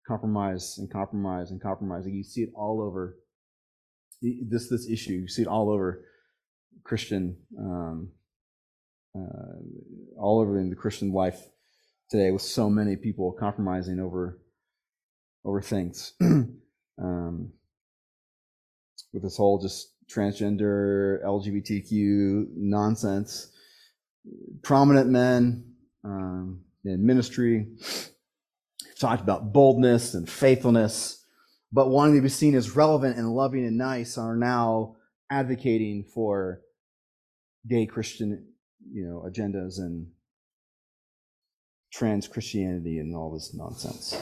Compromise 0.06 0.76
and 0.78 0.90
compromise 0.90 1.50
and 1.50 1.62
compromise. 1.62 2.04
And 2.04 2.14
You 2.14 2.24
see 2.24 2.42
it 2.42 2.50
all 2.54 2.82
over 2.82 3.16
this 4.22 4.68
this 4.68 4.88
issue. 4.88 5.12
You 5.12 5.28
see 5.28 5.42
it 5.42 5.48
all 5.48 5.70
over 5.70 6.04
Christian, 6.84 7.36
um, 7.58 8.10
uh, 9.16 10.18
all 10.18 10.40
over 10.40 10.58
in 10.58 10.70
the 10.70 10.76
Christian 10.76 11.12
life 11.12 11.40
today, 12.10 12.30
with 12.30 12.42
so 12.42 12.68
many 12.68 12.96
people 12.96 13.32
compromising 13.38 14.00
over 14.00 14.40
over 15.44 15.62
things. 15.62 16.14
um, 17.00 17.52
with 19.12 19.22
this 19.22 19.36
whole 19.36 19.58
just 19.60 19.94
transgender 20.12 21.24
LGBTQ 21.24 22.48
nonsense, 22.56 23.52
prominent 24.62 25.08
men 25.08 25.64
um, 26.04 26.62
in 26.84 27.04
ministry 27.04 27.68
talked 28.98 29.22
about 29.22 29.52
boldness 29.52 30.14
and 30.14 30.28
faithfulness, 30.28 31.24
but 31.72 31.88
wanting 31.88 32.16
to 32.16 32.22
be 32.22 32.28
seen 32.28 32.54
as 32.54 32.76
relevant 32.76 33.16
and 33.16 33.34
loving 33.34 33.64
and 33.64 33.78
nice 33.78 34.18
are 34.18 34.36
now 34.36 34.96
advocating 35.30 36.04
for 36.04 36.60
gay 37.68 37.86
Christian, 37.86 38.46
you 38.92 39.06
know, 39.06 39.26
agendas 39.28 39.78
and 39.78 40.08
trans 41.92 42.28
Christianity 42.28 42.98
and 42.98 43.16
all 43.16 43.32
this 43.32 43.54
nonsense. 43.54 44.14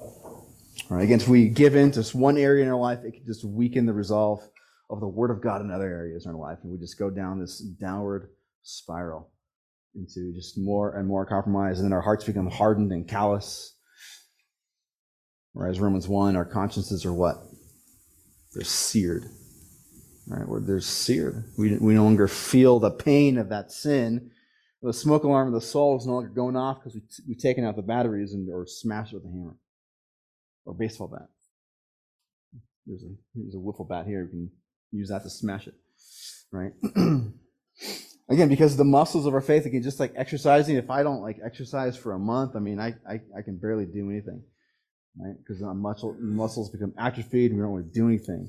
All 0.00 0.96
right, 0.96 1.04
again, 1.04 1.20
if 1.20 1.28
we 1.28 1.48
give 1.48 1.76
in 1.76 1.90
to 1.92 2.02
one 2.16 2.36
area 2.36 2.64
in 2.64 2.70
our 2.70 2.78
life, 2.78 3.00
it 3.04 3.12
can 3.12 3.24
just 3.26 3.44
weaken 3.44 3.86
the 3.86 3.92
resolve 3.92 4.42
of 4.90 5.00
the 5.00 5.08
Word 5.08 5.30
of 5.30 5.40
God 5.40 5.60
in 5.60 5.70
other 5.70 5.88
areas 5.88 6.26
in 6.26 6.32
our 6.32 6.36
life, 6.36 6.58
and 6.62 6.72
we 6.72 6.78
just 6.78 6.98
go 6.98 7.10
down 7.10 7.38
this 7.38 7.60
downward 7.60 8.30
spiral 8.62 9.30
into 9.94 10.32
just 10.32 10.58
more 10.58 10.96
and 10.96 11.08
more 11.08 11.26
compromise, 11.26 11.78
and 11.78 11.86
then 11.86 11.92
our 11.92 12.00
hearts 12.00 12.24
become 12.24 12.48
hardened 12.48 12.92
and 12.92 13.08
callous. 13.08 13.76
Whereas 15.52 15.80
Romans 15.80 16.06
1, 16.06 16.36
our 16.36 16.44
consciences 16.44 17.04
are 17.04 17.12
what? 17.12 17.36
They're 18.52 18.64
seared. 18.64 19.24
Right? 20.28 20.46
Where 20.46 20.60
they're 20.60 20.80
seared. 20.80 21.44
We, 21.58 21.76
we 21.78 21.94
no 21.94 22.04
longer 22.04 22.28
feel 22.28 22.78
the 22.78 22.90
pain 22.90 23.36
of 23.36 23.48
that 23.48 23.72
sin. 23.72 24.30
The 24.82 24.92
smoke 24.92 25.24
alarm 25.24 25.48
of 25.48 25.54
the 25.54 25.66
soul 25.66 25.98
is 25.98 26.06
no 26.06 26.14
longer 26.14 26.28
going 26.28 26.56
off 26.56 26.78
because 26.78 26.94
we, 26.94 27.02
we've 27.28 27.38
taken 27.38 27.64
out 27.64 27.76
the 27.76 27.82
batteries 27.82 28.32
and, 28.32 28.48
or 28.48 28.66
smashed 28.66 29.12
it 29.12 29.16
with 29.16 29.24
a 29.24 29.28
hammer 29.28 29.56
or 30.64 30.74
baseball 30.74 31.08
bat. 31.08 31.28
There's 32.86 33.02
a, 33.02 33.08
there's 33.34 33.54
a 33.54 33.58
wiffle 33.58 33.88
bat 33.88 34.06
here. 34.06 34.24
We 34.24 34.30
can 34.30 34.50
use 34.92 35.08
that 35.08 35.22
to 35.24 35.30
smash 35.30 35.66
it. 35.66 35.74
Right? 36.52 36.72
Again, 38.30 38.48
because 38.48 38.76
the 38.76 38.84
muscles 38.84 39.26
of 39.26 39.34
our 39.34 39.40
faith, 39.40 39.66
again, 39.66 39.82
just 39.82 39.98
like 39.98 40.12
exercising, 40.16 40.76
if 40.76 40.88
I 40.88 41.02
don't 41.02 41.20
like 41.20 41.38
exercise 41.44 41.96
for 41.96 42.12
a 42.12 42.18
month, 42.18 42.54
I 42.54 42.60
mean, 42.60 42.78
I, 42.78 42.94
I, 43.08 43.20
I 43.36 43.42
can 43.42 43.58
barely 43.58 43.86
do 43.86 44.08
anything, 44.08 44.44
right? 45.18 45.34
Because 45.36 45.62
our 45.64 45.74
muscle, 45.74 46.16
muscles 46.20 46.70
become 46.70 46.94
atrophied 46.96 47.50
and 47.50 47.58
we 47.58 47.64
don't 47.64 47.72
want 47.72 47.92
to 47.92 47.98
do 47.98 48.06
anything. 48.06 48.48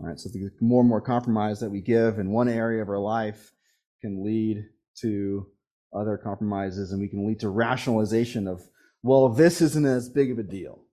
All 0.00 0.06
right, 0.06 0.18
so 0.18 0.30
the 0.30 0.50
more 0.62 0.80
and 0.80 0.88
more 0.88 1.02
compromise 1.02 1.60
that 1.60 1.70
we 1.70 1.82
give 1.82 2.18
in 2.18 2.30
one 2.30 2.48
area 2.48 2.80
of 2.80 2.88
our 2.88 2.98
life 2.98 3.52
can 4.00 4.24
lead 4.24 4.64
to 5.02 5.46
other 5.94 6.16
compromises 6.16 6.92
and 6.92 7.00
we 7.02 7.08
can 7.08 7.26
lead 7.26 7.40
to 7.40 7.50
rationalization 7.50 8.48
of, 8.48 8.62
well, 9.02 9.28
this 9.28 9.60
isn't 9.60 9.84
as 9.84 10.08
big 10.08 10.30
of 10.30 10.38
a 10.38 10.42
deal. 10.42 10.84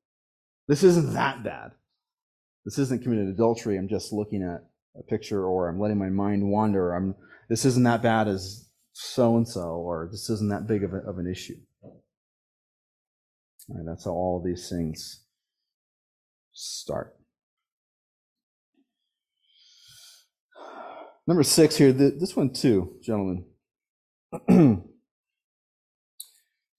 This 0.68 0.84
isn't 0.84 1.14
that 1.14 1.44
bad. 1.44 1.72
This 2.66 2.80
isn't 2.80 3.04
committed 3.04 3.28
adultery. 3.28 3.78
I'm 3.78 3.88
just 3.88 4.12
looking 4.12 4.44
at 4.44 4.66
a 5.00 5.04
picture 5.04 5.46
or 5.46 5.70
I'm 5.70 5.80
letting 5.80 6.00
my 6.00 6.10
mind 6.10 6.50
wander. 6.50 6.94
I'm 6.94 7.16
this 7.50 7.66
isn't 7.66 7.84
that 7.84 8.02
bad 8.02 8.28
as 8.28 8.70
so 8.94 9.36
and 9.38 9.48
so, 9.48 9.62
or 9.62 10.08
this 10.12 10.30
isn't 10.30 10.50
that 10.50 10.68
big 10.68 10.84
of, 10.84 10.94
a, 10.94 10.98
of 10.98 11.18
an 11.20 11.28
issue. 11.28 11.58
Right, 13.68 13.84
that's 13.86 14.06
how 14.06 14.12
all 14.12 14.42
these 14.44 14.70
things 14.70 15.24
start. 16.54 17.16
Number 21.28 21.44
six 21.44 21.76
here, 21.76 21.92
this 21.92 22.36
one 22.36 22.54
too, 22.54 22.98
gentlemen. 23.02 23.46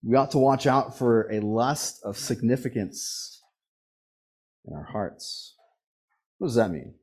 we 0.05 0.17
ought 0.17 0.31
to 0.31 0.39
watch 0.39 0.67
out 0.67 0.97
for 0.97 1.29
a 1.33 1.41
lust 1.41 2.01
of 2.05 2.17
significance 2.17 3.43
in 4.65 4.75
our 4.75 4.85
hearts. 4.85 5.57
What 6.39 6.47
does 6.49 6.55
that 6.55 6.71
mean? 6.71 6.95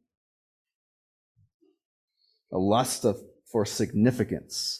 A 2.54 2.58
lust 2.58 3.04
of 3.04 3.19
for 3.54 3.66
significance. 3.66 4.80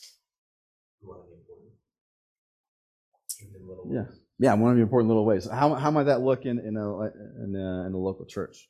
Yeah, 3.90 4.06
yeah, 4.40 4.54
one 4.56 4.72
of 4.72 4.78
the 4.78 4.84
important 4.84 5.10
little 5.10 5.26
ways. 5.26 5.48
How, 5.50 5.76
how 5.76 5.92
might 5.92 6.06
that 6.06 6.22
look 6.22 6.46
in 6.46 6.58
in 6.60 6.76
a 6.76 7.02
in 7.44 7.56
a, 7.56 7.88
in 7.88 7.94
a 7.94 7.98
local 7.98 8.26
church? 8.26 8.68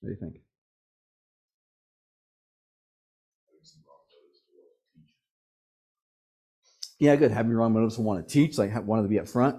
What 0.00 0.08
do 0.08 0.14
you 0.14 0.20
think? 0.20 0.42
Yeah, 7.00 7.16
good. 7.16 7.32
Having 7.32 7.52
wrong 7.52 7.72
motives 7.72 7.96
to 7.96 8.02
want 8.02 8.26
to 8.26 8.32
teach, 8.32 8.56
like 8.56 8.70
wanting 8.86 9.06
to 9.06 9.08
be 9.08 9.18
up 9.18 9.26
front. 9.26 9.56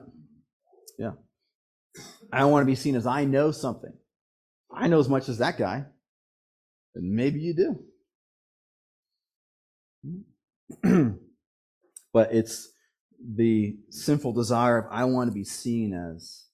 Yeah. 0.98 1.12
I 2.32 2.40
don't 2.40 2.52
want 2.52 2.62
to 2.62 2.68
be 2.68 2.76
seen 2.76 2.96
as 2.96 3.06
I 3.06 3.26
know 3.26 3.52
something. 3.52 3.92
I 4.74 4.88
know 4.88 5.00
as 5.00 5.10
much 5.10 5.30
as 5.30 5.38
that 5.40 5.58
guy. 5.58 5.86
And 6.96 7.14
maybe 7.14 7.40
you 7.40 7.54
do. 7.54 7.80
but 12.14 12.34
it's 12.34 12.72
the 13.36 13.78
sinful 13.90 14.34
desire 14.34 14.80
of 14.80 14.86
I 14.92 15.06
want 15.06 15.30
to 15.30 15.34
be 15.34 15.44
seen 15.44 15.94
as 15.94 16.46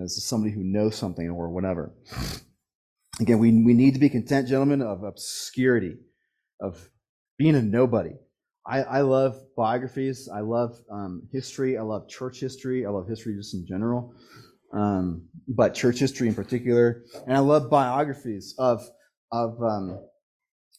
as 0.00 0.24
somebody 0.24 0.52
who 0.52 0.62
knows 0.62 0.94
something 0.94 1.28
or 1.28 1.48
whatever. 1.50 1.92
Again, 3.20 3.38
we, 3.38 3.50
we 3.50 3.74
need 3.74 3.94
to 3.94 4.00
be 4.00 4.08
content, 4.08 4.48
gentlemen, 4.48 4.82
of 4.82 5.02
obscurity, 5.02 5.96
of 6.60 6.88
being 7.38 7.56
a 7.56 7.62
nobody. 7.62 8.12
I, 8.64 8.82
I 8.82 9.00
love 9.00 9.36
biographies. 9.56 10.28
I 10.32 10.40
love 10.40 10.78
um, 10.90 11.28
history. 11.32 11.76
I 11.76 11.82
love 11.82 12.08
church 12.08 12.38
history. 12.38 12.86
I 12.86 12.90
love 12.90 13.08
history 13.08 13.34
just 13.34 13.54
in 13.54 13.66
general, 13.66 14.14
um, 14.72 15.28
but 15.48 15.74
church 15.74 15.98
history 15.98 16.28
in 16.28 16.34
particular. 16.34 17.02
And 17.26 17.36
I 17.36 17.40
love 17.40 17.70
biographies 17.70 18.54
of 18.58 18.88
of 19.32 19.60
um, 19.62 20.00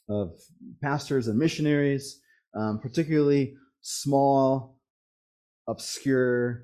of 0.10 0.34
pastors 0.82 1.28
and 1.28 1.38
missionaries, 1.38 2.22
um, 2.56 2.80
particularly 2.80 3.56
small, 3.82 4.78
obscure 5.68 6.64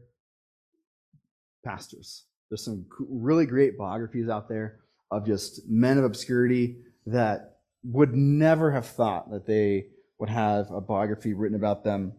pastors. 1.66 2.26
There's 2.50 2.64
some 2.64 2.86
really 3.00 3.46
great 3.46 3.78
biographies 3.78 4.30
out 4.30 4.48
there 4.48 4.80
of 5.12 5.26
just 5.26 5.68
men 5.68 5.98
of 5.98 6.06
obscurity 6.06 6.78
that 7.06 7.58
would 7.84 8.14
never 8.14 8.72
have 8.72 8.86
thought 8.86 9.32
that 9.32 9.46
they 9.46 9.88
would 10.20 10.30
have 10.30 10.72
a 10.72 10.82
biography 10.82 11.34
written 11.34 11.56
about 11.56 11.84
them. 11.84 12.14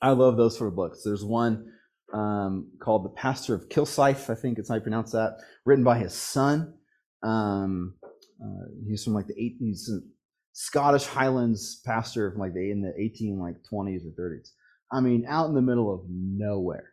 I 0.00 0.10
love 0.10 0.36
those 0.36 0.56
sort 0.56 0.68
of 0.68 0.76
books. 0.76 1.02
There's 1.04 1.24
one 1.24 1.72
um, 2.12 2.70
called 2.80 3.04
The 3.04 3.10
Pastor 3.10 3.54
of 3.54 3.68
Kilsyth, 3.68 4.30
I 4.30 4.34
think 4.34 4.58
it's 4.58 4.68
how 4.68 4.76
you 4.76 4.80
pronounce 4.80 5.12
that, 5.12 5.38
written 5.64 5.84
by 5.84 5.98
his 5.98 6.14
son. 6.14 6.74
Um, 7.22 7.94
uh, 8.42 8.66
he's 8.88 9.04
from 9.04 9.14
like 9.14 9.26
the 9.26 9.40
eight, 9.40 9.56
he's 9.58 9.88
a 9.88 10.00
Scottish 10.52 11.06
Highlands 11.06 11.80
pastor 11.84 12.30
from 12.30 12.40
like 12.40 12.54
the 12.54 12.70
in 12.70 12.82
the 12.82 12.92
18 12.98 13.38
like 13.38 13.56
20s 13.72 14.02
or 14.06 14.20
30s. 14.20 14.50
I 14.90 15.00
mean, 15.00 15.24
out 15.26 15.48
in 15.48 15.54
the 15.54 15.62
middle 15.62 15.92
of 15.92 16.02
nowhere, 16.08 16.92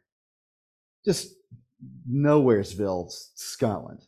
just 1.05 1.33
nowheresville, 2.09 3.11
Scotland, 3.35 4.01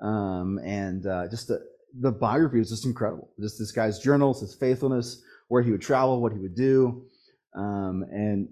um, 0.00 0.58
and 0.64 1.06
uh, 1.06 1.28
just 1.28 1.48
the 1.48 1.60
the 2.00 2.10
biography 2.10 2.60
is 2.60 2.70
just 2.70 2.86
incredible. 2.86 3.30
Just 3.40 3.58
this 3.58 3.70
guy's 3.70 3.98
journals, 3.98 4.40
his 4.40 4.54
faithfulness, 4.54 5.22
where 5.48 5.62
he 5.62 5.70
would 5.70 5.82
travel, 5.82 6.20
what 6.20 6.32
he 6.32 6.38
would 6.38 6.56
do, 6.56 7.04
um, 7.54 8.04
and 8.10 8.48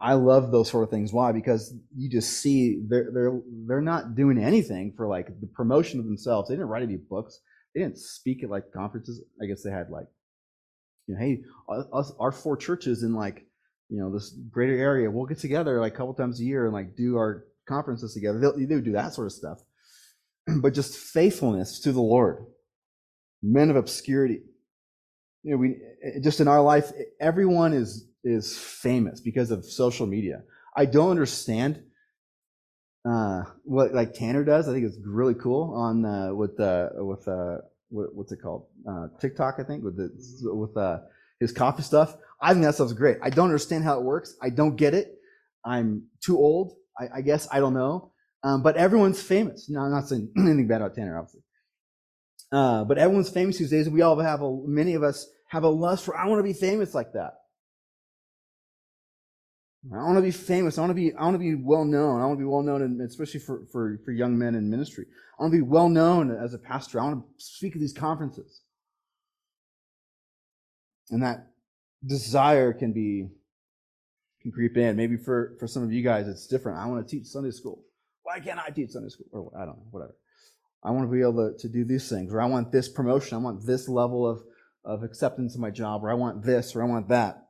I 0.00 0.14
love 0.14 0.50
those 0.50 0.70
sort 0.70 0.84
of 0.84 0.90
things. 0.90 1.12
Why? 1.12 1.32
Because 1.32 1.74
you 1.96 2.08
just 2.08 2.40
see 2.40 2.82
they're 2.88 3.10
they're 3.12 3.40
they're 3.66 3.80
not 3.80 4.14
doing 4.14 4.38
anything 4.38 4.92
for 4.96 5.06
like 5.06 5.40
the 5.40 5.46
promotion 5.46 5.98
of 5.98 6.06
themselves. 6.06 6.48
They 6.48 6.54
didn't 6.54 6.68
write 6.68 6.82
any 6.82 6.96
books. 6.96 7.40
They 7.74 7.80
didn't 7.80 7.98
speak 7.98 8.42
at 8.42 8.50
like 8.50 8.72
conferences. 8.72 9.22
I 9.40 9.46
guess 9.46 9.62
they 9.62 9.70
had 9.70 9.90
like, 9.90 10.06
you 11.06 11.14
know, 11.14 11.20
hey, 11.20 11.42
us 11.92 12.12
our 12.18 12.32
four 12.32 12.56
churches 12.56 13.02
in 13.02 13.14
like 13.14 13.44
you 13.88 13.98
know 13.98 14.10
this 14.10 14.30
greater 14.50 14.76
area, 14.76 15.10
we'll 15.10 15.26
get 15.26 15.38
together 15.38 15.78
like 15.80 15.94
a 15.94 15.96
couple 15.96 16.14
times 16.14 16.40
a 16.40 16.44
year 16.44 16.64
and 16.64 16.72
like 16.72 16.96
do 16.96 17.16
our 17.16 17.44
conferences 17.68 18.14
together. 18.14 18.38
They'll, 18.38 18.56
they 18.56 18.74
would 18.74 18.84
do 18.84 18.92
that 18.92 19.14
sort 19.14 19.26
of 19.26 19.32
stuff, 19.32 19.58
but 20.62 20.74
just 20.74 20.96
faithfulness 20.96 21.80
to 21.80 21.92
the 21.92 22.00
Lord. 22.00 22.46
Men 23.42 23.68
of 23.68 23.76
obscurity. 23.76 24.40
You 25.42 25.50
know, 25.50 25.56
we 25.58 25.76
eh, 26.02 26.20
just 26.22 26.40
in 26.40 26.48
our 26.48 26.62
life, 26.62 26.92
everyone 27.20 27.72
is 27.72 28.08
is 28.24 28.58
famous 28.58 29.20
because 29.20 29.50
of 29.50 29.64
social 29.64 30.06
media. 30.06 30.42
I 30.76 30.86
don't 30.86 31.10
understand 31.10 31.82
uh, 33.04 33.42
what 33.64 33.94
like 33.94 34.14
Tanner 34.14 34.44
does. 34.44 34.68
I 34.68 34.72
think 34.72 34.86
it's 34.86 34.98
really 35.04 35.34
cool 35.34 35.74
on 35.74 36.04
uh, 36.04 36.34
with 36.34 36.58
uh, 36.60 36.90
with 36.94 37.26
uh, 37.26 37.58
what, 37.88 38.14
what's 38.14 38.32
it 38.32 38.38
called 38.42 38.66
uh, 38.88 39.08
TikTok. 39.20 39.56
I 39.58 39.64
think 39.64 39.84
with 39.84 39.96
the 39.96 40.10
with 40.42 40.76
uh, 40.76 40.98
his 41.40 41.52
coffee 41.52 41.82
stuff. 41.82 42.16
I 42.40 42.52
think 42.52 42.64
that 42.64 42.74
stuff's 42.74 42.92
great. 42.92 43.18
I 43.22 43.30
don't 43.30 43.46
understand 43.46 43.84
how 43.84 43.98
it 43.98 44.04
works. 44.04 44.34
I 44.42 44.50
don't 44.50 44.76
get 44.76 44.94
it. 44.94 45.14
I'm 45.64 46.04
too 46.20 46.38
old. 46.38 46.74
I, 46.98 47.18
I 47.18 47.20
guess 47.20 47.46
I 47.52 47.60
don't 47.60 47.74
know. 47.74 48.12
Um, 48.44 48.62
but 48.62 48.76
everyone's 48.76 49.22
famous. 49.22 49.68
No, 49.68 49.80
I'm 49.80 49.92
not 49.92 50.08
saying 50.08 50.32
anything 50.36 50.66
bad 50.66 50.80
about 50.80 50.94
Tanner, 50.94 51.18
obviously. 51.18 51.42
Uh, 52.50 52.84
but 52.84 52.98
everyone's 52.98 53.30
famous 53.30 53.58
these 53.58 53.70
days. 53.70 53.88
We 53.88 54.02
all 54.02 54.18
have 54.18 54.42
a, 54.42 54.62
many 54.66 54.94
of 54.94 55.02
us 55.02 55.28
have 55.48 55.62
a 55.62 55.68
lust 55.68 56.04
for, 56.04 56.16
I 56.16 56.26
want 56.26 56.40
to 56.40 56.42
be 56.42 56.52
famous 56.52 56.94
like 56.94 57.12
that. 57.12 57.34
I 59.90 59.96
want 59.96 60.16
to 60.16 60.22
be 60.22 60.30
famous. 60.30 60.78
I 60.78 60.82
want 60.82 60.90
to 60.90 60.94
be, 60.94 61.12
I 61.14 61.24
want 61.24 61.34
to 61.34 61.38
be 61.38 61.56
well 61.56 61.84
known. 61.84 62.20
I 62.20 62.26
want 62.26 62.38
to 62.38 62.44
be 62.44 62.48
well 62.48 62.62
known, 62.62 63.00
especially 63.00 63.40
for, 63.40 63.66
for, 63.72 63.98
for 64.04 64.12
young 64.12 64.38
men 64.38 64.54
in 64.54 64.70
ministry. 64.70 65.06
I 65.38 65.42
want 65.42 65.52
to 65.52 65.58
be 65.58 65.62
well 65.62 65.88
known 65.88 66.30
as 66.30 66.54
a 66.54 66.58
pastor. 66.58 67.00
I 67.00 67.04
want 67.04 67.24
to 67.24 67.44
speak 67.44 67.74
at 67.74 67.80
these 67.80 67.92
conferences. 67.92 68.62
And 71.10 71.22
that 71.24 71.48
desire 72.06 72.72
can 72.72 72.92
be, 72.92 73.28
can 74.40 74.52
creep 74.52 74.76
in. 74.76 74.96
Maybe 74.96 75.16
for, 75.16 75.56
for 75.58 75.66
some 75.66 75.82
of 75.82 75.92
you 75.92 76.02
guys, 76.02 76.28
it's 76.28 76.46
different. 76.46 76.78
I 76.78 76.86
want 76.86 77.06
to 77.06 77.16
teach 77.16 77.26
Sunday 77.26 77.50
school. 77.50 77.82
Why 78.22 78.38
can't 78.38 78.60
I 78.60 78.70
teach 78.70 78.90
Sunday 78.90 79.08
school? 79.08 79.26
Or 79.32 79.52
I 79.60 79.66
don't 79.66 79.78
know, 79.78 79.86
whatever. 79.90 80.14
I 80.84 80.92
want 80.92 81.08
to 81.08 81.12
be 81.12 81.22
able 81.22 81.52
to, 81.52 81.58
to 81.58 81.68
do 81.68 81.84
these 81.84 82.08
things, 82.08 82.32
or 82.32 82.40
I 82.40 82.46
want 82.46 82.70
this 82.70 82.88
promotion. 82.88 83.36
I 83.36 83.40
want 83.40 83.66
this 83.66 83.88
level 83.88 84.28
of, 84.28 84.42
of 84.84 85.02
acceptance 85.02 85.56
in 85.56 85.60
my 85.60 85.70
job, 85.70 86.04
or 86.04 86.10
I 86.10 86.14
want 86.14 86.44
this, 86.44 86.74
or 86.74 86.82
I 86.82 86.86
want 86.86 87.08
that. 87.08 87.48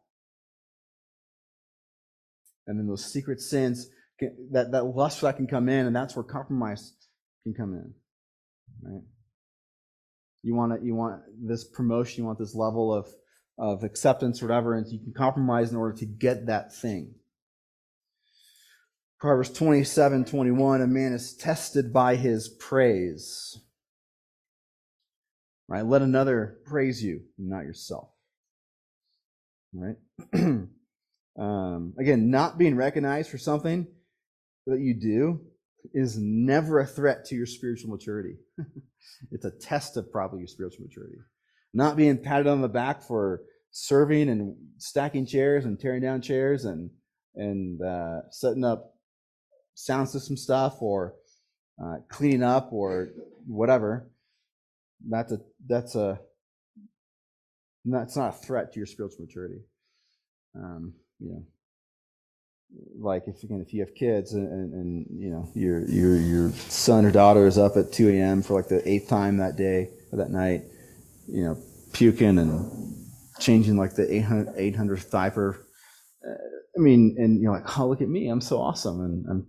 And 2.67 2.79
then 2.79 2.87
those 2.87 3.05
secret 3.05 3.41
sins, 3.41 3.89
can, 4.19 4.49
that, 4.53 4.73
that 4.73 4.85
lust 4.85 5.21
that 5.23 5.37
can 5.37 5.47
come 5.47 5.69
in, 5.69 5.87
and 5.87 5.95
that's 5.95 6.15
where 6.15 6.23
compromise 6.23 6.93
can 7.43 7.55
come 7.55 7.75
in. 7.75 7.93
Right? 8.83 9.03
You 10.43 10.55
want 10.55 10.79
to, 10.79 10.87
you 10.87 10.95
want 10.95 11.23
this 11.41 11.65
promotion, 11.65 12.23
you 12.23 12.27
want 12.27 12.39
this 12.39 12.55
level 12.55 12.93
of, 12.93 13.09
of 13.59 13.85
acceptance 13.85 14.43
or 14.43 14.47
whatever, 14.47 14.75
and 14.75 14.87
you 14.91 14.99
can 14.99 15.13
compromise 15.13 15.71
in 15.71 15.77
order 15.77 15.97
to 15.99 16.07
get 16.07 16.47
that 16.47 16.75
thing. 16.75 17.15
Proverbs 19.21 19.51
27 19.51 20.25
21, 20.25 20.83
a 20.83 20.87
man 20.87 21.13
is 21.13 21.37
tested 21.37 21.93
by 21.93 22.17
his 22.17 22.49
praise. 22.49 23.57
Right? 25.69 25.87
Let 25.87 26.03
another 26.03 26.59
praise 26.65 27.03
you, 27.03 27.23
not 27.39 27.65
yourself. 27.65 28.09
Right? 29.73 29.97
um, 31.39 31.95
again, 31.99 32.31
not 32.31 32.59
being 32.59 32.77
recognized 32.77 33.31
for 33.31 33.39
something 33.39 33.87
that 34.67 34.81
you 34.81 34.95
do 34.95 35.41
is 35.95 36.17
never 36.19 36.81
a 36.81 36.87
threat 36.87 37.25
to 37.27 37.35
your 37.35 37.47
spiritual 37.47 37.91
maturity. 37.91 38.37
it's 39.33 39.45
a 39.45 39.51
test 39.51 39.97
of 39.97 40.13
probably 40.13 40.41
your 40.41 40.49
spiritual 40.49 40.87
maturity. 40.87 41.19
Not 41.75 41.97
being 41.97 42.19
patted 42.19 42.47
on 42.47 42.61
the 42.61 42.69
back 42.69 43.03
for 43.03 43.43
serving 43.71 44.29
and 44.29 44.55
stacking 44.77 45.27
chairs 45.27 45.65
and 45.65 45.81
tearing 45.81 46.03
down 46.03 46.21
chairs 46.21 46.65
and 46.67 46.91
and 47.35 47.81
uh, 47.81 48.21
setting 48.31 48.65
up 48.65 48.95
sound 49.75 50.09
system 50.09 50.37
stuff 50.37 50.83
or 50.83 51.15
uh, 51.83 51.97
cleaning 52.11 52.43
up 52.43 52.73
or 52.73 53.09
whatever. 53.47 54.11
That's 55.09 55.33
a 55.33 55.41
that's 55.67 55.95
a 55.95 56.21
that's 57.87 58.17
not 58.17 58.35
a 58.35 58.39
threat 58.39 58.73
to 58.73 58.79
your 58.79 58.87
spiritual 58.87 59.25
maturity. 59.25 59.63
Um, 60.55 60.93
you 61.23 61.31
know, 61.33 61.45
like 62.99 63.25
if 63.27 63.43
again 63.43 63.61
if 63.67 63.73
you 63.73 63.81
have 63.81 63.95
kids 63.95 64.33
and, 64.33 64.49
and, 64.49 64.73
and, 64.73 65.07
you 65.11 65.31
know 65.31 65.49
your 65.55 65.85
your 65.89 66.17
your 66.17 66.51
son 66.69 67.05
or 67.05 67.11
daughter 67.11 67.47
is 67.47 67.59
up 67.59 67.77
at 67.77 67.93
2 67.93 68.09
a.m. 68.11 68.43
for 68.43 68.55
like 68.55 68.69
the 68.69 68.87
eighth 68.89 69.09
time 69.09 69.37
that 69.37 69.57
day 69.57 69.91
or 70.11 70.19
that 70.19 70.31
night, 70.31 70.63
you 71.29 71.45
know, 71.45 71.59
puking 71.93 72.39
and 72.39 72.97
changing 73.41 73.77
like 73.77 73.95
the 73.95 74.13
800, 74.13 74.57
800th 74.57 75.11
diaper. 75.11 75.67
Uh, 76.27 76.35
I 76.77 76.81
mean, 76.81 77.17
and 77.19 77.41
you're 77.41 77.53
like, 77.53 77.79
oh, 77.79 77.89
look 77.89 78.01
at 78.01 78.09
me, 78.09 78.29
I'm 78.29 78.41
so 78.41 78.61
awesome, 78.61 79.01
and 79.01 79.27
I'm 79.29 79.47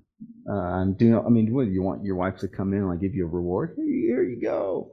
uh, 0.49 0.53
I'm 0.53 0.93
doing. 0.95 1.23
I 1.25 1.29
mean, 1.29 1.53
what 1.53 1.67
you 1.67 1.81
want 1.81 2.03
your 2.03 2.15
wife 2.15 2.37
to 2.39 2.47
come 2.47 2.73
in 2.73 2.79
and 2.79 2.89
like 2.89 3.01
give 3.01 3.13
you 3.13 3.25
a 3.25 3.29
reward? 3.29 3.75
Here, 3.77 3.85
here 3.85 4.23
you 4.23 4.41
go. 4.41 4.91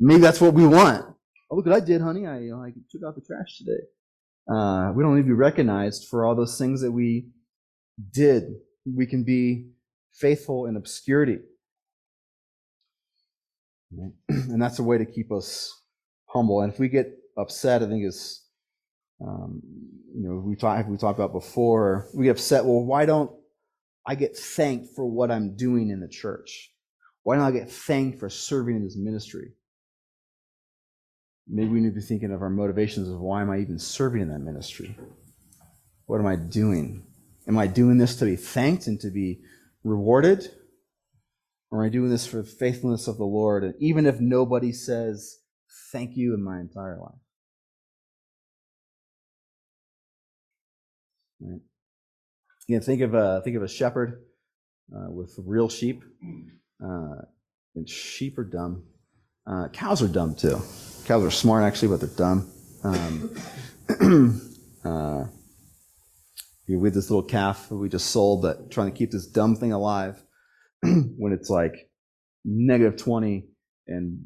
Maybe 0.00 0.20
that's 0.20 0.40
what 0.40 0.54
we 0.54 0.66
want. 0.66 1.04
Oh, 1.50 1.56
look 1.56 1.66
what 1.66 1.74
I 1.74 1.80
did, 1.80 2.00
honey. 2.00 2.26
I 2.26 2.40
you 2.40 2.50
know, 2.50 2.62
I 2.62 2.72
took 2.90 3.02
out 3.06 3.14
the 3.14 3.20
trash 3.20 3.58
today. 3.58 3.82
Uh, 4.48 4.92
we 4.94 5.02
don't 5.02 5.16
need 5.16 5.22
to 5.22 5.26
be 5.28 5.32
recognized 5.32 6.08
for 6.08 6.24
all 6.24 6.34
those 6.34 6.58
things 6.58 6.80
that 6.80 6.92
we 6.92 7.26
did. 8.12 8.44
We 8.86 9.06
can 9.06 9.24
be 9.24 9.70
faithful 10.12 10.66
in 10.66 10.76
obscurity. 10.76 11.38
And 14.28 14.62
that's 14.62 14.78
a 14.78 14.82
way 14.82 14.98
to 14.98 15.04
keep 15.04 15.32
us 15.32 15.72
humble. 16.26 16.60
And 16.60 16.72
if 16.72 16.78
we 16.78 16.88
get 16.88 17.12
upset, 17.36 17.82
I 17.82 17.86
think 17.86 18.04
is, 18.04 18.44
um, 19.20 19.60
you 20.14 20.28
know, 20.28 20.36
we 20.36 20.56
talked 20.56 20.88
we 20.88 20.96
talked 20.96 21.18
about 21.18 21.32
before. 21.32 22.08
We 22.14 22.24
get 22.24 22.32
upset. 22.32 22.64
Well, 22.64 22.84
why 22.84 23.06
don't 23.06 23.30
I 24.06 24.14
get 24.14 24.36
thanked 24.36 24.94
for 24.94 25.04
what 25.04 25.30
I'm 25.30 25.56
doing 25.56 25.90
in 25.90 26.00
the 26.00 26.08
church? 26.08 26.72
Why 27.24 27.36
don't 27.36 27.44
I 27.44 27.50
get 27.50 27.70
thanked 27.70 28.20
for 28.20 28.30
serving 28.30 28.76
in 28.76 28.84
this 28.84 28.96
ministry? 28.96 29.52
Maybe 31.48 31.68
we 31.68 31.80
need 31.80 31.90
to 31.90 32.00
be 32.00 32.00
thinking 32.00 32.32
of 32.32 32.42
our 32.42 32.50
motivations 32.50 33.08
of 33.08 33.20
why 33.20 33.42
am 33.42 33.50
I 33.50 33.58
even 33.58 33.78
serving 33.78 34.22
in 34.22 34.28
that 34.28 34.40
ministry? 34.40 34.96
What 36.06 36.18
am 36.18 36.26
I 36.26 36.36
doing? 36.36 37.04
Am 37.46 37.56
I 37.56 37.66
doing 37.66 37.98
this 37.98 38.16
to 38.16 38.24
be 38.24 38.36
thanked 38.36 38.86
and 38.86 39.00
to 39.00 39.10
be 39.10 39.40
rewarded? 39.84 40.48
Or 41.70 41.80
am 41.80 41.86
I 41.86 41.90
doing 41.90 42.10
this 42.10 42.26
for 42.26 42.38
the 42.38 42.44
faithfulness 42.44 43.06
of 43.06 43.16
the 43.16 43.24
Lord? 43.24 43.64
And 43.64 43.74
even 43.78 44.06
if 44.06 44.20
nobody 44.20 44.72
says 44.72 45.38
thank 45.92 46.16
you 46.16 46.34
in 46.34 46.42
my 46.42 46.58
entire 46.58 46.98
life. 46.98 47.20
Right? 51.40 51.60
You 52.66 52.80
think 52.80 53.02
of 53.02 53.14
a 53.14 53.40
think 53.44 53.56
of 53.56 53.62
a 53.62 53.68
shepherd 53.68 54.22
uh, 54.94 55.10
with 55.10 55.34
real 55.38 55.68
sheep. 55.68 56.02
Uh, 56.82 57.22
and 57.74 57.88
sheep 57.88 58.38
are 58.38 58.44
dumb. 58.44 58.84
Uh, 59.46 59.68
cows 59.68 60.02
are 60.02 60.08
dumb 60.08 60.34
too. 60.34 60.60
Cows 61.06 61.24
are 61.24 61.30
smart 61.30 61.62
actually, 61.62 61.88
but 61.88 62.00
they're 62.00 62.16
dumb. 62.16 62.50
Um, 62.82 63.30
uh, 64.84 65.24
you 66.66 66.80
with 66.80 66.94
this 66.94 67.10
little 67.10 67.22
calf 67.22 67.68
that 67.68 67.76
we 67.76 67.88
just 67.88 68.10
sold 68.10 68.42
but 68.42 68.72
trying 68.72 68.90
to 68.90 68.96
keep 68.96 69.12
this 69.12 69.28
dumb 69.28 69.54
thing 69.54 69.72
alive 69.72 70.20
when 70.82 71.32
it's 71.32 71.48
like 71.48 71.88
negative 72.44 72.96
20 72.96 73.46
and 73.86 74.18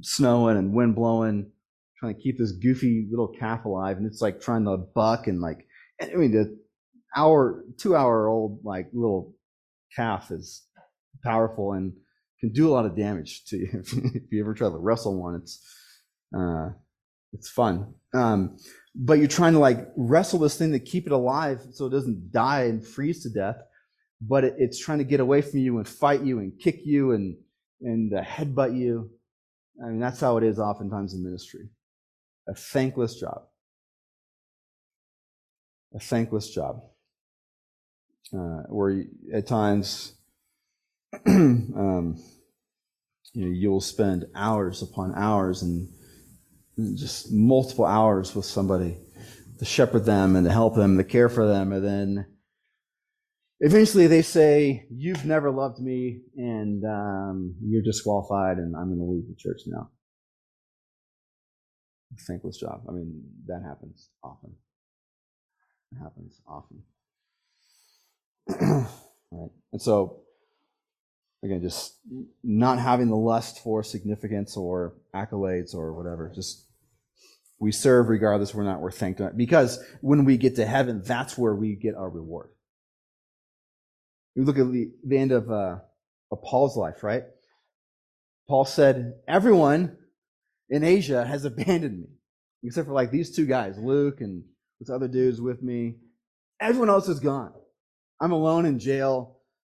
snowing 0.00 0.56
and 0.56 0.72
wind 0.72 0.94
blowing, 0.94 1.50
trying 1.98 2.14
to 2.14 2.20
keep 2.20 2.38
this 2.38 2.52
goofy 2.52 3.08
little 3.10 3.34
calf 3.36 3.64
alive. 3.64 3.96
And 3.96 4.06
it's 4.06 4.22
like 4.22 4.40
trying 4.40 4.64
to 4.66 4.76
buck 4.76 5.26
and 5.26 5.40
like, 5.40 5.66
I 6.00 6.14
mean, 6.14 6.30
the 6.30 6.56
hour, 7.16 7.64
two 7.78 7.96
hour 7.96 8.28
old, 8.28 8.60
like 8.62 8.90
little 8.92 9.34
calf 9.96 10.30
is 10.30 10.64
powerful 11.24 11.72
and 11.72 11.94
can 12.38 12.52
do 12.52 12.68
a 12.68 12.70
lot 12.72 12.86
of 12.86 12.96
damage 12.96 13.44
to 13.46 13.56
you. 13.56 13.68
if 13.72 14.30
you 14.30 14.40
ever 14.40 14.54
try 14.54 14.68
to 14.68 14.76
wrestle 14.76 15.20
one, 15.20 15.34
it's, 15.34 15.60
uh, 16.36 16.70
it's 17.32 17.48
fun. 17.48 17.94
Um, 18.14 18.56
but 18.94 19.18
you're 19.18 19.28
trying 19.28 19.52
to 19.52 19.58
like 19.58 19.88
wrestle 19.96 20.38
this 20.38 20.56
thing 20.56 20.72
to 20.72 20.80
keep 20.80 21.06
it 21.06 21.12
alive 21.12 21.60
so 21.72 21.86
it 21.86 21.90
doesn't 21.90 22.32
die 22.32 22.64
and 22.64 22.84
freeze 22.84 23.22
to 23.22 23.30
death. 23.30 23.56
But 24.20 24.44
it, 24.44 24.54
it's 24.58 24.78
trying 24.78 24.98
to 24.98 25.04
get 25.04 25.20
away 25.20 25.42
from 25.42 25.60
you 25.60 25.76
and 25.76 25.86
fight 25.86 26.22
you 26.22 26.38
and 26.40 26.58
kick 26.58 26.80
you 26.84 27.12
and 27.12 27.36
and 27.80 28.12
uh, 28.12 28.22
headbutt 28.22 28.76
you. 28.76 29.10
I 29.82 29.90
mean, 29.90 30.00
that's 30.00 30.20
how 30.20 30.36
it 30.36 30.44
is 30.44 30.58
oftentimes 30.58 31.14
in 31.14 31.22
ministry. 31.22 31.68
A 32.48 32.54
thankless 32.54 33.14
job. 33.20 33.42
A 35.94 36.00
thankless 36.00 36.50
job. 36.50 36.82
Uh, 38.34 38.62
where 38.68 38.90
you, 38.90 39.06
at 39.32 39.46
times, 39.46 40.14
um, 41.26 42.20
you 43.32 43.46
know, 43.46 43.52
you'll 43.52 43.80
spend 43.80 44.26
hours 44.34 44.82
upon 44.82 45.14
hours 45.14 45.62
and 45.62 45.88
just 46.94 47.32
multiple 47.32 47.84
hours 47.84 48.34
with 48.34 48.44
somebody 48.44 48.98
to 49.58 49.64
shepherd 49.64 50.04
them 50.04 50.36
and 50.36 50.46
to 50.46 50.52
help 50.52 50.76
them, 50.76 50.96
to 50.96 51.04
care 51.04 51.28
for 51.28 51.46
them, 51.46 51.72
and 51.72 51.84
then 51.84 52.26
eventually 53.60 54.06
they 54.06 54.22
say, 54.22 54.86
"You've 54.90 55.24
never 55.24 55.50
loved 55.50 55.80
me, 55.80 56.22
and 56.36 56.84
um, 56.84 57.56
you're 57.62 57.82
disqualified, 57.82 58.58
and 58.58 58.76
I'm 58.76 58.88
going 58.88 58.98
to 58.98 59.04
leave 59.04 59.28
the 59.28 59.34
church 59.36 59.62
now." 59.66 59.90
Thankless 62.26 62.58
job. 62.58 62.82
I 62.88 62.92
mean, 62.92 63.22
that 63.46 63.62
happens 63.62 64.08
often. 64.22 64.54
It 65.92 65.98
happens 65.98 66.40
often. 66.46 66.82
right, 69.32 69.50
and 69.72 69.82
so 69.82 70.22
again, 71.42 71.62
just 71.62 71.98
not 72.42 72.78
having 72.78 73.08
the 73.08 73.16
lust 73.16 73.62
for 73.62 73.82
significance 73.82 74.56
or 74.56 74.94
accolades 75.14 75.74
or 75.74 75.92
whatever. 75.92 76.30
Just 76.34 76.67
we 77.60 77.72
serve 77.72 78.08
regardless 78.08 78.54
we're 78.54 78.64
not 78.64 78.80
we're 78.80 78.90
thanked 78.90 79.20
because 79.36 79.82
when 80.00 80.24
we 80.24 80.36
get 80.36 80.56
to 80.56 80.66
heaven, 80.66 81.02
that's 81.04 81.36
where 81.36 81.54
we 81.54 81.74
get 81.74 81.94
our 81.94 82.08
reward. 82.08 82.50
We 84.36 84.44
look 84.44 84.58
at 84.58 84.70
the, 84.70 84.92
the 85.04 85.18
end 85.18 85.32
of, 85.32 85.50
uh, 85.50 85.78
of 86.30 86.42
Paul's 86.42 86.76
life, 86.76 87.02
right? 87.02 87.24
Paul 88.48 88.64
said, 88.64 89.14
"Everyone 89.26 89.96
in 90.70 90.84
Asia 90.84 91.24
has 91.26 91.44
abandoned 91.46 92.00
me, 92.00 92.08
except 92.62 92.86
for 92.86 92.94
like 92.94 93.10
these 93.10 93.34
two 93.34 93.46
guys, 93.46 93.76
Luke 93.78 94.20
and 94.20 94.44
this 94.78 94.90
other 94.90 95.08
dudes 95.08 95.40
with 95.40 95.62
me. 95.62 95.96
Everyone 96.60 96.90
else 96.90 97.08
is 97.08 97.20
gone. 97.20 97.52
I'm 98.20 98.32
alone 98.32 98.66
in 98.66 98.78
jail." 98.78 99.34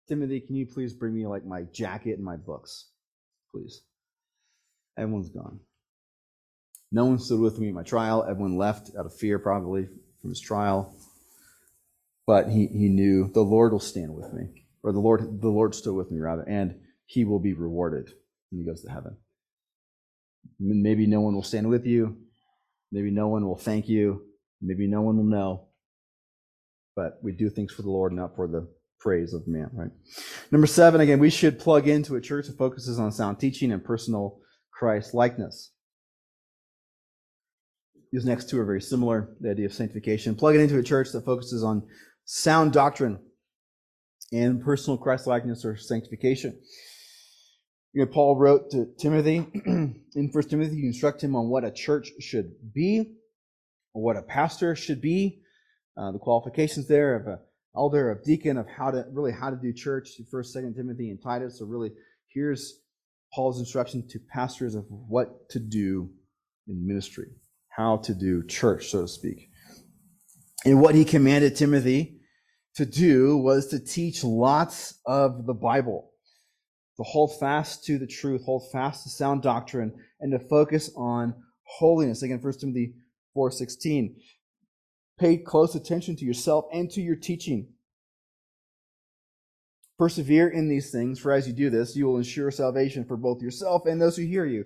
Timothy, 0.08 0.40
can 0.40 0.56
you 0.56 0.66
please 0.66 0.94
bring 0.94 1.14
me 1.14 1.26
like 1.26 1.44
my 1.44 1.64
jacket 1.64 2.14
and 2.14 2.24
my 2.24 2.36
books? 2.36 2.88
Please. 3.52 3.82
Everyone's 4.96 5.28
gone. 5.28 5.60
No 6.90 7.04
one 7.04 7.18
stood 7.18 7.40
with 7.40 7.58
me 7.58 7.68
at 7.68 7.74
my 7.74 7.82
trial. 7.82 8.24
Everyone 8.28 8.56
left 8.56 8.90
out 8.98 9.06
of 9.06 9.14
fear, 9.14 9.38
probably, 9.38 9.88
from 10.20 10.30
his 10.30 10.40
trial. 10.40 10.94
But 12.26 12.48
he, 12.48 12.66
he 12.66 12.88
knew 12.88 13.30
the 13.32 13.42
Lord 13.42 13.72
will 13.72 13.80
stand 13.80 14.14
with 14.14 14.32
me. 14.32 14.64
Or 14.82 14.92
the 14.92 15.00
Lord 15.00 15.40
the 15.40 15.48
Lord 15.48 15.74
stood 15.74 15.94
with 15.94 16.10
me 16.10 16.20
rather, 16.20 16.44
and 16.48 16.78
he 17.06 17.24
will 17.24 17.40
be 17.40 17.52
rewarded 17.52 18.10
when 18.50 18.60
he 18.60 18.66
goes 18.66 18.82
to 18.82 18.90
heaven. 18.90 19.16
Maybe 20.58 21.06
no 21.06 21.20
one 21.20 21.34
will 21.34 21.42
stand 21.42 21.68
with 21.68 21.84
you. 21.84 22.16
Maybe 22.92 23.10
no 23.10 23.28
one 23.28 23.46
will 23.46 23.56
thank 23.56 23.88
you. 23.88 24.22
Maybe 24.62 24.86
no 24.86 25.02
one 25.02 25.16
will 25.16 25.24
know. 25.24 25.68
But 26.96 27.18
we 27.22 27.32
do 27.32 27.50
things 27.50 27.72
for 27.72 27.82
the 27.82 27.90
Lord, 27.90 28.12
not 28.12 28.34
for 28.34 28.48
the 28.48 28.68
praise 28.98 29.34
of 29.34 29.46
man, 29.46 29.70
right? 29.72 29.90
Number 30.50 30.66
seven, 30.66 31.00
again, 31.00 31.18
we 31.18 31.30
should 31.30 31.58
plug 31.58 31.86
into 31.86 32.16
a 32.16 32.20
church 32.20 32.46
that 32.46 32.58
focuses 32.58 32.98
on 32.98 33.12
sound 33.12 33.38
teaching 33.38 33.72
and 33.72 33.84
personal 33.84 34.40
Christ 34.72 35.14
likeness. 35.14 35.72
These 38.12 38.24
next 38.24 38.48
two 38.48 38.60
are 38.60 38.64
very 38.64 38.80
similar, 38.80 39.30
the 39.40 39.50
idea 39.50 39.66
of 39.66 39.74
sanctification. 39.74 40.34
Plug 40.34 40.54
it 40.54 40.60
into 40.60 40.78
a 40.78 40.82
church 40.82 41.12
that 41.12 41.24
focuses 41.24 41.62
on 41.62 41.82
sound 42.24 42.72
doctrine 42.72 43.18
and 44.32 44.62
personal 44.62 44.98
Christ 44.98 45.26
likeness 45.26 45.64
or 45.64 45.76
sanctification. 45.76 46.58
You 47.92 48.04
know, 48.04 48.10
Paul 48.10 48.36
wrote 48.36 48.70
to 48.70 48.86
Timothy 48.98 49.38
in 50.14 50.30
First 50.32 50.50
Timothy, 50.50 50.76
you 50.76 50.88
instruct 50.88 51.22
him 51.22 51.34
on 51.34 51.48
what 51.48 51.64
a 51.64 51.70
church 51.70 52.10
should 52.20 52.52
be, 52.72 53.14
what 53.92 54.16
a 54.16 54.22
pastor 54.22 54.76
should 54.76 55.00
be, 55.00 55.40
uh, 55.96 56.12
the 56.12 56.18
qualifications 56.18 56.86
there 56.86 57.16
of 57.16 57.26
a 57.26 57.40
elder, 57.76 58.10
of 58.10 58.22
deacon, 58.24 58.56
of 58.56 58.66
how 58.68 58.90
to 58.90 59.04
really 59.10 59.32
how 59.32 59.50
to 59.50 59.56
do 59.56 59.72
church, 59.72 60.10
First, 60.30 60.52
Second 60.52 60.74
Timothy, 60.74 61.10
and 61.10 61.22
Titus. 61.22 61.58
So 61.58 61.64
really, 61.64 61.92
here's 62.28 62.80
Paul's 63.32 63.58
instruction 63.58 64.06
to 64.08 64.18
pastors 64.32 64.74
of 64.74 64.84
what 64.88 65.48
to 65.50 65.60
do 65.60 66.10
in 66.66 66.86
ministry, 66.86 67.28
how 67.78 67.96
to 67.96 68.12
do 68.12 68.42
church, 68.42 68.88
so 68.88 69.02
to 69.02 69.08
speak. 69.08 69.50
And 70.64 70.80
what 70.80 70.96
he 70.96 71.04
commanded 71.04 71.54
Timothy 71.54 72.18
to 72.74 72.84
do 72.84 73.36
was 73.36 73.68
to 73.68 73.78
teach 73.78 74.24
lots 74.24 74.98
of 75.06 75.46
the 75.46 75.54
Bible, 75.54 76.10
to 76.96 77.04
hold 77.04 77.38
fast 77.38 77.84
to 77.84 77.96
the 77.96 78.06
truth, 78.06 78.44
hold 78.44 78.64
fast 78.72 79.04
to 79.04 79.10
sound 79.10 79.42
doctrine, 79.42 79.94
and 80.18 80.32
to 80.32 80.48
focus 80.48 80.90
on 80.96 81.34
holiness. 81.62 82.22
Again, 82.22 82.40
1 82.42 82.52
Timothy 82.58 82.94
4.16. 83.36 84.16
Pay 85.20 85.36
close 85.38 85.76
attention 85.76 86.16
to 86.16 86.24
yourself 86.24 86.64
and 86.72 86.90
to 86.90 87.00
your 87.00 87.16
teaching. 87.16 87.68
Persevere 89.98 90.48
in 90.48 90.68
these 90.68 90.90
things, 90.90 91.20
for 91.20 91.32
as 91.32 91.46
you 91.46 91.52
do 91.52 91.70
this, 91.70 91.94
you 91.94 92.06
will 92.06 92.16
ensure 92.16 92.50
salvation 92.50 93.04
for 93.04 93.16
both 93.16 93.40
yourself 93.40 93.86
and 93.86 94.00
those 94.00 94.16
who 94.16 94.24
hear 94.24 94.46
you. 94.46 94.64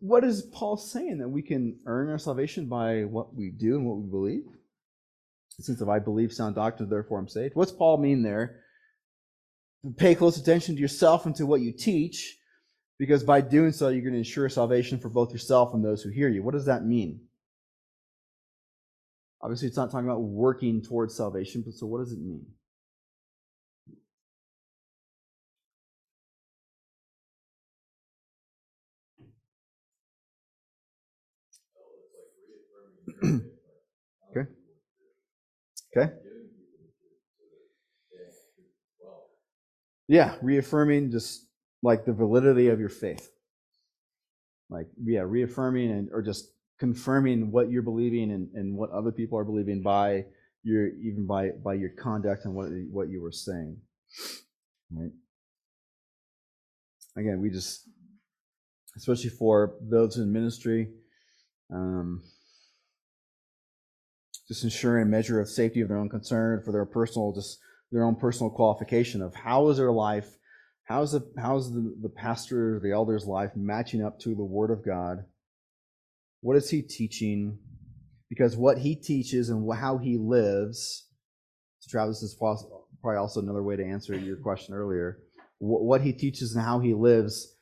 What 0.00 0.24
is 0.24 0.42
Paul 0.42 0.76
saying? 0.76 1.18
That 1.18 1.28
we 1.28 1.42
can 1.42 1.78
earn 1.86 2.08
our 2.08 2.18
salvation 2.18 2.66
by 2.66 3.04
what 3.04 3.34
we 3.34 3.50
do 3.50 3.76
and 3.76 3.86
what 3.86 3.98
we 3.98 4.10
believe? 4.10 4.44
Since 5.60 5.80
if 5.80 5.88
I 5.88 5.98
believe 5.98 6.32
sound 6.32 6.54
doctrine, 6.54 6.88
therefore 6.88 7.18
I'm 7.18 7.28
saved. 7.28 7.54
What's 7.54 7.72
Paul 7.72 7.98
mean 7.98 8.22
there? 8.22 8.60
Pay 9.96 10.14
close 10.14 10.38
attention 10.38 10.74
to 10.74 10.80
yourself 10.80 11.26
and 11.26 11.36
to 11.36 11.46
what 11.46 11.60
you 11.60 11.72
teach, 11.72 12.38
because 12.98 13.24
by 13.24 13.40
doing 13.40 13.72
so, 13.72 13.88
you're 13.88 14.02
going 14.02 14.12
to 14.12 14.18
ensure 14.18 14.48
salvation 14.48 14.98
for 14.98 15.08
both 15.08 15.32
yourself 15.32 15.74
and 15.74 15.84
those 15.84 16.02
who 16.02 16.10
hear 16.10 16.28
you. 16.28 16.42
What 16.42 16.54
does 16.54 16.66
that 16.66 16.84
mean? 16.84 17.20
Obviously, 19.42 19.68
it's 19.68 19.76
not 19.76 19.90
talking 19.90 20.06
about 20.06 20.20
working 20.20 20.82
towards 20.82 21.16
salvation, 21.16 21.62
but 21.64 21.74
so 21.74 21.86
what 21.86 21.98
does 21.98 22.12
it 22.12 22.20
mean? 22.20 22.46
okay. 33.24 34.48
Okay. 35.96 36.12
Yeah, 40.08 40.34
reaffirming 40.42 41.10
just 41.10 41.46
like 41.82 42.04
the 42.04 42.12
validity 42.12 42.68
of 42.68 42.80
your 42.80 42.88
faith. 42.88 43.30
Like, 44.68 44.86
yeah, 45.02 45.20
reaffirming 45.20 45.90
and 45.90 46.08
or 46.12 46.22
just 46.22 46.52
confirming 46.78 47.50
what 47.52 47.70
you're 47.70 47.82
believing 47.82 48.30
and, 48.32 48.48
and 48.54 48.76
what 48.76 48.90
other 48.90 49.12
people 49.12 49.38
are 49.38 49.44
believing 49.44 49.82
by 49.82 50.24
your 50.62 50.88
even 50.88 51.26
by 51.26 51.50
by 51.64 51.74
your 51.74 51.90
conduct 51.90 52.44
and 52.44 52.54
what 52.54 52.68
what 52.90 53.08
you 53.08 53.20
were 53.20 53.32
saying. 53.32 53.76
Right. 54.90 55.10
Again, 57.16 57.40
we 57.40 57.50
just 57.50 57.88
especially 58.96 59.30
for 59.30 59.74
those 59.80 60.16
in 60.16 60.32
ministry, 60.32 60.88
um, 61.72 62.22
just 64.50 64.64
ensuring 64.64 65.04
a 65.04 65.06
measure 65.06 65.40
of 65.40 65.48
safety 65.48 65.80
of 65.80 65.88
their 65.88 65.98
own 65.98 66.08
concern 66.08 66.62
for 66.64 66.72
their 66.72 66.84
personal 66.84 67.32
just 67.32 67.58
their 67.92 68.04
own 68.04 68.16
personal 68.16 68.50
qualification 68.50 69.20
of 69.20 69.34
how 69.34 69.68
is 69.68 69.76
their 69.76 69.92
life, 69.92 70.36
how's 70.84 71.12
the 71.12 71.32
how's 71.38 71.72
the, 71.72 71.94
the 72.02 72.08
pastor, 72.08 72.80
the 72.82 72.92
elder's 72.92 73.26
life 73.26 73.50
matching 73.56 74.04
up 74.04 74.18
to 74.20 74.34
the 74.34 74.44
word 74.44 74.70
of 74.70 74.84
God 74.84 75.24
what 76.40 76.56
is 76.56 76.70
he 76.70 76.82
teaching? 76.82 77.58
Because 78.28 78.56
what 78.56 78.78
he 78.78 78.94
teaches 78.94 79.50
and 79.50 79.70
how 79.74 79.98
he 79.98 80.16
lives 80.16 81.06
so 81.80 81.90
Travis 81.90 82.22
is 82.22 82.34
probably 82.34 83.16
also 83.16 83.40
another 83.40 83.62
way 83.62 83.76
to 83.76 83.84
answer 83.84 84.14
your 84.14 84.36
question 84.36 84.74
earlier. 84.74 85.18
What 85.58 86.02
he 86.02 86.12
teaches 86.12 86.54
and 86.54 86.64
how 86.64 86.80
he 86.80 86.94
lives 86.94 87.54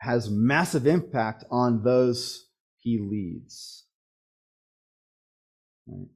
has 0.00 0.30
massive 0.30 0.86
impact 0.86 1.44
on 1.50 1.82
those 1.82 2.46
he 2.78 2.98
leads. 2.98 3.84
Right? 5.86 6.08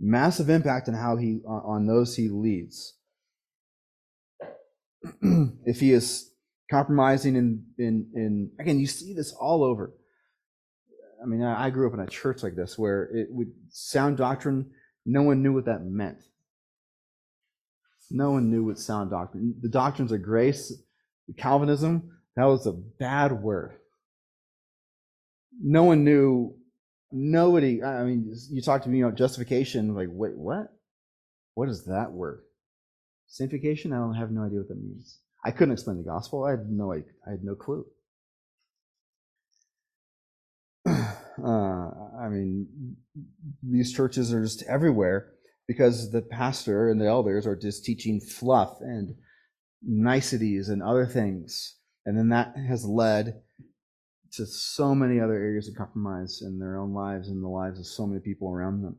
Massive 0.00 0.48
impact 0.48 0.88
on 0.88 0.94
how 0.94 1.16
he 1.16 1.40
on 1.46 1.86
those 1.86 2.16
he 2.16 2.28
leads. 2.28 2.94
if 5.64 5.80
he 5.80 5.92
is 5.92 6.30
compromising 6.70 7.36
in 7.36 7.64
in 7.78 8.10
in 8.14 8.50
again, 8.58 8.80
you 8.80 8.86
see 8.86 9.12
this 9.12 9.32
all 9.32 9.62
over. 9.62 9.92
I 11.22 11.26
mean, 11.26 11.42
I 11.42 11.68
grew 11.68 11.86
up 11.86 11.92
in 11.92 12.00
a 12.00 12.06
church 12.06 12.42
like 12.42 12.56
this 12.56 12.78
where 12.78 13.04
it 13.14 13.28
would 13.30 13.52
sound 13.68 14.16
doctrine. 14.16 14.70
No 15.04 15.22
one 15.22 15.42
knew 15.42 15.52
what 15.52 15.66
that 15.66 15.84
meant. 15.84 16.22
No 18.10 18.30
one 18.32 18.50
knew 18.50 18.64
what 18.64 18.78
sound 18.78 19.10
doctrine. 19.10 19.54
The 19.60 19.68
doctrines 19.68 20.12
of 20.12 20.22
grace, 20.22 20.72
Calvinism, 21.36 22.10
that 22.36 22.44
was 22.44 22.66
a 22.66 22.72
bad 22.72 23.32
word. 23.32 23.74
No 25.62 25.84
one 25.84 26.04
knew. 26.04 26.56
Nobody. 27.12 27.82
I 27.82 28.04
mean, 28.04 28.34
you 28.50 28.62
talk 28.62 28.82
to 28.84 28.88
me 28.88 29.02
about 29.02 29.16
justification. 29.16 29.94
Like, 29.94 30.08
wait, 30.10 30.36
what? 30.36 30.72
What 31.54 31.68
is 31.68 31.84
that 31.86 32.12
word? 32.12 32.42
Sanctification? 33.26 33.92
I 33.92 33.96
don't 33.96 34.14
have 34.14 34.30
no 34.30 34.44
idea 34.44 34.58
what 34.58 34.68
that 34.68 34.82
means. 34.82 35.18
I 35.44 35.50
couldn't 35.50 35.72
explain 35.72 35.96
the 35.98 36.04
gospel. 36.04 36.44
I 36.44 36.50
had 36.52 36.70
no. 36.70 36.92
I, 36.92 36.98
I 37.26 37.30
had 37.32 37.44
no 37.44 37.54
clue. 37.54 37.86
Uh, 41.42 41.90
I 42.20 42.28
mean, 42.28 42.96
these 43.62 43.94
churches 43.94 44.30
are 44.30 44.42
just 44.42 44.62
everywhere 44.64 45.30
because 45.66 46.10
the 46.10 46.20
pastor 46.20 46.90
and 46.90 47.00
the 47.00 47.06
elders 47.06 47.46
are 47.46 47.56
just 47.56 47.82
teaching 47.84 48.20
fluff 48.20 48.76
and 48.80 49.14
niceties 49.82 50.68
and 50.68 50.82
other 50.82 51.06
things. 51.06 51.76
And 52.04 52.18
then 52.18 52.28
that 52.30 52.56
has 52.68 52.84
led 52.84 53.40
to 54.32 54.46
so 54.46 54.94
many 54.94 55.20
other 55.20 55.34
areas 55.34 55.68
of 55.68 55.74
compromise 55.74 56.42
in 56.42 56.58
their 56.58 56.78
own 56.78 56.92
lives 56.92 57.28
and 57.28 57.42
the 57.42 57.48
lives 57.48 57.78
of 57.78 57.86
so 57.86 58.06
many 58.06 58.20
people 58.20 58.50
around 58.50 58.82
them. 58.82 58.96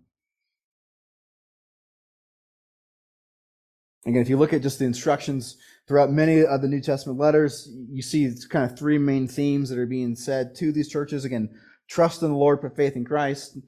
Again, 4.06 4.22
if 4.22 4.30
you 4.30 4.38
look 4.38 4.52
at 4.52 4.64
just 4.64 4.80
the 4.80 4.86
instructions 4.86 5.58
throughout 5.88 6.12
many 6.12 6.44
of 6.44 6.62
the 6.62 6.68
New 6.68 6.82
Testament 6.82 7.20
letters, 7.20 7.70
you 7.90 8.02
see 8.02 8.34
kind 8.50 8.70
of 8.70 8.78
three 8.78 8.98
main 8.98 9.28
themes 9.28 9.70
that 9.70 9.78
are 9.78 9.86
being 9.86 10.16
said 10.16 10.56
to 10.56 10.72
these 10.72 10.90
churches. 10.90 11.24
Again, 11.24 11.50
trust 11.88 12.24
in 12.24 12.30
the 12.30 12.38
Lord, 12.38 12.62
put 12.62 12.76
faith 12.76 12.96
in 12.96 13.06
Christ. 13.06 13.60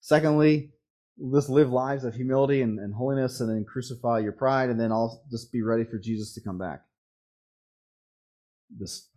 Secondly, 0.00 0.72
let's 1.18 1.50
live 1.50 1.70
lives 1.70 2.04
of 2.04 2.14
humility 2.14 2.62
and, 2.62 2.78
and 2.78 2.94
holiness, 2.94 3.40
and 3.40 3.50
then 3.50 3.66
crucify 3.70 4.20
your 4.20 4.32
pride, 4.32 4.70
and 4.70 4.80
then 4.80 4.92
all 4.92 5.24
just 5.30 5.52
be 5.52 5.62
ready 5.62 5.84
for 5.84 5.98
Jesus 5.98 6.32
to 6.34 6.40
come 6.40 6.56
back. 6.56 6.80
Just 8.78 9.10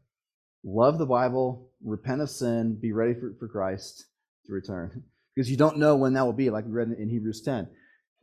love 0.66 0.97
the 0.97 1.05
Bible, 1.05 1.70
repent 1.84 2.22
of 2.22 2.30
sin, 2.30 2.78
be 2.82 2.91
ready 2.91 3.13
for, 3.13 3.34
for 3.39 3.47
Christ 3.47 4.05
to 4.47 4.53
return. 4.53 5.03
Because 5.36 5.51
you 5.51 5.57
don't 5.57 5.80
know 5.80 5.97
when 5.97 6.13
that 6.13 6.24
will 6.24 6.32
be, 6.32 6.49
like 6.49 6.63
we 6.63 6.72
read 6.72 6.95
in 6.97 7.09
Hebrews 7.09 7.41
10. 7.41 7.68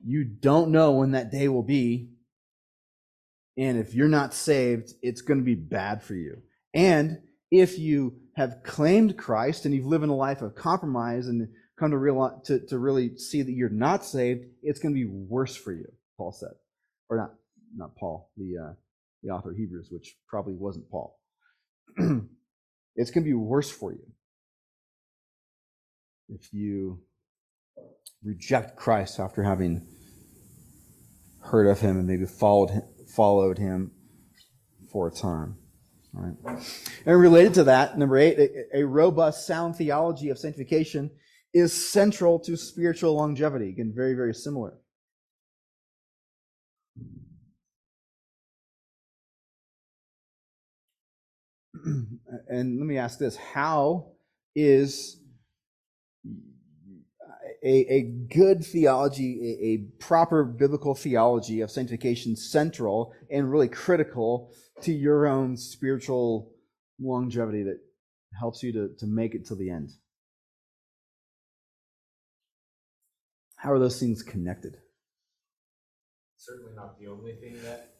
You 0.02 0.24
don't 0.24 0.70
know 0.70 0.92
when 0.92 1.10
that 1.10 1.30
day 1.30 1.46
will 1.46 1.62
be. 1.62 2.08
And 3.58 3.76
if 3.76 3.94
you're 3.94 4.08
not 4.08 4.32
saved, 4.32 4.94
it's 5.02 5.20
going 5.20 5.38
to 5.38 5.44
be 5.44 5.54
bad 5.54 6.02
for 6.02 6.14
you. 6.14 6.38
And 6.72 7.18
if 7.50 7.78
you 7.78 8.14
have 8.36 8.62
claimed 8.62 9.18
Christ 9.18 9.66
and 9.66 9.74
you've 9.74 9.84
lived 9.84 10.04
in 10.04 10.08
a 10.08 10.16
life 10.16 10.40
of 10.40 10.54
compromise 10.54 11.28
and 11.28 11.48
come 11.78 11.90
to 11.90 11.98
realize 11.98 12.32
to, 12.44 12.60
to 12.68 12.78
really 12.78 13.18
see 13.18 13.42
that 13.42 13.52
you're 13.52 13.68
not 13.68 14.06
saved, 14.06 14.46
it's 14.62 14.80
going 14.80 14.94
to 14.94 14.98
be 14.98 15.06
worse 15.06 15.54
for 15.54 15.72
you, 15.74 15.92
Paul 16.16 16.32
said. 16.32 16.54
Or 17.10 17.18
not 17.18 17.34
not 17.76 17.94
Paul, 17.96 18.30
the 18.38 18.56
uh, 18.58 18.72
the 19.22 19.30
author 19.30 19.50
of 19.50 19.56
Hebrews, 19.56 19.88
which 19.90 20.16
probably 20.28 20.54
wasn't 20.54 20.90
Paul. 20.90 21.18
it's 22.96 23.10
going 23.10 23.24
to 23.24 23.30
be 23.30 23.34
worse 23.34 23.70
for 23.70 23.92
you 23.92 24.12
if 26.28 26.52
you 26.52 27.00
reject 28.22 28.76
Christ 28.76 29.20
after 29.20 29.42
having 29.42 29.86
heard 31.42 31.66
of 31.66 31.80
him 31.80 31.98
and 31.98 32.06
maybe 32.06 32.24
followed 32.24 32.70
him, 32.70 32.82
followed 33.14 33.58
him 33.58 33.92
for 34.90 35.08
a 35.08 35.10
time. 35.10 35.56
Right. 36.12 36.60
And 37.06 37.18
related 37.18 37.54
to 37.54 37.64
that, 37.64 37.96
number 37.96 38.18
eight, 38.18 38.38
a, 38.38 38.80
a 38.80 38.86
robust, 38.86 39.46
sound 39.46 39.76
theology 39.76 40.28
of 40.28 40.38
sanctification 40.38 41.10
is 41.54 41.72
central 41.90 42.38
to 42.40 42.56
spiritual 42.56 43.14
longevity. 43.14 43.70
Again, 43.70 43.92
very, 43.94 44.14
very 44.14 44.34
similar. 44.34 44.74
and 52.48 52.78
let 52.78 52.86
me 52.86 52.98
ask 52.98 53.18
this 53.18 53.36
how 53.36 54.12
is 54.54 55.18
a, 57.64 57.94
a 57.94 58.02
good 58.02 58.64
theology, 58.64 59.40
a, 59.40 59.64
a 59.66 60.02
proper 60.02 60.44
biblical 60.44 60.94
theology 60.94 61.60
of 61.60 61.70
sanctification 61.70 62.36
central 62.36 63.12
and 63.30 63.50
really 63.50 63.68
critical 63.68 64.52
to 64.82 64.92
your 64.92 65.26
own 65.26 65.56
spiritual 65.56 66.52
longevity 67.00 67.62
that 67.62 67.78
helps 68.38 68.62
you 68.62 68.72
to, 68.72 68.90
to 68.98 69.06
make 69.06 69.34
it 69.34 69.46
to 69.46 69.54
the 69.54 69.70
end? 69.70 69.90
How 73.56 73.70
are 73.72 73.78
those 73.78 74.00
things 74.00 74.22
connected? 74.24 74.76
Certainly 76.36 76.72
not 76.74 76.98
the 76.98 77.06
only 77.06 77.34
thing 77.34 77.62
that 77.62 77.94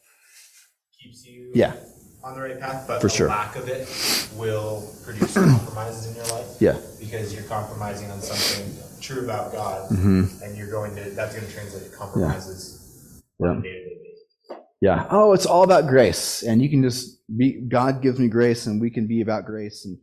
keeps 1.01 1.25
you 1.25 1.53
Yeah. 1.55 1.77
On 2.25 2.35
the 2.35 2.41
right 2.41 2.59
path, 2.61 2.85
but 2.87 3.01
For 3.01 3.09
the 3.09 3.15
sure. 3.15 3.29
lack 3.29 3.57
of 3.57 3.69
it 3.69 3.89
will 4.37 4.89
produce 5.05 5.35
compromises 5.35 6.09
in 6.09 6.17
your 6.17 6.27
life. 6.27 6.47
Yeah. 6.61 6.79
Because 7.01 7.35
you're 7.35 7.43
compromising 7.45 8.11
on 8.11 8.21
something 8.21 8.73
true 9.01 9.25
about 9.25 9.53
God, 9.53 9.91
Mm-hmm. 9.91 10.43
and 10.45 10.57
you're 10.57 10.71
going 10.71 10.95
to 10.97 11.11
that's 11.11 11.35
going 11.35 11.47
to 11.47 11.53
translate 11.53 11.91
to 11.91 11.97
compromises 11.97 13.23
Yeah. 13.41 13.49
on 13.49 13.59
a 13.59 13.63
day-to-day 13.63 13.99
basis. 14.03 14.63
Yeah. 14.81 15.07
Oh, 15.11 15.33
it's 15.33 15.47
all 15.47 15.65
about 15.65 15.87
grace, 15.89 16.43
and 16.43 16.63
you 16.63 16.69
can 16.71 16.83
just 16.83 17.21
be. 17.37 17.61
God 17.69 18.03
gives 18.03 18.19
me 18.19 18.29
grace, 18.29 18.67
and 18.67 18.81
we 18.81 18.91
can 18.91 19.07
be 19.07 19.21
about 19.21 19.45
grace, 19.47 19.85
and 19.85 19.99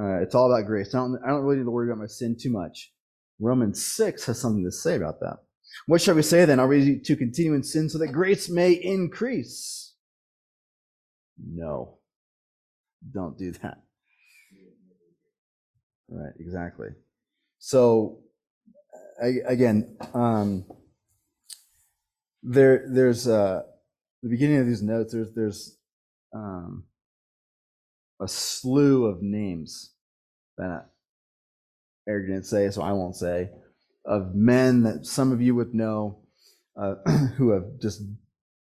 uh, 0.00 0.20
it's 0.22 0.34
all 0.34 0.52
about 0.52 0.66
grace. 0.66 0.94
I 0.94 0.98
don't. 0.98 1.18
I 1.24 1.28
don't 1.30 1.42
really 1.42 1.58
need 1.58 1.64
to 1.64 1.70
worry 1.70 1.88
about 1.88 1.98
my 2.00 2.06
sin 2.06 2.36
too 2.40 2.50
much. 2.50 2.92
Romans 3.40 3.84
six 3.84 4.26
has 4.26 4.40
something 4.40 4.64
to 4.64 4.72
say 4.72 4.96
about 4.96 5.20
that. 5.20 5.38
What 5.86 6.00
shall 6.02 6.14
we 6.16 6.22
say 6.22 6.44
then? 6.44 6.58
Are 6.60 6.66
we 6.68 6.98
to 7.00 7.16
continue 7.16 7.54
in 7.54 7.62
sin 7.62 7.88
so 7.88 7.98
that 7.98 8.08
grace 8.08 8.48
may 8.50 8.72
increase? 8.72 9.79
No. 11.44 11.98
Don't 13.12 13.38
do 13.38 13.52
that. 13.52 13.82
Right. 16.08 16.32
Exactly. 16.38 16.88
So, 17.58 18.18
I, 19.22 19.34
again, 19.46 19.96
um, 20.14 20.64
there 22.42 22.86
there's 22.88 23.28
uh 23.28 23.62
the 24.22 24.28
beginning 24.28 24.58
of 24.58 24.66
these 24.66 24.82
notes 24.82 25.12
there's 25.12 25.32
there's 25.34 25.76
um 26.34 26.84
a 28.20 28.28
slew 28.28 29.06
of 29.06 29.22
names 29.22 29.92
that 30.58 30.86
Eric 32.08 32.28
didn't 32.28 32.44
say 32.44 32.70
so 32.70 32.82
I 32.82 32.92
won't 32.92 33.16
say 33.16 33.50
of 34.06 34.34
men 34.34 34.82
that 34.84 35.06
some 35.06 35.32
of 35.32 35.42
you 35.42 35.54
would 35.54 35.74
know 35.74 36.20
uh, 36.76 36.94
who 37.36 37.50
have 37.50 37.64
just 37.80 38.02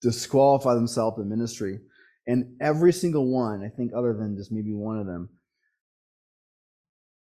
disqualified 0.01 0.77
themselves 0.77 1.19
in 1.19 1.29
ministry 1.29 1.79
and 2.27 2.57
every 2.61 2.93
single 2.93 3.25
one 3.31 3.63
I 3.63 3.69
think 3.69 3.91
other 3.95 4.13
than 4.13 4.35
just 4.37 4.51
maybe 4.51 4.73
one 4.73 4.99
of 4.99 5.05
them 5.07 5.29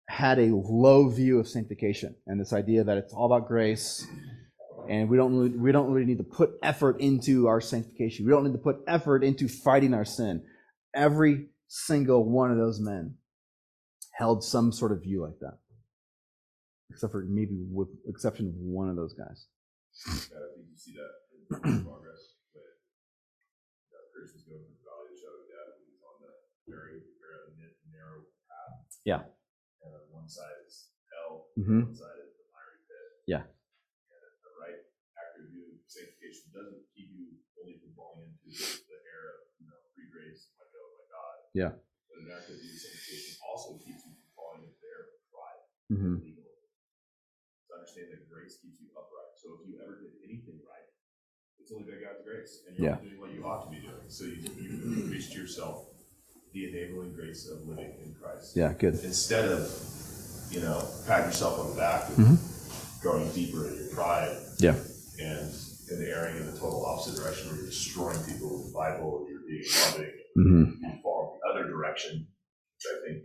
had 0.09 0.39
a 0.39 0.55
low 0.55 1.09
view 1.09 1.39
of 1.39 1.47
sanctification 1.47 2.15
and 2.27 2.39
this 2.39 2.53
idea 2.53 2.83
that 2.83 2.97
it's 2.97 3.13
all 3.13 3.25
about 3.25 3.47
grace 3.47 4.05
and 4.89 5.09
we 5.09 5.17
don't 5.17 5.35
really, 5.35 5.49
we 5.57 5.71
don't 5.71 5.91
really 5.91 6.05
need 6.05 6.19
to 6.19 6.23
put 6.23 6.51
effort 6.63 6.99
into 7.01 7.47
our 7.47 7.59
sanctification. 7.59 8.25
We 8.25 8.31
don't 8.31 8.45
need 8.45 8.53
to 8.53 8.59
put 8.59 8.77
effort 8.87 9.23
into 9.23 9.47
fighting 9.47 9.93
our 9.93 10.05
sin. 10.05 10.43
Every 10.95 11.47
single 11.67 12.23
one 12.23 12.51
of 12.51 12.57
those 12.57 12.79
men 12.79 13.15
held 14.13 14.43
some 14.43 14.71
sort 14.71 14.91
of 14.91 15.03
view 15.03 15.23
like 15.23 15.39
that, 15.41 15.57
except 16.89 17.11
for 17.11 17.25
maybe 17.27 17.65
with 17.69 17.89
exception 18.07 18.47
of 18.47 18.53
one 18.55 18.89
of 18.89 18.95
those 18.95 19.13
guys. 19.13 19.47
Yeah, 20.07 20.39
I 20.39 20.55
think 20.55 20.67
you 20.71 20.77
see 20.77 20.93
that 20.95 21.11
in 21.67 21.83
progress 21.83 22.37
with 22.55 22.63
you 22.63 23.93
know, 23.93 24.03
Christians 24.13 24.45
going 24.47 24.63
from 24.63 24.73
the 24.73 24.85
valley 24.87 25.05
of 25.05 25.13
the 25.13 25.19
shadow 25.19 25.37
of 25.37 25.47
death, 25.51 25.73
and 25.75 25.85
he's 25.85 26.01
on 26.01 26.15
the 26.23 26.33
very, 26.65 27.03
very 27.19 27.51
na- 27.59 27.77
narrow 27.91 28.23
path. 28.47 28.96
Yeah. 29.07 29.23
And 29.79 29.95
on 29.95 30.03
one 30.11 30.27
side 30.27 30.59
is 30.67 30.91
hell, 31.07 31.47
Mm-hmm. 31.55 31.87
one 31.87 31.95
side 31.95 32.19
is 32.27 32.35
the 32.35 32.43
fiery 32.51 32.79
pit. 32.91 33.07
Yeah. 33.23 33.43
And 33.47 34.19
the 34.43 34.51
right 34.59 34.83
active 35.15 35.47
view 35.47 35.79
sanctification 35.87 36.51
doesn't 36.51 36.83
keep 36.91 37.15
you 37.15 37.39
only 37.55 37.79
from 37.79 37.95
falling 37.95 38.35
into 38.35 38.51
the 38.51 38.99
air 39.07 39.23
of, 39.39 39.55
you 39.63 39.71
know, 39.71 39.79
free 39.95 40.11
grace, 40.11 40.51
let 40.59 40.67
go 40.75 40.83
by 40.99 41.07
God. 41.07 41.35
Yeah. 41.55 41.71
But 42.11 42.19
an 42.19 42.35
active 42.35 42.59
view 42.59 42.75
of 42.75 42.83
sanctification 42.83 43.39
also 43.47 43.79
keeps 43.79 44.03
you 44.03 44.11
from 44.11 44.27
falling 44.35 44.67
into 44.67 44.75
the 44.75 44.83
air 44.91 45.01
of 45.07 45.23
pride, 45.31 45.63
Mm-hmm. 45.87 46.15
It's 46.27 47.71
understand 47.71 48.11
that 48.11 48.27
grace 48.27 48.59
keeps 48.59 48.83
you 48.83 48.91
upright. 48.91 49.31
So 49.39 49.55
if 49.55 49.71
you 49.71 49.79
ever 49.79 50.03
did 50.03 50.19
anything 50.27 50.59
right, 50.67 50.87
it's 51.63 51.71
only 51.71 51.87
by 51.87 52.03
God's 52.03 52.27
grace, 52.27 52.67
and 52.67 52.75
you're 52.75 52.91
Yeah. 52.91 52.99
doing 52.99 53.15
what 53.23 53.31
you 53.31 53.47
ought 53.47 53.63
to 53.65 53.71
be 53.71 53.79
doing. 53.79 54.03
So 54.11 54.27
you, 54.27 54.43
you 54.51 55.07
to 55.31 55.37
yourself 55.39 55.95
the 56.57 56.69
enabling 56.69 57.13
grace 57.13 57.47
of 57.49 57.67
living 57.67 57.93
in 58.03 58.15
Christ. 58.21 58.55
Yeah, 58.55 58.73
good. 58.73 58.95
Instead 59.03 59.45
of, 59.45 59.69
you 60.51 60.61
know, 60.61 60.83
pat 61.05 61.25
yourself 61.25 61.59
on 61.59 61.69
the 61.71 61.75
back 61.75 62.09
and 62.09 62.17
Mm-hmm. 62.17 63.03
going 63.03 63.29
deeper 63.31 63.67
in 63.67 63.75
your 63.75 63.89
pride 63.93 64.35
Yeah. 64.59 64.75
and 65.19 65.51
and 65.89 66.03
erring 66.03 66.35
in 66.35 66.45
the 66.47 66.51
total 66.51 66.85
opposite 66.85 67.15
direction 67.21 67.47
where 67.47 67.57
you're 67.57 67.67
destroying 67.67 68.19
people 68.25 68.49
with 68.57 68.67
the 68.67 68.73
Bible, 68.73 69.19
and 69.23 69.29
you're 69.29 69.47
being 69.47 69.63
loving, 69.85 70.11
hmm 70.35 70.63
you 70.83 70.99
fall 71.01 71.39
the 71.41 71.49
other 71.49 71.69
direction, 71.69 72.27
which 72.27 72.85
I 72.91 73.07
think 73.07 73.23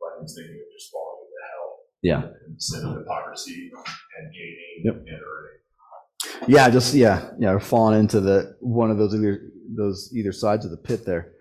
Blackman's 0.00 0.34
thinking 0.34 0.54
of 0.56 0.72
just 0.72 0.90
falling 0.90 1.18
into 1.20 1.38
hell 1.50 1.68
Yeah. 2.02 2.22
and 2.46 2.62
sin 2.62 2.86
of 2.86 2.96
hypocrisy 2.96 3.70
and 4.18 4.32
gaining 4.32 4.82
Yep. 4.86 4.94
and 4.96 5.20
earning. 5.32 6.48
Yeah, 6.48 6.70
just 6.70 6.94
yeah, 6.94 7.30
yeah, 7.38 7.58
falling 7.58 7.98
into 8.00 8.20
the 8.20 8.56
one 8.60 8.90
of 8.90 8.96
those 8.98 9.14
either 9.14 9.50
those 9.76 10.10
either 10.14 10.32
sides 10.32 10.64
of 10.64 10.70
the 10.70 10.76
pit 10.78 11.04
there. 11.04 11.32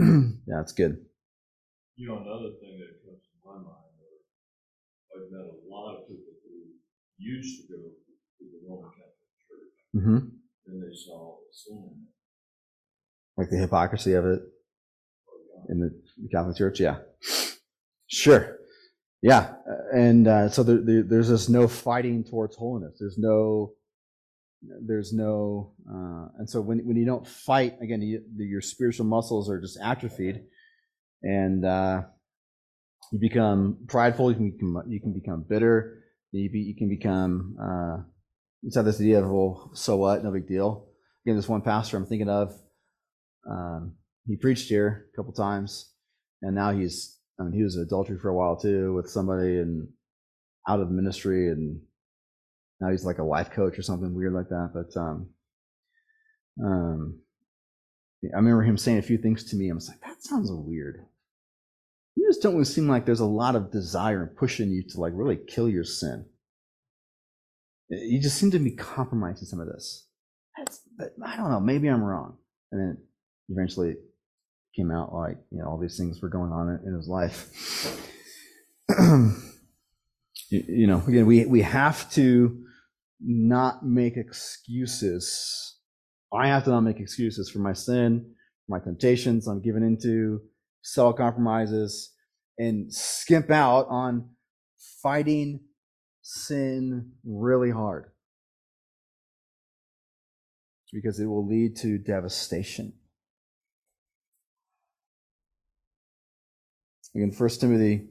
yeah, 0.46 0.56
that's 0.56 0.72
good. 0.72 1.04
You 1.96 2.08
know, 2.08 2.18
another 2.18 2.56
thing 2.60 2.80
that 2.80 3.04
comes 3.04 3.22
to 3.22 3.36
my 3.46 3.56
mind, 3.58 3.94
I've 5.14 5.30
met 5.30 5.46
a 5.46 5.58
lot 5.68 5.94
of 5.96 6.08
people 6.08 6.34
who 6.44 6.74
used 7.18 7.66
to 7.68 7.72
go 7.72 7.76
to 7.78 8.44
the 8.44 8.60
Roman 8.68 8.90
Catholic 8.90 9.30
Church, 9.46 9.76
hmm 9.94 10.18
and 10.66 10.82
they 10.82 10.94
saw 10.94 11.38
the 11.40 11.52
sin. 11.52 12.06
Like 13.36 13.50
the 13.50 13.56
hypocrisy 13.58 14.12
of 14.14 14.24
it 14.26 14.42
in 15.68 15.80
the 15.80 16.28
Catholic 16.32 16.56
Church. 16.56 16.80
Yeah, 16.80 16.98
sure. 18.06 18.58
Yeah, 19.22 19.54
and 19.92 20.28
uh, 20.28 20.48
so 20.50 20.62
there, 20.62 20.78
there, 20.78 21.02
there's 21.02 21.28
this 21.30 21.48
no 21.48 21.68
fighting 21.68 22.24
towards 22.24 22.56
holiness. 22.56 22.96
There's 23.00 23.18
no, 23.18 23.72
there's 24.62 25.12
no, 25.12 25.72
uh, 25.88 26.28
and 26.38 26.48
so 26.48 26.60
when 26.60 26.80
when 26.86 26.96
you 26.96 27.06
don't 27.06 27.26
fight 27.26 27.76
again, 27.80 28.02
you, 28.02 28.22
your 28.36 28.60
spiritual 28.60 29.06
muscles 29.06 29.50
are 29.50 29.60
just 29.60 29.78
atrophied, 29.82 30.42
and 31.22 31.64
uh, 31.64 32.02
you 33.12 33.18
become 33.18 33.78
prideful. 33.88 34.30
You 34.30 34.36
can 34.36 34.50
become, 34.50 34.82
you 34.88 35.00
can 35.00 35.12
become 35.12 35.44
bitter. 35.48 36.02
You, 36.32 36.50
be, 36.50 36.60
you 36.60 36.76
can 36.76 36.88
become. 36.88 37.56
Uh, 37.60 38.02
it's 38.62 38.76
have 38.76 38.84
this 38.84 39.00
idea 39.00 39.22
of 39.22 39.30
well, 39.30 39.70
so 39.74 39.96
what? 39.96 40.22
No 40.22 40.30
big 40.30 40.46
deal. 40.46 40.88
Again, 41.24 41.36
this 41.36 41.48
one 41.48 41.62
pastor 41.62 41.96
I'm 41.96 42.06
thinking 42.06 42.28
of, 42.28 42.52
um, 43.50 43.94
he 44.26 44.36
preached 44.36 44.68
here 44.68 45.06
a 45.12 45.16
couple 45.16 45.32
times, 45.32 45.92
and 46.42 46.54
now 46.54 46.72
he's. 46.72 47.16
I 47.38 47.44
mean, 47.44 47.54
he 47.54 47.62
was 47.62 47.76
in 47.76 47.82
adultery 47.82 48.18
for 48.18 48.28
a 48.28 48.34
while 48.34 48.58
too 48.58 48.92
with 48.94 49.08
somebody, 49.08 49.56
and 49.58 49.88
out 50.68 50.80
of 50.80 50.90
ministry, 50.90 51.48
and 51.48 51.80
now 52.80 52.90
he's 52.90 53.04
like 53.04 53.18
a 53.18 53.24
life 53.24 53.50
coach 53.50 53.78
or 53.78 53.82
something 53.82 54.14
weird 54.14 54.32
like 54.32 54.48
that. 54.48 54.70
But 54.72 54.98
um, 54.98 55.28
um, 56.64 57.20
I 58.24 58.36
remember 58.36 58.62
him 58.62 58.78
saying 58.78 58.98
a 58.98 59.02
few 59.02 59.18
things 59.18 59.44
to 59.50 59.56
me. 59.56 59.70
I 59.70 59.74
was 59.74 59.88
like, 59.88 60.00
that 60.00 60.22
sounds 60.22 60.50
weird. 60.50 61.04
You 62.16 62.28
just 62.28 62.42
don't 62.42 62.64
seem 62.64 62.88
like 62.88 63.06
there's 63.06 63.20
a 63.20 63.26
lot 63.26 63.56
of 63.56 63.70
desire 63.70 64.22
and 64.22 64.36
pushing 64.36 64.70
you 64.70 64.82
to 64.90 65.00
like 65.00 65.12
really 65.14 65.38
kill 65.48 65.68
your 65.68 65.84
sin. 65.84 66.26
You 67.88 68.20
just 68.20 68.36
seem 68.36 68.50
to 68.52 68.58
be 68.58 68.72
compromising 68.72 69.46
some 69.46 69.60
of 69.60 69.66
this. 69.66 70.06
That's, 70.56 70.80
but 70.96 71.14
I 71.24 71.36
don't 71.36 71.50
know. 71.50 71.60
Maybe 71.60 71.88
I'm 71.88 72.02
wrong. 72.02 72.36
And 72.72 72.80
then 72.80 72.98
eventually 73.48 73.90
it 73.90 73.98
came 74.76 74.90
out 74.90 75.12
like 75.12 75.36
you 75.50 75.58
know 75.58 75.68
all 75.68 75.78
these 75.78 75.96
things 75.96 76.20
were 76.20 76.28
going 76.28 76.52
on 76.52 76.80
in, 76.84 76.94
his 76.94 77.08
life. 77.08 77.48
you, 80.50 80.64
you 80.68 80.86
know, 80.86 81.02
again, 81.06 81.26
we 81.26 81.46
we 81.46 81.62
have 81.62 82.10
to 82.12 82.64
not 83.20 83.84
make 83.84 84.16
excuses. 84.16 85.76
I 86.32 86.48
have 86.48 86.64
to 86.64 86.70
not 86.70 86.82
make 86.82 87.00
excuses 87.00 87.50
for 87.50 87.58
my 87.58 87.72
sin, 87.72 88.34
my 88.68 88.78
temptations 88.78 89.46
I'm 89.46 89.62
given 89.62 89.82
into, 89.82 90.40
self 90.82 91.16
compromises, 91.16 92.12
and 92.58 92.92
skimp 92.92 93.50
out 93.50 93.86
on 93.88 94.30
fighting 95.02 95.60
sin 96.22 97.12
really 97.24 97.70
hard 97.70 98.10
because 100.92 101.20
it 101.20 101.26
will 101.26 101.46
lead 101.46 101.76
to 101.76 101.98
devastation. 101.98 102.92
Again, 107.14 107.32
First 107.32 107.60
Timothy, 107.60 108.08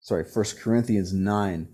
sorry, 0.00 0.24
First 0.24 0.60
Corinthians 0.60 1.12
nine. 1.12 1.68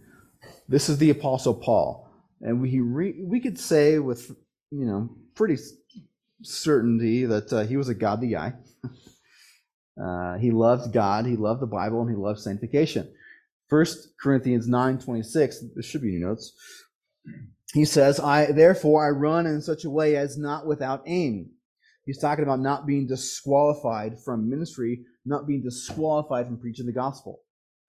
This 0.69 0.89
is 0.89 0.99
the 0.99 1.11
Apostle 1.11 1.55
Paul, 1.55 2.08
and 2.41 2.61
we 2.61 2.81
re, 2.81 3.15
we 3.23 3.41
could 3.41 3.59
say 3.59 3.99
with 3.99 4.31
you 4.71 4.87
know 4.87 5.11
pretty 5.35 5.57
certainty 6.43 7.25
that 7.25 7.53
uh, 7.53 7.65
he 7.65 7.77
was 7.77 7.89
a 7.89 7.95
godly 7.95 8.29
guy. 8.29 8.55
uh, 10.03 10.37
he 10.39 10.51
loved 10.51 10.93
God, 10.93 11.27
he 11.27 11.37
loved 11.37 11.61
the 11.61 11.67
Bible, 11.67 12.01
and 12.03 12.11
he 12.11 12.17
loved 12.17 12.41
sanctification. 12.41 13.13
First 13.69 14.11
Corinthians 14.21 14.69
nine 14.69 14.99
twenty 14.99 15.23
six. 15.23 15.63
This 15.75 15.87
should 15.87 16.03
be 16.03 16.09
in 16.09 16.21
your 16.21 16.29
notes. 16.31 16.53
He 17.75 17.85
says, 17.85 18.19
"I 18.19 18.53
therefore 18.53 19.07
I 19.07 19.11
run 19.11 19.47
in 19.47 19.61
such 19.61 19.85
a 19.85 19.91
way 19.91 20.17
as 20.17 20.39
not 20.39 20.67
without 20.67 21.03
aim." 21.07 21.51
He's 22.07 22.19
talking 22.19 22.43
about 22.43 22.61
not 22.61 22.87
being 22.87 23.07
disqualified 23.07 24.19
from 24.25 24.49
ministry, 24.49 25.05
not 25.27 25.47
being 25.47 25.63
disqualified 25.63 26.47
from 26.47 26.59
preaching 26.59 26.87
the 26.87 26.93
gospel. 26.93 27.41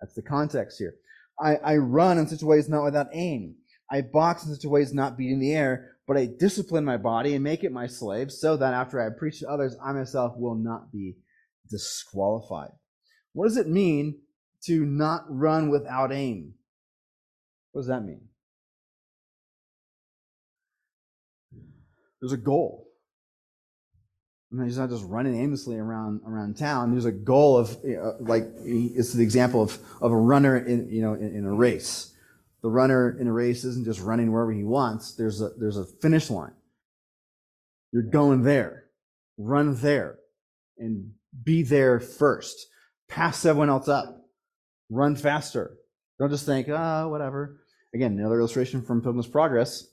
That's 0.01 0.13
the 0.13 0.21
context 0.21 0.77
here. 0.77 0.95
I, 1.39 1.55
I 1.55 1.77
run 1.77 2.17
in 2.17 2.27
such 2.27 2.41
a 2.41 2.45
way 2.45 2.59
as 2.59 2.67
not 2.67 2.83
without 2.83 3.07
aim. 3.13 3.55
I 3.91 4.01
box 4.01 4.45
in 4.45 4.53
such 4.53 4.65
a 4.65 4.69
way 4.69 4.81
as 4.81 4.93
not 4.93 5.17
beating 5.17 5.39
the 5.39 5.53
air, 5.53 5.95
but 6.07 6.17
I 6.17 6.27
discipline 6.27 6.85
my 6.85 6.97
body 6.97 7.33
and 7.33 7.43
make 7.43 7.63
it 7.63 7.71
my 7.71 7.87
slave, 7.87 8.31
so 8.31 8.57
that 8.57 8.73
after 8.73 9.01
I 9.01 9.09
preach 9.17 9.39
to 9.39 9.49
others, 9.49 9.75
I 9.83 9.91
myself 9.93 10.33
will 10.37 10.55
not 10.55 10.91
be 10.91 11.17
disqualified. 11.69 12.71
What 13.33 13.47
does 13.47 13.57
it 13.57 13.67
mean 13.67 14.19
to 14.65 14.85
not 14.85 15.23
run 15.29 15.69
without 15.69 16.11
aim? 16.11 16.53
What 17.71 17.81
does 17.81 17.87
that 17.87 18.03
mean? 18.03 18.29
There's 22.21 22.33
a 22.33 22.37
goal. 22.37 22.87
And 24.51 24.65
he's 24.65 24.79
not 24.79 24.89
just 24.89 25.05
running 25.05 25.39
aimlessly 25.39 25.77
around 25.77 26.21
around 26.25 26.57
town. 26.57 26.91
There's 26.91 27.05
a 27.05 27.11
goal 27.11 27.55
of 27.57 27.77
uh, 27.85 28.13
like 28.19 28.47
it's 28.63 29.13
the 29.13 29.21
example 29.21 29.61
of 29.61 29.77
of 30.01 30.11
a 30.11 30.17
runner 30.17 30.57
in 30.57 30.89
you 30.89 31.03
know 31.03 31.13
in, 31.13 31.35
in, 31.35 31.45
a 31.45 31.53
race. 31.53 32.08
The 32.61 32.69
runner 32.69 33.17
in 33.19 33.27
a 33.27 33.31
race 33.31 33.63
isn't 33.63 33.85
just 33.85 34.01
running 34.01 34.31
wherever 34.31 34.51
he 34.51 34.63
wants. 34.63 35.15
There's 35.15 35.41
a 35.41 35.51
there's 35.57 35.77
a 35.77 35.85
finish 35.85 36.29
line. 36.29 36.53
You're 37.91 38.03
going 38.03 38.43
there. 38.43 38.85
Run 39.37 39.75
there, 39.75 40.19
and 40.77 41.13
be 41.43 41.63
there 41.63 41.99
first. 41.99 42.67
Pass 43.07 43.45
everyone 43.45 43.69
else 43.69 43.87
up. 43.87 44.25
Run 44.89 45.15
faster. 45.15 45.77
Don't 46.19 46.29
just 46.29 46.45
think, 46.45 46.67
ah, 46.69 47.03
oh, 47.03 47.09
whatever. 47.09 47.61
Again, 47.93 48.19
another 48.19 48.39
illustration 48.39 48.81
from 48.81 49.01
Pilgrim's 49.01 49.27
Progress. 49.27 49.87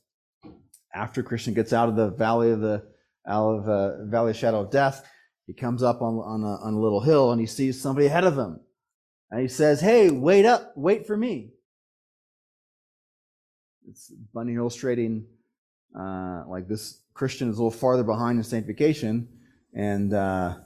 After 0.92 1.22
Christian 1.22 1.54
gets 1.54 1.72
out 1.72 1.88
of 1.88 1.96
the 1.96 2.10
valley 2.10 2.50
of 2.50 2.60
the 2.60 2.84
out 3.28 3.50
of 3.50 3.68
uh, 3.68 4.04
valley 4.06 4.30
of 4.30 4.36
shadow 4.36 4.60
of 4.60 4.70
death, 4.70 5.06
he 5.46 5.52
comes 5.52 5.82
up 5.82 6.02
on 6.02 6.14
on 6.14 6.42
a, 6.42 6.56
on 6.64 6.74
a 6.74 6.80
little 6.80 7.00
hill 7.00 7.30
and 7.30 7.40
he 7.40 7.46
sees 7.46 7.80
somebody 7.80 8.06
ahead 8.06 8.24
of 8.24 8.36
him, 8.36 8.60
and 9.30 9.40
he 9.40 9.48
says, 9.48 9.80
"Hey, 9.80 10.10
wait 10.10 10.44
up, 10.44 10.72
wait 10.74 11.06
for 11.06 11.16
me." 11.16 11.52
It's 13.88 14.12
Bunyan 14.34 14.58
illustrating 14.58 15.26
uh, 15.98 16.44
like 16.48 16.68
this 16.68 17.02
Christian 17.14 17.48
is 17.48 17.58
a 17.58 17.62
little 17.62 17.78
farther 17.78 18.04
behind 18.04 18.38
in 18.38 18.44
sanctification, 18.44 19.28
and 19.74 20.12
uh, 20.12 20.56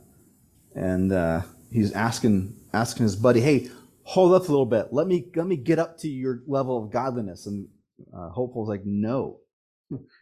and 0.74 1.12
uh, 1.12 1.42
he's 1.70 1.92
asking 1.92 2.56
asking 2.72 3.04
his 3.04 3.16
buddy, 3.16 3.40
"Hey, 3.40 3.68
hold 4.02 4.32
up 4.32 4.48
a 4.48 4.50
little 4.50 4.66
bit. 4.66 4.88
Let 4.92 5.06
me 5.06 5.30
let 5.36 5.46
me 5.46 5.56
get 5.56 5.78
up 5.78 5.98
to 5.98 6.08
your 6.08 6.42
level 6.46 6.82
of 6.82 6.90
godliness." 6.90 7.46
And 7.46 7.68
uh, 8.16 8.30
is 8.30 8.68
like, 8.68 8.84
"No, 8.84 9.40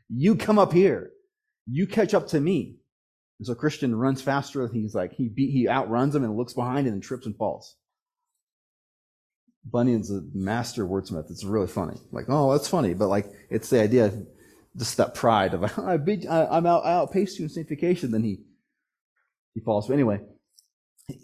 you 0.09 0.35
come 0.35 0.59
up 0.59 0.73
here. 0.73 1.11
You 1.67 1.87
catch 1.87 2.15
up 2.15 2.27
to 2.29 2.41
me." 2.41 2.79
And 3.39 3.47
so 3.47 3.55
Christian 3.55 3.95
runs 3.95 4.21
faster. 4.21 4.69
He's 4.69 4.95
like 4.95 5.13
he 5.13 5.29
beat, 5.29 5.53
he 5.53 5.69
outruns 5.69 6.15
him 6.15 6.25
and 6.25 6.37
looks 6.37 6.53
behind 6.53 6.87
and 6.87 6.97
then 6.97 7.01
trips 7.01 7.27
and 7.27 7.37
falls. 7.37 7.77
Bunyan's 9.71 10.11
a 10.11 10.23
master 10.35 10.87
wordsmith. 10.87 11.31
It's 11.31 11.45
really 11.45 11.67
funny. 11.67 11.97
Like, 12.13 12.27
oh, 12.29 12.53
that's 12.53 12.69
funny, 12.69 12.95
but 12.95 13.09
like 13.09 13.27
it's 13.51 13.71
the 13.71 13.81
idea, 13.81 14.13
just 14.77 14.97
that 14.97 15.15
pride 15.15 15.55
of 15.55 15.79
I 15.79 15.97
beat, 15.97 16.27
I, 16.29 16.57
am 16.57 16.67
out, 16.67 16.85
I 16.85 16.93
outpaced 16.93 17.39
you 17.39 17.45
in 17.45 17.51
sanctification. 17.51 18.11
Then 18.11 18.23
he 18.23 18.39
he 19.55 19.61
falls. 19.61 19.89
But 19.89 19.95
anyway, 19.95 20.21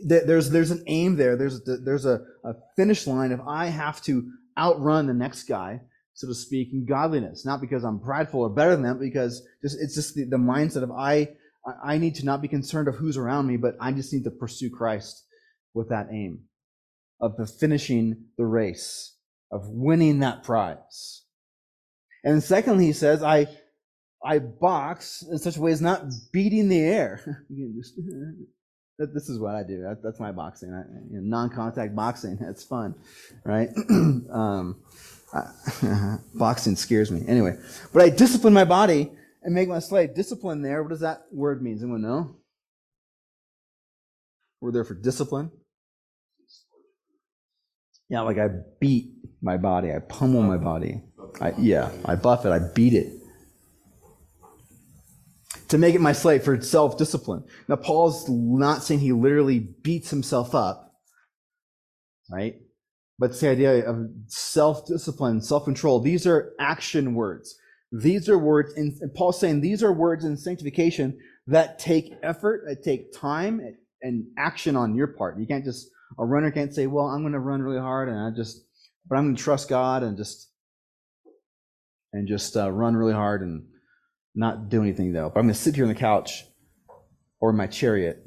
there's 0.05 0.51
there's 0.51 0.71
an 0.71 0.85
aim 0.87 1.17
there. 1.17 1.37
There's 1.37 1.63
there's 1.65 2.07
a, 2.07 2.21
a 2.45 2.55
finish 2.77 3.07
line 3.07 3.33
of 3.33 3.41
I 3.47 3.67
have 3.67 4.03
to 4.03 4.31
outrun 4.59 5.07
the 5.07 5.15
next 5.15 5.45
guy, 5.45 5.81
so 6.15 6.27
to 6.27 6.35
speak, 6.35 6.73
in 6.73 6.87
godliness. 6.87 7.45
Not 7.45 7.61
because 7.61 7.85
I'm 7.85 8.01
prideful 8.01 8.41
or 8.41 8.51
better 8.51 8.73
than 8.73 8.83
them, 8.83 8.99
because 8.99 9.47
just 9.63 9.81
it's 9.81 9.95
just 9.95 10.15
the, 10.15 10.25
the 10.25 10.37
mindset 10.37 10.83
of 10.83 10.91
I 10.91 11.29
I 11.83 11.99
need 11.99 12.17
to 12.17 12.25
not 12.25 12.43
be 12.43 12.49
concerned 12.49 12.89
of 12.89 12.97
who's 12.97 13.17
around 13.17 13.47
me, 13.47 13.57
but 13.57 13.77
I 13.81 13.93
just 13.93 14.13
need 14.13 14.25
to 14.25 14.31
pursue 14.31 14.71
Christ 14.71 15.25
with 15.73 15.89
that 15.89 16.09
aim 16.13 16.41
of 17.25 17.37
the 17.37 17.47
finishing 17.47 18.27
the 18.37 18.45
race, 18.45 19.17
of 19.51 19.69
winning 19.71 20.19
that 20.19 20.43
prize. 20.43 21.23
And 22.23 22.43
secondly, 22.43 22.85
he 22.85 22.93
says, 22.93 23.23
I, 23.23 23.47
I 24.23 24.41
box 24.41 25.23
in 25.23 25.39
such 25.39 25.57
a 25.57 25.61
way 25.61 25.73
as 25.73 25.81
not 25.81 26.05
beating 26.33 26.69
the 26.69 26.81
air. 26.81 27.45
This 28.97 29.29
is 29.29 29.41
what 29.41 29.57
I 29.57 29.65
do. 29.65 29.93
That's 30.05 30.21
my 30.21 30.31
boxing. 30.31 30.71
Non-contact 31.11 31.97
boxing. 31.97 32.37
That's 32.41 32.63
fun, 32.63 32.95
right? 33.45 33.69
um, 33.91 34.85
boxing 36.33 36.77
scares 36.77 37.11
me. 37.11 37.25
Anyway, 37.27 37.57
but 37.93 38.03
I 38.03 38.09
discipline 38.09 38.55
my 38.55 38.65
body 38.65 39.11
and 39.43 39.53
make 39.53 39.69
my 39.69 39.81
slave. 39.81 40.15
Discipline 40.15 40.63
there. 40.63 40.81
What 40.81 40.91
does 40.91 41.01
that 41.01 41.25
word 41.33 41.61
mean? 41.61 41.75
Does 41.75 41.83
anyone 41.83 42.03
know? 42.03 42.37
We're 44.61 44.71
there 44.71 44.85
for 44.85 44.95
discipline. 44.95 45.51
Yeah, 48.09 48.21
like 48.21 48.39
I 48.39 48.49
beat 48.81 49.13
my 49.43 49.57
body. 49.57 49.93
I 49.93 49.99
pummel 49.99 50.43
my 50.43 50.59
body. 50.59 51.03
I, 51.41 51.55
yeah, 51.59 51.91
I 52.05 52.17
buff 52.17 52.45
it. 52.45 52.51
I 52.51 52.61
beat 52.75 52.95
it 52.95 53.13
to 55.69 55.79
make 55.79 55.95
it 55.95 56.01
my 56.01 56.13
slave 56.13 56.45
for 56.45 56.61
self 56.61 56.99
discipline. 56.99 57.45
Now, 57.69 57.77
Paul's 57.77 58.29
not 58.29 58.83
saying 58.83 59.01
he 59.01 59.13
literally 59.13 59.59
beats 59.59 60.11
himself 60.11 60.55
up, 60.55 60.93
right? 62.31 62.55
But 63.19 63.31
it's 63.31 63.41
the 63.41 63.49
idea 63.49 63.89
of 63.89 64.09
self 64.27 64.87
discipline, 64.87 65.41
self 65.41 65.65
control. 65.65 66.01
These 66.01 66.27
are 66.27 66.53
action 66.61 67.15
words. 67.15 67.57
These 67.93 68.29
are 68.29 68.39
words, 68.39 68.73
in, 68.75 68.97
and 69.01 69.15
Paul's 69.15 69.39
saying 69.39 69.61
these 69.61 69.83
are 69.83 69.93
words 69.93 70.25
in 70.25 70.37
sanctification 70.37 71.19
that 71.47 71.79
take 71.79 72.13
effort, 72.23 72.65
that 72.67 72.83
take 72.83 73.13
time 73.13 73.61
and 74.03 74.27
action 74.37 74.77
on 74.77 74.95
your 74.95 75.07
part. 75.09 75.39
You 75.39 75.47
can't 75.47 75.65
just, 75.65 75.89
a 76.19 76.25
runner 76.25 76.51
can't 76.51 76.75
say, 76.75 76.87
well, 76.87 77.07
I'm 77.07 77.23
going 77.23 77.33
to 77.33 77.39
run 77.41 77.63
really 77.63 77.81
hard 77.81 78.09
and 78.09 78.19
I 78.19 78.31
just, 78.35 78.65
but 79.09 79.17
I'm 79.17 79.25
going 79.25 79.37
to 79.37 79.43
trust 79.43 79.69
God 79.69 80.03
and 80.03 80.17
just, 80.17 80.51
and 82.13 82.29
just 82.29 82.57
uh, 82.57 82.71
run 82.71 82.97
really 82.97 83.13
hard 83.13 83.43
and 83.43 83.67
not 84.35 84.69
do 84.69 84.83
anything 84.83 85.13
though. 85.13 85.29
But 85.31 85.41
I'm 85.41 85.47
going 85.47 85.55
to 85.55 85.61
sit 85.61 85.75
here 85.75 85.85
on 85.85 85.89
the 85.89 85.95
couch 85.95 86.45
or 87.41 87.53
my 87.53 87.67
chariot 87.67 88.25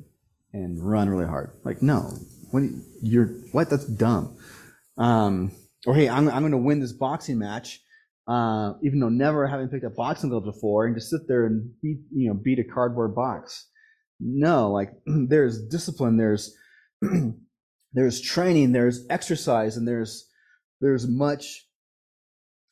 and 0.53 0.81
run 0.81 1.09
really 1.09 1.27
hard. 1.27 1.51
Like, 1.63 1.81
no, 1.81 2.11
what 2.51 2.63
you- 2.63 2.81
you're 3.01 3.27
what? 3.51 3.69
That's 3.69 3.85
dumb. 3.85 4.37
Um, 4.97 5.51
or 5.85 5.93
hey, 5.95 6.09
I'm 6.09 6.27
I'm 6.29 6.41
going 6.41 6.51
to 6.51 6.57
win 6.57 6.79
this 6.79 6.93
boxing 6.93 7.37
match, 7.37 7.81
uh, 8.27 8.73
even 8.83 8.99
though 8.99 9.09
never 9.09 9.47
having 9.47 9.67
picked 9.69 9.85
up 9.85 9.95
boxing 9.95 10.29
gloves 10.29 10.45
before, 10.45 10.85
and 10.85 10.95
just 10.95 11.09
sit 11.09 11.21
there 11.27 11.45
and 11.45 11.71
beat 11.81 11.99
you 12.13 12.29
know 12.29 12.33
beat 12.33 12.59
a 12.59 12.63
cardboard 12.63 13.13
box. 13.15 13.69
No, 14.19 14.71
like 14.71 14.91
there's 15.05 15.67
discipline, 15.67 16.17
there's 16.17 16.55
there's 17.93 18.21
training, 18.21 18.71
there's 18.71 19.05
exercise, 19.09 19.77
and 19.77 19.87
there's 19.87 20.29
there's 20.79 21.07
much 21.07 21.65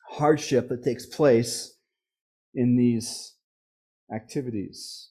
hardship 0.08 0.68
that 0.68 0.84
takes 0.84 1.06
place 1.06 1.76
in 2.54 2.76
these 2.76 3.34
activities. 4.14 5.10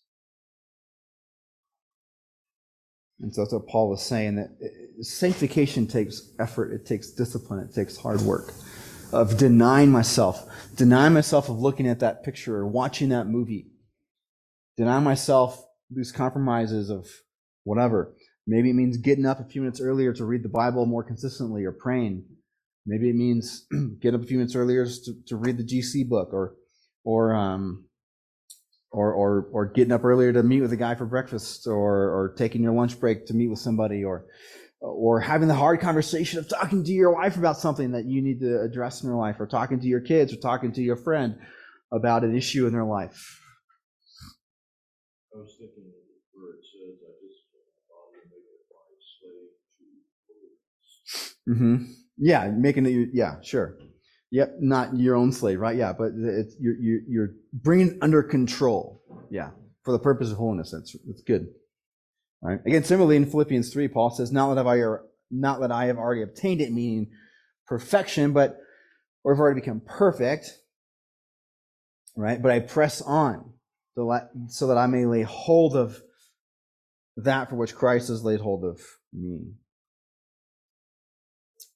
And 3.19 3.33
so 3.33 3.41
that's 3.41 3.53
what 3.53 3.67
Paul 3.67 3.89
was 3.89 4.03
saying 4.03 4.35
that 4.35 4.49
sanctification 5.01 5.87
takes 5.87 6.33
effort, 6.39 6.73
it 6.73 6.85
takes 6.85 7.11
discipline, 7.11 7.59
it 7.59 7.73
takes 7.73 7.97
hard 7.97 8.21
work 8.21 8.53
of 9.13 9.37
denying 9.37 9.89
myself, 9.89 10.45
denying 10.75 11.13
myself 11.13 11.49
of 11.49 11.59
looking 11.59 11.87
at 11.87 11.99
that 11.99 12.23
picture 12.23 12.57
or 12.57 12.67
watching 12.67 13.09
that 13.09 13.27
movie, 13.27 13.67
denying 14.77 15.03
myself 15.03 15.63
these 15.89 16.11
compromises 16.11 16.89
of 16.89 17.07
whatever. 17.63 18.13
Maybe 18.47 18.69
it 18.69 18.75
means 18.75 18.97
getting 18.97 19.25
up 19.25 19.39
a 19.39 19.45
few 19.45 19.61
minutes 19.61 19.81
earlier 19.81 20.13
to 20.13 20.25
read 20.25 20.43
the 20.43 20.49
Bible 20.49 20.85
more 20.85 21.03
consistently 21.03 21.65
or 21.65 21.71
praying. 21.71 22.25
Maybe 22.85 23.09
it 23.09 23.15
means 23.15 23.65
getting 23.99 24.19
up 24.19 24.23
a 24.23 24.27
few 24.27 24.37
minutes 24.37 24.55
earlier 24.55 24.85
to, 24.85 25.13
to 25.27 25.35
read 25.35 25.57
the 25.57 25.63
GC 25.63 26.07
book 26.07 26.33
or 26.33 26.55
or 27.03 27.33
um, 27.33 27.85
or 28.91 29.13
or 29.13 29.47
or 29.51 29.65
getting 29.65 29.91
up 29.91 30.05
earlier 30.05 30.31
to 30.31 30.43
meet 30.43 30.61
with 30.61 30.71
a 30.73 30.77
guy 30.77 30.95
for 30.95 31.05
breakfast, 31.05 31.67
or 31.67 31.95
or 31.95 32.35
taking 32.37 32.61
your 32.63 32.73
lunch 32.73 32.99
break 32.99 33.25
to 33.27 33.33
meet 33.33 33.49
with 33.49 33.59
somebody, 33.59 34.03
or 34.03 34.25
or 34.79 35.19
having 35.19 35.47
the 35.47 35.55
hard 35.55 35.79
conversation 35.79 36.39
of 36.39 36.47
talking 36.47 36.83
to 36.83 36.91
your 36.91 37.13
wife 37.13 37.37
about 37.37 37.57
something 37.57 37.91
that 37.91 38.05
you 38.05 38.21
need 38.21 38.39
to 38.41 38.61
address 38.61 39.01
in 39.01 39.09
your 39.09 39.17
life, 39.17 39.39
or 39.39 39.47
talking 39.47 39.79
to 39.79 39.87
your 39.87 40.01
kids, 40.01 40.31
or 40.33 40.37
talking 40.37 40.71
to 40.71 40.81
your 40.81 40.97
friend 40.97 41.37
about 41.91 42.23
an 42.23 42.35
issue 42.35 42.67
in 42.67 42.73
their 42.73 42.85
life. 42.85 43.41
I 45.33 45.39
was 45.39 45.55
thinking 45.59 45.83
of 45.83 45.93
where 46.31 46.55
it 46.55 46.63
says, 46.63 46.95
I 47.03 47.11
just 47.19 47.43
want 47.51 47.67
my 47.67 47.91
body 47.91 48.23
to 51.45 51.53
make 51.53 51.57
it 51.57 51.63
my 51.63 51.81
slave 51.81 51.85
to 51.85 51.85
holiness. 51.85 51.87
hmm 51.87 51.93
Yeah, 52.17 52.51
making 52.51 52.85
it. 52.85 53.09
Yeah, 53.13 53.35
sure. 53.41 53.77
Yep, 54.31 54.57
not 54.61 54.97
your 54.97 55.15
own 55.15 55.31
slave, 55.31 55.59
right? 55.59 55.77
Yeah, 55.77 55.93
but 55.97 56.11
it's 56.15 56.55
you're 56.59 56.75
you're, 56.79 57.29
bringing 57.53 57.97
under 58.01 58.23
control. 58.23 59.01
Yeah, 59.29 59.51
for 59.83 59.91
the 59.91 59.99
purpose 59.99 60.31
of 60.31 60.37
holiness. 60.37 60.71
That's 60.71 60.95
that's 61.07 61.23
good. 61.23 61.47
All 62.43 62.49
right. 62.49 62.59
Again, 62.65 62.83
similarly 62.83 63.15
in 63.17 63.25
Philippians 63.25 63.71
three, 63.71 63.87
Paul 63.87 64.09
says, 64.11 64.31
"Not 64.31 64.55
that 64.55 64.67
I 64.67 64.81
not 65.31 65.61
that 65.61 65.71
I 65.71 65.85
have 65.85 65.97
already 65.97 66.21
obtained 66.23 66.61
it, 66.61 66.71
meaning 66.71 67.11
perfection, 67.67 68.33
but 68.33 68.57
or 69.23 69.33
have 69.33 69.39
already 69.39 69.61
become 69.61 69.81
perfect, 69.81 70.51
right? 72.15 72.41
But 72.41 72.51
I 72.51 72.59
press 72.59 73.01
on 73.01 73.53
so 74.49 74.67
that 74.67 74.77
I 74.77 74.87
may 74.87 75.05
lay 75.05 75.23
hold 75.23 75.75
of 75.75 76.01
that 77.17 77.49
for 77.49 77.55
which 77.55 77.75
Christ 77.75 78.09
has 78.09 78.23
laid 78.23 78.41
hold 78.41 78.65
of 78.65 78.81
me." 79.13 79.53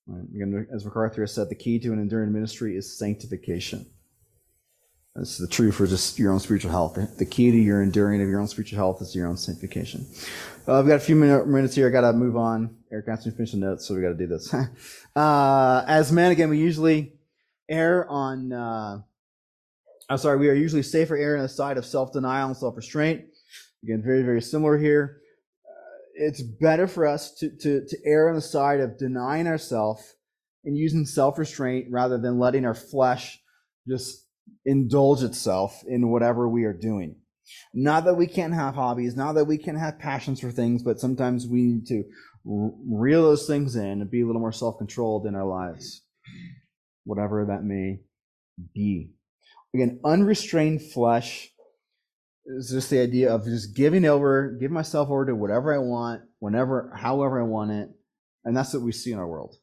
Right. 0.09 0.25
Again, 0.33 0.67
as 0.73 0.85
MacArthur 0.85 1.21
has 1.21 1.35
said, 1.35 1.49
the 1.49 1.55
key 1.55 1.77
to 1.77 1.93
an 1.93 1.99
enduring 1.99 2.33
ministry 2.33 2.75
is 2.75 2.97
sanctification. 2.97 3.85
That's 5.15 5.37
the 5.37 5.47
truth 5.47 5.75
for 5.75 5.85
just 5.85 6.17
your 6.17 6.33
own 6.33 6.39
spiritual 6.39 6.71
health. 6.71 6.97
The 7.17 7.25
key 7.25 7.51
to 7.51 7.57
your 7.57 7.83
enduring 7.83 8.19
of 8.19 8.27
your 8.27 8.39
own 8.39 8.47
spiritual 8.47 8.77
health 8.77 9.03
is 9.03 9.15
your 9.15 9.27
own 9.27 9.37
sanctification. 9.37 10.07
Uh, 10.67 10.79
I've 10.79 10.87
got 10.87 10.95
a 10.95 10.99
few 10.99 11.15
minute, 11.15 11.47
minutes 11.47 11.75
here. 11.75 11.87
I 11.87 11.91
got 11.91 12.01
to 12.01 12.13
move 12.13 12.35
on. 12.35 12.75
Eric 12.91 13.07
asked 13.07 13.27
me 13.27 13.31
to 13.31 13.37
finish 13.37 13.51
the 13.51 13.57
notes, 13.57 13.87
so 13.87 13.93
we 13.93 14.01
got 14.01 14.09
to 14.09 14.15
do 14.15 14.25
this. 14.25 14.51
uh, 15.15 15.83
as 15.87 16.11
men, 16.11 16.31
again, 16.31 16.49
we 16.49 16.57
usually 16.57 17.13
err 17.67 18.09
on. 18.09 18.51
Uh, 18.51 19.01
I'm 20.09 20.17
sorry, 20.17 20.39
we 20.39 20.49
are 20.49 20.55
usually 20.55 20.81
safer 20.81 21.15
err 21.17 21.37
on 21.37 21.43
the 21.43 21.49
side 21.49 21.77
of 21.77 21.85
self-denial 21.85 22.47
and 22.47 22.57
self-restraint. 22.57 23.25
Again, 23.83 24.01
very, 24.01 24.23
very 24.23 24.41
similar 24.41 24.75
here 24.75 25.21
it's 26.19 26.41
better 26.41 26.87
for 26.87 27.07
us 27.07 27.33
to, 27.35 27.49
to, 27.61 27.85
to 27.87 27.97
err 28.05 28.29
on 28.29 28.35
the 28.35 28.41
side 28.41 28.79
of 28.81 28.97
denying 28.97 29.47
ourselves 29.47 30.15
and 30.65 30.77
using 30.77 31.05
self-restraint 31.05 31.87
rather 31.89 32.17
than 32.17 32.37
letting 32.37 32.65
our 32.65 32.75
flesh 32.75 33.39
just 33.87 34.25
indulge 34.65 35.23
itself 35.23 35.81
in 35.87 36.11
whatever 36.11 36.47
we 36.47 36.65
are 36.65 36.73
doing. 36.73 37.15
Not 37.73 38.03
that 38.05 38.15
we 38.15 38.27
can't 38.27 38.53
have 38.53 38.75
hobbies, 38.75 39.15
not 39.15 39.33
that 39.33 39.45
we 39.45 39.57
can't 39.57 39.79
have 39.79 39.97
passions 39.97 40.41
for 40.41 40.51
things, 40.51 40.83
but 40.83 40.99
sometimes 40.99 41.47
we 41.47 41.63
need 41.63 41.85
to 41.87 42.03
reel 42.45 43.23
those 43.23 43.47
things 43.47 43.75
in 43.75 44.01
and 44.01 44.11
be 44.11 44.21
a 44.21 44.25
little 44.25 44.41
more 44.41 44.51
self-controlled 44.51 45.25
in 45.25 45.35
our 45.35 45.47
lives, 45.47 46.03
whatever 47.05 47.45
that 47.45 47.63
may 47.63 48.01
be. 48.73 49.11
Again, 49.73 49.99
unrestrained 50.03 50.91
flesh 50.91 51.49
is 52.49 52.71
just 52.71 52.89
the 52.89 52.99
idea 52.99 53.33
of 53.33 53.45
just 53.45 53.75
giving 53.75 54.05
over, 54.05 54.57
give 54.59 54.71
myself 54.71 55.09
over 55.09 55.25
to 55.27 55.35
whatever 55.35 55.73
I 55.73 55.77
want, 55.77 56.23
whenever, 56.39 56.91
however 56.95 57.39
I 57.39 57.43
want 57.43 57.71
it, 57.71 57.89
and 58.43 58.57
that's 58.57 58.73
what 58.73 58.83
we 58.83 58.91
see 58.91 59.11
in 59.11 59.19
our 59.19 59.27
world. 59.27 59.55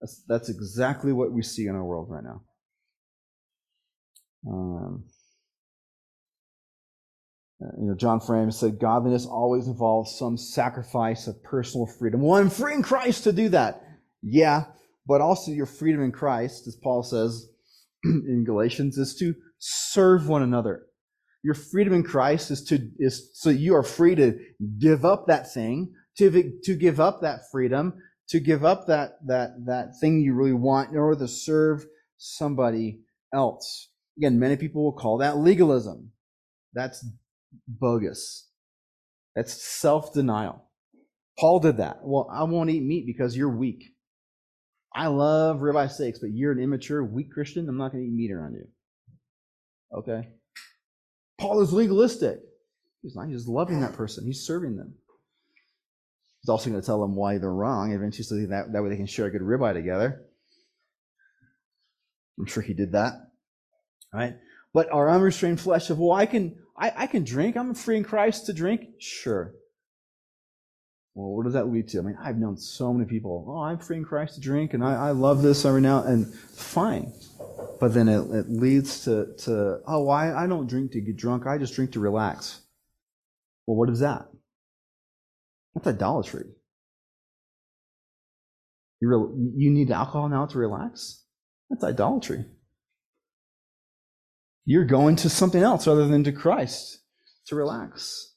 That's 0.00 0.22
that's 0.26 0.48
exactly 0.48 1.12
what 1.12 1.32
we 1.32 1.42
see 1.42 1.66
in 1.66 1.74
our 1.74 1.84
world 1.84 2.08
right 2.08 2.24
now. 2.24 2.42
Um, 4.48 5.04
uh, 7.62 7.68
you 7.78 7.88
know, 7.88 7.94
John 7.94 8.20
Frame 8.20 8.50
said, 8.50 8.78
"Godliness 8.78 9.26
always 9.26 9.66
involves 9.66 10.16
some 10.16 10.38
sacrifice 10.38 11.26
of 11.26 11.42
personal 11.42 11.86
freedom." 11.86 12.22
Well, 12.22 12.40
I'm 12.40 12.48
free 12.48 12.74
in 12.74 12.82
Christ 12.82 13.24
to 13.24 13.32
do 13.32 13.50
that. 13.50 13.82
Yeah, 14.22 14.66
but 15.06 15.20
also 15.20 15.50
your 15.50 15.66
freedom 15.66 16.02
in 16.02 16.12
Christ, 16.12 16.66
as 16.66 16.76
Paul 16.76 17.02
says 17.02 17.48
in 18.04 18.44
Galatians, 18.46 18.96
is 18.96 19.14
to 19.16 19.34
serve 19.58 20.28
one 20.28 20.42
another 20.42 20.86
your 21.42 21.54
freedom 21.54 21.92
in 21.92 22.02
Christ 22.02 22.50
is 22.50 22.64
to 22.64 22.90
is 22.98 23.30
so 23.34 23.50
you 23.50 23.74
are 23.74 23.82
free 23.82 24.14
to 24.14 24.38
give 24.78 25.04
up 25.04 25.26
that 25.26 25.52
thing, 25.52 25.92
to 26.18 26.52
to 26.64 26.74
give 26.74 27.00
up 27.00 27.22
that 27.22 27.40
freedom, 27.50 27.94
to 28.28 28.40
give 28.40 28.64
up 28.64 28.86
that 28.86 29.18
that 29.26 29.50
that 29.66 29.92
thing 30.00 30.20
you 30.20 30.34
really 30.34 30.52
want 30.52 30.90
in 30.90 30.98
order 30.98 31.18
to 31.20 31.28
serve 31.28 31.86
somebody 32.18 33.00
else. 33.32 33.88
Again, 34.18 34.38
many 34.38 34.56
people 34.56 34.84
will 34.84 34.92
call 34.92 35.18
that 35.18 35.38
legalism. 35.38 36.12
That's 36.74 37.04
bogus. 37.66 38.48
That's 39.34 39.52
self-denial. 39.62 40.64
Paul 41.38 41.60
did 41.60 41.78
that. 41.78 42.00
Well, 42.02 42.28
I 42.30 42.42
won't 42.44 42.70
eat 42.70 42.82
meat 42.82 43.06
because 43.06 43.36
you're 43.36 43.56
weak. 43.56 43.82
I 44.94 45.06
love 45.06 45.58
ribeye 45.58 45.90
steaks, 45.90 46.18
but 46.18 46.32
you're 46.32 46.52
an 46.52 46.58
immature, 46.58 47.02
weak 47.02 47.32
Christian. 47.32 47.68
I'm 47.68 47.78
not 47.78 47.92
going 47.92 48.04
to 48.04 48.08
eat 48.10 48.14
meat 48.14 48.32
around 48.32 48.54
you. 48.54 48.66
Okay. 49.96 50.28
Paul 51.40 51.62
is 51.62 51.72
legalistic. 51.72 52.40
He's 53.02 53.16
not. 53.16 53.26
He's 53.28 53.38
just 53.38 53.48
loving 53.48 53.80
that 53.80 53.94
person. 53.94 54.26
He's 54.26 54.46
serving 54.46 54.76
them. 54.76 54.94
He's 56.42 56.50
also 56.50 56.70
going 56.70 56.80
to 56.80 56.86
tell 56.86 57.00
them 57.00 57.16
why 57.16 57.38
they're 57.38 57.52
wrong 57.52 57.92
eventually, 57.92 58.46
that, 58.46 58.72
that 58.72 58.82
way 58.82 58.90
they 58.90 58.96
can 58.96 59.06
share 59.06 59.26
a 59.26 59.30
good 59.30 59.40
ribeye 59.40 59.74
together. 59.74 60.22
I'm 62.38 62.46
sure 62.46 62.62
he 62.62 62.74
did 62.74 62.92
that. 62.92 63.14
Right? 64.12 64.36
But 64.72 64.90
our 64.92 65.10
unrestrained 65.10 65.60
flesh 65.60 65.90
of, 65.90 65.98
well, 65.98 66.12
I 66.12 66.26
can, 66.26 66.56
I, 66.78 66.92
I 66.96 67.06
can 67.06 67.24
drink. 67.24 67.56
I'm 67.56 67.74
free 67.74 67.96
in 67.96 68.04
Christ 68.04 68.46
to 68.46 68.52
drink. 68.52 68.82
Sure. 68.98 69.54
Well, 71.14 71.36
what 71.36 71.44
does 71.44 71.54
that 71.54 71.68
lead 71.68 71.88
to? 71.88 71.98
I 71.98 72.02
mean, 72.02 72.16
I've 72.22 72.38
known 72.38 72.56
so 72.56 72.92
many 72.92 73.08
people, 73.08 73.46
oh, 73.48 73.62
I'm 73.62 73.78
free 73.78 73.96
in 73.96 74.04
Christ 74.04 74.34
to 74.34 74.40
drink, 74.40 74.74
and 74.74 74.84
I, 74.84 75.08
I 75.08 75.10
love 75.10 75.42
this 75.42 75.64
every 75.64 75.80
now 75.80 76.04
and 76.04 76.32
fine. 76.32 77.12
But 77.80 77.94
then 77.94 78.08
it, 78.08 78.20
it 78.30 78.50
leads 78.50 79.04
to, 79.04 79.34
to 79.38 79.80
oh, 79.86 80.08
I, 80.10 80.44
I 80.44 80.46
don't 80.46 80.68
drink 80.68 80.92
to 80.92 81.00
get 81.00 81.16
drunk. 81.16 81.46
I 81.46 81.56
just 81.56 81.74
drink 81.74 81.92
to 81.92 82.00
relax. 82.00 82.60
Well, 83.66 83.76
what 83.76 83.88
is 83.88 84.00
that? 84.00 84.28
That's 85.74 85.86
idolatry. 85.86 86.44
You, 89.00 89.08
re- 89.08 89.52
you 89.56 89.70
need 89.70 89.90
alcohol 89.90 90.28
now 90.28 90.44
to 90.44 90.58
relax? 90.58 91.24
That's 91.70 91.82
idolatry. 91.82 92.44
You're 94.66 94.84
going 94.84 95.16
to 95.16 95.30
something 95.30 95.62
else 95.62 95.86
other 95.86 96.06
than 96.06 96.22
to 96.24 96.32
Christ 96.32 96.98
to 97.46 97.56
relax. 97.56 98.34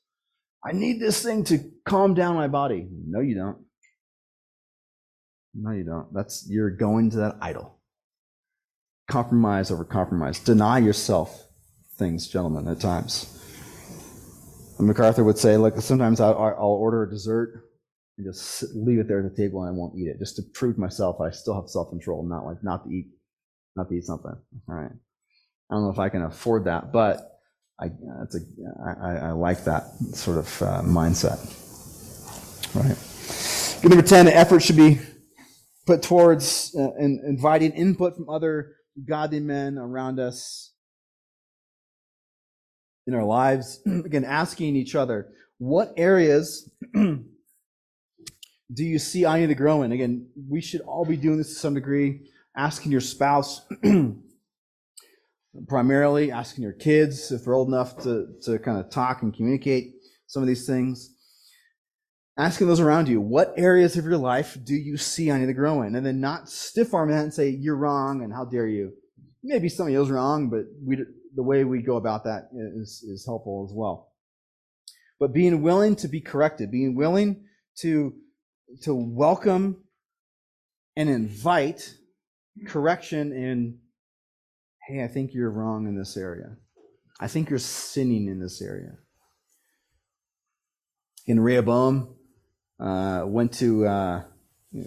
I 0.66 0.72
need 0.72 1.02
this 1.02 1.22
thing 1.22 1.44
to 1.46 1.60
calm 1.86 2.14
down 2.14 2.36
my 2.36 2.48
body. 2.48 2.88
No, 2.90 3.20
you 3.20 3.36
don't. 3.36 3.58
No, 5.54 5.72
you 5.72 5.84
don't. 5.84 6.14
That's 6.14 6.48
you're 6.50 6.72
going 6.72 7.10
to 7.12 7.18
that 7.18 7.38
idol. 7.42 7.80
Compromise 9.08 9.72
over 9.72 9.84
compromise. 9.84 10.40
Deny 10.40 10.80
yourself 10.80 11.48
things, 11.98 12.28
gentlemen, 12.28 12.68
at 12.68 12.80
times. 12.80 13.30
And 14.78 14.88
MacArthur 14.88 15.24
would 15.24 15.38
say, 15.38 15.58
like, 15.58 15.80
sometimes 15.82 16.20
I'll, 16.20 16.34
order 16.34 17.04
a 17.04 17.10
dessert 17.10 17.70
and 18.18 18.26
just 18.26 18.64
leave 18.76 19.00
it 19.00 19.08
there 19.08 19.26
at 19.26 19.36
the 19.36 19.42
table 19.42 19.64
and 19.64 19.70
I 19.70 19.78
won't 19.78 19.98
eat 19.98 20.08
it, 20.08 20.20
just 20.20 20.36
to 20.38 20.44
prove 20.54 20.78
myself 20.78 21.20
I 21.20 21.32
still 21.32 21.56
have 21.60 21.70
self 21.70 21.90
control, 21.90 22.22
and 22.22 22.30
not 22.30 22.46
like 22.46 22.64
not 22.64 22.86
to 22.86 22.92
eat, 22.92 23.08
not 23.76 23.90
to 23.90 23.96
eat 23.96 24.06
something. 24.06 24.36
All 24.70 24.76
right. 24.76 24.92
I 25.70 25.74
don't 25.74 25.84
know 25.84 25.92
if 25.92 26.00
I 26.00 26.10
can 26.10 26.24
afford 26.24 26.66
that, 26.66 26.92
but 26.92 27.40
I, 27.80 27.86
a, 27.86 29.02
I, 29.02 29.16
I 29.16 29.32
like 29.32 29.64
that 29.66 29.84
sort 30.14 30.38
of 30.38 30.62
uh, 30.62 30.82
mindset. 30.84 31.40
Right. 32.76 33.84
Number 33.84 34.02
10, 34.02 34.28
effort 34.28 34.62
should 34.62 34.78
be 34.78 35.00
put 35.86 36.02
towards 36.02 36.76
uh, 36.78 36.92
in, 37.00 37.22
inviting 37.26 37.72
input 37.72 38.16
from 38.16 38.30
other 38.30 38.76
godly 39.08 39.40
men 39.40 39.78
around 39.78 40.20
us 40.20 40.74
in 43.08 43.14
our 43.14 43.24
lives. 43.24 43.82
Again, 43.86 44.26
asking 44.26 44.76
each 44.76 44.96
other, 44.96 45.30
what 45.58 45.94
areas 45.98 46.70
do 46.94 47.24
you 48.78 49.00
see 49.00 49.26
I 49.26 49.40
need 49.40 49.48
to 49.48 49.56
grow 49.56 49.84
in? 49.84 49.92
Again, 49.92 50.28
we 50.50 50.62
should 50.62 50.82
all 50.82 51.06
be 51.06 51.18
doing 51.18 51.38
this 51.38 51.50
to 51.50 51.56
some 51.56 51.74
degree. 51.74 52.30
Asking 52.56 52.92
your 52.92 53.02
spouse, 53.02 53.62
primarily, 55.68 56.32
asking 56.32 56.64
your 56.64 56.74
kids 56.74 57.32
if 57.32 57.44
they're 57.44 57.54
old 57.54 57.68
enough 57.68 57.98
to, 58.04 58.28
to 58.44 58.60
kind 58.60 58.78
of 58.78 58.90
talk 58.92 59.24
and 59.24 59.34
communicate 59.34 59.96
some 60.28 60.44
of 60.44 60.48
these 60.48 60.68
things. 60.68 61.13
Asking 62.36 62.66
those 62.68 62.80
around 62.80 63.08
you, 63.08 63.22
what 63.22 63.54
areas 63.58 63.96
of 63.96 64.06
your 64.06 64.18
life 64.18 64.58
do 64.64 64.74
you 64.74 64.98
see 64.98 65.30
I 65.30 65.38
need 65.38 65.46
to 65.46 65.54
grow 65.54 65.84
in? 65.84 65.96
And 65.96 66.06
then 66.06 66.20
not 66.20 66.50
stiff 66.50 66.94
arm 66.94 67.12
that 67.12 67.24
and 67.24 67.34
say, 67.34 67.50
you're 67.50 67.76
wrong 67.76 68.24
and 68.24 68.34
how 68.34 68.46
dare 68.46 68.68
you. 68.68 68.94
Maybe 69.44 69.70
somebody 69.70 69.96
else 69.96 70.10
wrong, 70.10 70.50
but 70.50 70.66
we, 70.84 70.98
the 71.36 71.44
way 71.44 71.64
we 71.64 71.84
go 71.84 71.98
about 71.98 72.24
that 72.24 72.50
is, 72.54 73.04
is 73.08 73.24
helpful 73.26 73.68
as 73.70 73.76
well. 73.76 74.14
But 75.20 75.32
being 75.32 75.62
willing 75.62 75.96
to 75.98 76.08
be 76.08 76.22
corrected, 76.22 76.72
being 76.72 76.96
willing 76.96 77.46
to, 77.80 78.14
to 78.82 78.96
welcome 78.96 79.84
and 80.96 81.10
invite 81.10 81.94
correction 82.66 83.32
in, 83.32 83.78
hey, 84.88 85.04
I 85.04 85.08
think 85.08 85.34
you're 85.34 85.52
wrong 85.52 85.88
in 85.88 85.98
this 85.98 86.18
area. 86.18 86.58
I 87.20 87.28
think 87.28 87.52
you're 87.52 87.60
sinning 87.60 88.28
in 88.28 88.40
this 88.40 88.60
area. 88.60 88.98
In 91.26 91.40
Rehoboam, 91.40 92.16
uh, 92.84 93.24
went 93.26 93.54
to 93.54 93.86
uh, 93.86 94.24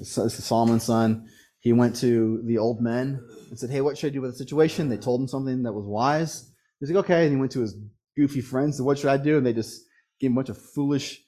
Solomon's 0.03 0.85
son. 0.85 1.29
He 1.61 1.73
went 1.73 1.97
to 1.97 2.43
the 2.45 2.59
old 2.59 2.81
men 2.81 3.21
and 3.49 3.59
said, 3.59 3.71
Hey, 3.71 3.81
what 3.81 3.97
should 3.97 4.13
I 4.13 4.15
do 4.15 4.21
with 4.21 4.33
the 4.33 4.37
situation? 4.37 4.89
They 4.89 4.99
told 4.99 5.21
him 5.21 5.29
something 5.29 5.63
that 5.63 5.73
was 5.73 5.87
wise. 5.87 6.53
He's 6.79 6.91
like, 6.91 7.05
Okay. 7.05 7.25
And 7.25 7.35
he 7.35 7.41
went 7.41 7.53
to 7.53 7.61
his 7.61 7.77
goofy 8.17 8.41
friends, 8.43 8.79
and 8.79 8.87
what 8.87 8.99
should 8.99 9.11
I 9.11 9.17
do? 9.17 9.39
And 9.39 9.47
they 9.47 9.53
just 9.53 9.83
gave 10.21 10.31
him 10.31 10.35
a 10.35 10.41
bunch 10.41 10.51
of 10.51 10.59
foolish, 10.59 11.21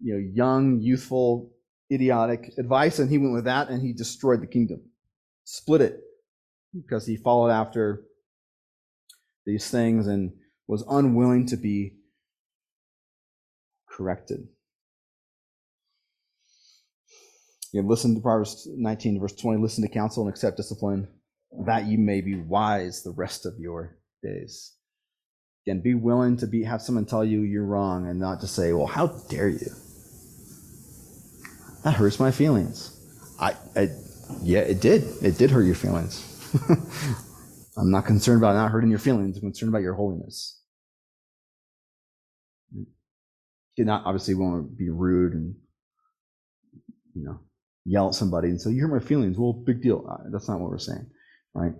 you 0.00 0.14
know, 0.14 0.30
young, 0.32 0.80
youthful, 0.80 1.50
idiotic 1.90 2.52
advice. 2.58 2.98
And 2.98 3.10
he 3.10 3.18
went 3.18 3.34
with 3.34 3.44
that 3.44 3.68
and 3.68 3.82
he 3.82 3.92
destroyed 3.92 4.42
the 4.42 4.46
kingdom, 4.46 4.82
split 5.44 5.80
it 5.80 6.00
because 6.74 7.06
he 7.06 7.16
followed 7.16 7.50
after 7.50 8.02
these 9.46 9.70
things 9.70 10.06
and 10.06 10.32
was 10.66 10.84
unwilling 10.88 11.46
to 11.46 11.56
be 11.56 11.96
corrected. 13.88 14.48
You 17.74 17.82
listen 17.82 18.14
to 18.14 18.20
Proverbs 18.20 18.68
19, 18.70 19.18
verse 19.18 19.34
20. 19.34 19.60
Listen 19.60 19.82
to 19.82 19.92
counsel 19.92 20.22
and 20.22 20.30
accept 20.32 20.56
discipline, 20.56 21.08
that 21.66 21.86
you 21.86 21.98
may 21.98 22.20
be 22.20 22.36
wise 22.36 23.02
the 23.02 23.10
rest 23.10 23.46
of 23.46 23.54
your 23.58 23.98
days. 24.22 24.76
Again, 25.66 25.80
be 25.80 25.94
willing 25.94 26.36
to 26.36 26.46
be 26.46 26.62
have 26.62 26.80
someone 26.80 27.04
tell 27.04 27.24
you 27.24 27.40
you're 27.40 27.64
wrong 27.64 28.06
and 28.06 28.20
not 28.20 28.40
to 28.42 28.46
say, 28.46 28.72
"Well, 28.72 28.86
how 28.86 29.08
dare 29.28 29.48
you?" 29.48 29.72
That 31.82 31.94
hurts 31.94 32.20
my 32.20 32.30
feelings. 32.30 32.96
I, 33.40 33.56
I 33.74 33.88
yeah, 34.40 34.60
it 34.60 34.80
did. 34.80 35.02
It 35.20 35.36
did 35.36 35.50
hurt 35.50 35.64
your 35.64 35.74
feelings. 35.74 36.22
I'm 37.76 37.90
not 37.90 38.06
concerned 38.06 38.40
about 38.40 38.54
not 38.54 38.70
hurting 38.70 38.90
your 38.90 39.00
feelings. 39.00 39.36
I'm 39.36 39.42
concerned 39.42 39.70
about 39.70 39.82
your 39.82 39.94
holiness. 39.94 40.60
You 43.74 43.84
not 43.84 44.06
obviously 44.06 44.36
want 44.36 44.70
to 44.70 44.76
be 44.76 44.90
rude 44.90 45.32
and 45.32 45.56
you 47.14 47.24
know 47.24 47.40
yell 47.84 48.08
at 48.08 48.14
somebody 48.14 48.48
and 48.48 48.60
say, 48.60 48.70
"You 48.70 48.82
hurt 48.82 49.00
my 49.00 49.06
feelings." 49.06 49.38
Well, 49.38 49.52
big 49.52 49.82
deal. 49.82 50.06
Uh, 50.08 50.28
that's 50.30 50.48
not 50.48 50.60
what 50.60 50.70
we're 50.70 50.78
saying, 50.78 51.06
right? 51.54 51.72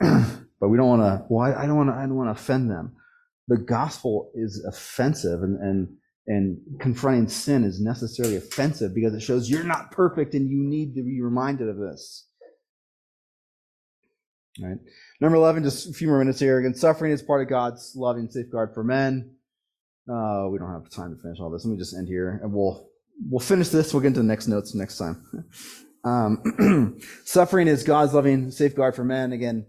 but 0.60 0.68
we 0.68 0.76
don't 0.76 0.88
want 0.88 1.02
to. 1.02 1.24
Well, 1.28 1.52
I, 1.52 1.66
don't 1.66 1.76
want 1.76 1.90
to. 1.90 1.94
I 1.94 2.02
don't 2.02 2.16
want 2.16 2.28
to 2.28 2.40
offend 2.40 2.70
them. 2.70 2.96
The 3.48 3.58
gospel 3.58 4.30
is 4.34 4.64
offensive, 4.66 5.42
and 5.42 5.58
and 5.60 5.88
and 6.26 6.58
confronting 6.80 7.28
sin 7.28 7.64
is 7.64 7.80
necessarily 7.80 8.36
offensive 8.36 8.94
because 8.94 9.14
it 9.14 9.20
shows 9.20 9.50
you're 9.50 9.64
not 9.64 9.90
perfect 9.90 10.34
and 10.34 10.48
you 10.48 10.62
need 10.62 10.94
to 10.94 11.02
be 11.02 11.20
reminded 11.20 11.68
of 11.68 11.76
this. 11.76 12.26
Right. 14.62 14.78
Number 15.20 15.36
eleven. 15.36 15.64
Just 15.64 15.90
a 15.90 15.92
few 15.92 16.08
more 16.08 16.18
minutes 16.18 16.40
here. 16.40 16.58
Again, 16.58 16.74
suffering 16.74 17.12
is 17.12 17.22
part 17.22 17.42
of 17.42 17.48
God's 17.48 17.92
loving 17.96 18.28
safeguard 18.30 18.72
for 18.72 18.84
men. 18.84 19.34
Uh, 20.08 20.48
we 20.50 20.58
don't 20.58 20.72
have 20.72 20.90
time 20.90 21.14
to 21.14 21.20
finish 21.20 21.40
all 21.40 21.50
this. 21.50 21.64
Let 21.64 21.72
me 21.72 21.78
just 21.78 21.96
end 21.96 22.08
here, 22.08 22.40
and 22.42 22.52
we'll 22.52 22.88
we'll 23.20 23.40
finish 23.40 23.68
this. 23.68 23.92
We'll 23.92 24.02
get 24.02 24.08
into 24.08 24.20
the 24.20 24.26
next 24.26 24.48
notes 24.48 24.74
next 24.74 24.98
time. 24.98 25.24
Um, 26.04 27.00
suffering 27.24 27.66
is 27.66 27.82
God's 27.82 28.12
loving 28.12 28.50
safeguard 28.50 28.94
for 28.94 29.04
men. 29.04 29.32
Again, 29.32 29.66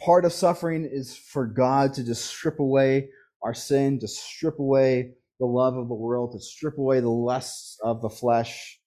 part 0.00 0.24
of 0.24 0.32
suffering 0.32 0.88
is 0.90 1.16
for 1.16 1.46
God 1.46 1.94
to 1.94 2.04
just 2.04 2.26
strip 2.26 2.60
away 2.60 3.08
our 3.42 3.54
sin, 3.54 3.98
to 4.00 4.08
strip 4.08 4.58
away 4.58 5.12
the 5.38 5.46
love 5.46 5.76
of 5.76 5.88
the 5.88 5.94
world, 5.94 6.32
to 6.32 6.40
strip 6.40 6.78
away 6.78 7.00
the 7.00 7.08
lusts 7.08 7.78
of 7.82 8.02
the 8.02 8.10
flesh. 8.10 8.78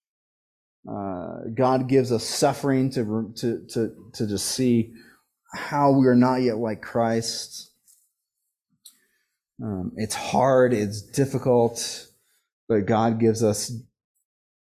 Uh, 0.90 1.40
God 1.54 1.88
gives 1.88 2.12
us 2.12 2.24
suffering 2.24 2.90
to, 2.92 3.34
to, 3.38 3.66
to, 3.70 4.12
to 4.14 4.28
just 4.28 4.46
see 4.48 4.94
how 5.54 5.92
we 5.92 6.08
are 6.08 6.16
not 6.16 6.42
yet 6.42 6.58
like 6.58 6.82
Christ. 6.82 7.72
Um, 9.62 9.92
it's 9.96 10.16
hard, 10.16 10.74
it's 10.74 11.02
difficult, 11.02 12.08
but 12.68 12.86
God 12.86 13.20
gives 13.20 13.44
us 13.44 13.72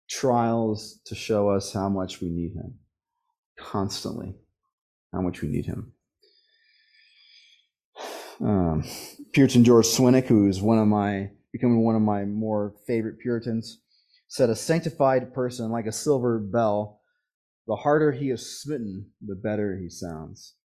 trials 0.10 1.00
to 1.06 1.16
show 1.16 1.50
us 1.50 1.74
how 1.74 1.90
much 1.90 2.22
we 2.22 2.30
need 2.30 2.54
Him 2.54 2.80
constantly, 3.58 4.36
how 5.14 5.22
much 5.22 5.42
we 5.42 5.50
need 5.50 5.66
Him. 5.66 5.94
Um, 8.42 8.84
Puritan 9.34 9.64
George 9.64 9.86
Swinnock, 9.86 10.28
who's 10.28 10.62
one 10.62 10.80
of 10.80 10.88
my 10.88 11.32
becoming 11.52 11.84
one 11.84 11.96
of 11.96 12.02
my 12.02 12.26
more 12.26 12.76
favorite 12.88 13.20
Puritans, 13.20 13.82
said, 14.28 14.50
"A 14.50 14.56
sanctified 14.56 15.34
person, 15.34 15.72
like 15.72 15.88
a 15.88 15.92
silver 15.92 16.40
bell, 16.40 17.02
the 17.68 17.76
harder 17.76 18.12
he 18.12 18.30
is 18.30 18.62
smitten, 18.62 19.12
the 19.22 19.36
better 19.36 19.78
he 19.78 19.90
sounds." 19.90 20.56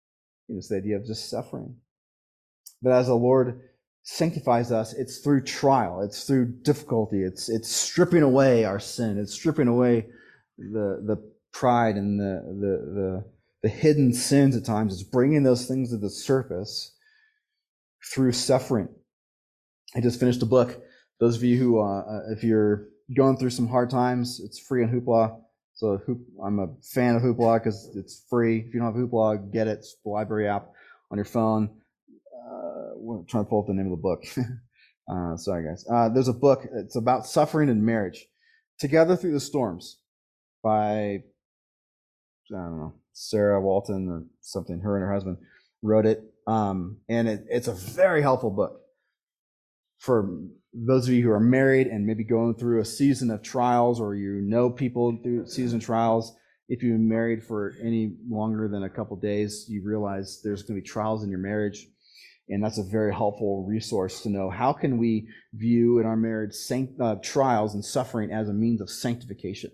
You 0.46 0.54
know, 0.54 0.60
the 0.68 0.76
idea 0.76 0.96
of 0.96 1.04
just 1.04 1.28
suffering. 1.28 1.76
But 2.80 2.92
as 2.92 3.06
the 3.06 3.14
Lord 3.14 3.60
sanctifies 4.04 4.70
us, 4.70 4.92
it's 4.92 5.18
through 5.18 5.42
trial, 5.42 6.02
it's 6.02 6.24
through 6.24 6.46
difficulty, 6.62 7.22
it's 7.22 7.48
it's 7.48 7.74
stripping 7.74 8.22
away 8.22 8.64
our 8.64 8.78
sin, 8.78 9.18
it's 9.18 9.34
stripping 9.34 9.66
away 9.66 10.06
the 10.58 11.02
the 11.04 11.16
pride 11.52 11.96
and 11.96 12.20
the 12.20 12.42
the 12.44 12.92
the, 12.94 13.24
the 13.62 13.68
hidden 13.68 14.12
sins 14.12 14.56
at 14.56 14.64
times. 14.64 14.92
It's 14.92 15.02
bringing 15.02 15.42
those 15.42 15.66
things 15.66 15.90
to 15.90 15.96
the 15.96 16.10
surface 16.10 16.94
through 18.12 18.32
suffering. 18.32 18.88
I 19.96 20.00
just 20.00 20.20
finished 20.20 20.42
a 20.42 20.46
book. 20.46 20.82
Those 21.20 21.36
of 21.36 21.44
you 21.44 21.56
who, 21.58 21.80
uh, 21.80 22.22
if 22.30 22.44
you're 22.44 22.88
going 23.16 23.38
through 23.38 23.50
some 23.50 23.68
hard 23.68 23.88
times, 23.88 24.40
it's 24.44 24.58
free 24.58 24.82
on 24.82 24.90
Hoopla. 24.90 25.40
So 25.74 25.98
Hoop, 26.04 26.20
I'm 26.44 26.58
a 26.58 26.68
fan 26.82 27.16
of 27.16 27.22
Hoopla 27.22 27.60
because 27.60 27.90
it's 27.96 28.24
free. 28.28 28.58
If 28.58 28.74
you 28.74 28.80
don't 28.80 28.94
have 28.94 29.02
Hoopla, 29.02 29.50
get 29.52 29.66
it. 29.66 29.78
It's 29.78 29.96
the 30.04 30.10
library 30.10 30.48
app 30.48 30.68
on 31.10 31.16
your 31.16 31.24
phone. 31.24 31.70
We're 32.96 33.22
trying 33.24 33.44
to 33.44 33.48
pull 33.48 33.60
up 33.60 33.66
the 33.66 33.74
name 33.74 33.86
of 33.86 33.90
the 33.90 33.96
book. 33.96 34.24
uh, 35.10 35.36
sorry, 35.36 35.64
guys. 35.64 35.84
Uh, 35.90 36.08
there's 36.08 36.28
a 36.28 36.32
book. 36.32 36.66
It's 36.74 36.96
about 36.96 37.26
suffering 37.26 37.68
in 37.68 37.84
marriage. 37.84 38.26
Together 38.78 39.16
Through 39.16 39.32
the 39.32 39.40
Storms 39.40 39.98
by, 40.62 40.82
I 40.82 41.22
don't 42.50 42.78
know, 42.78 42.94
Sarah 43.12 43.60
Walton 43.60 44.08
or 44.08 44.24
something. 44.40 44.80
Her 44.80 44.96
and 44.96 45.04
her 45.04 45.12
husband 45.12 45.38
wrote 45.82 46.06
it. 46.06 46.24
Um, 46.46 46.98
and 47.08 47.28
it, 47.28 47.46
it's 47.48 47.68
a 47.68 47.74
very 47.74 48.20
helpful 48.22 48.50
book 48.50 48.80
for 49.98 50.38
those 50.74 51.06
of 51.06 51.14
you 51.14 51.22
who 51.22 51.30
are 51.30 51.40
married 51.40 51.86
and 51.86 52.04
maybe 52.04 52.24
going 52.24 52.54
through 52.54 52.80
a 52.80 52.84
season 52.84 53.30
of 53.30 53.42
trials 53.42 54.00
or 54.00 54.14
you 54.14 54.40
know 54.42 54.68
people 54.68 55.18
through 55.22 55.46
season 55.46 55.78
trials. 55.80 56.34
If 56.68 56.82
you've 56.82 56.94
been 56.94 57.08
married 57.08 57.44
for 57.44 57.74
any 57.82 58.16
longer 58.28 58.68
than 58.68 58.82
a 58.82 58.90
couple 58.90 59.16
days, 59.16 59.66
you 59.68 59.82
realize 59.84 60.40
there's 60.42 60.62
going 60.62 60.78
to 60.78 60.82
be 60.82 60.86
trials 60.86 61.22
in 61.22 61.30
your 61.30 61.38
marriage. 61.38 61.86
And 62.48 62.62
that's 62.62 62.78
a 62.78 62.82
very 62.82 63.12
helpful 63.12 63.64
resource 63.66 64.20
to 64.22 64.28
know 64.28 64.50
how 64.50 64.72
can 64.72 64.98
we 64.98 65.28
view 65.54 65.98
in 65.98 66.06
our 66.06 66.16
marriage 66.16 66.52
sanct- 66.52 67.00
uh, 67.00 67.16
trials 67.22 67.74
and 67.74 67.84
suffering 67.84 68.30
as 68.30 68.48
a 68.48 68.52
means 68.52 68.80
of 68.80 68.90
sanctification. 68.90 69.70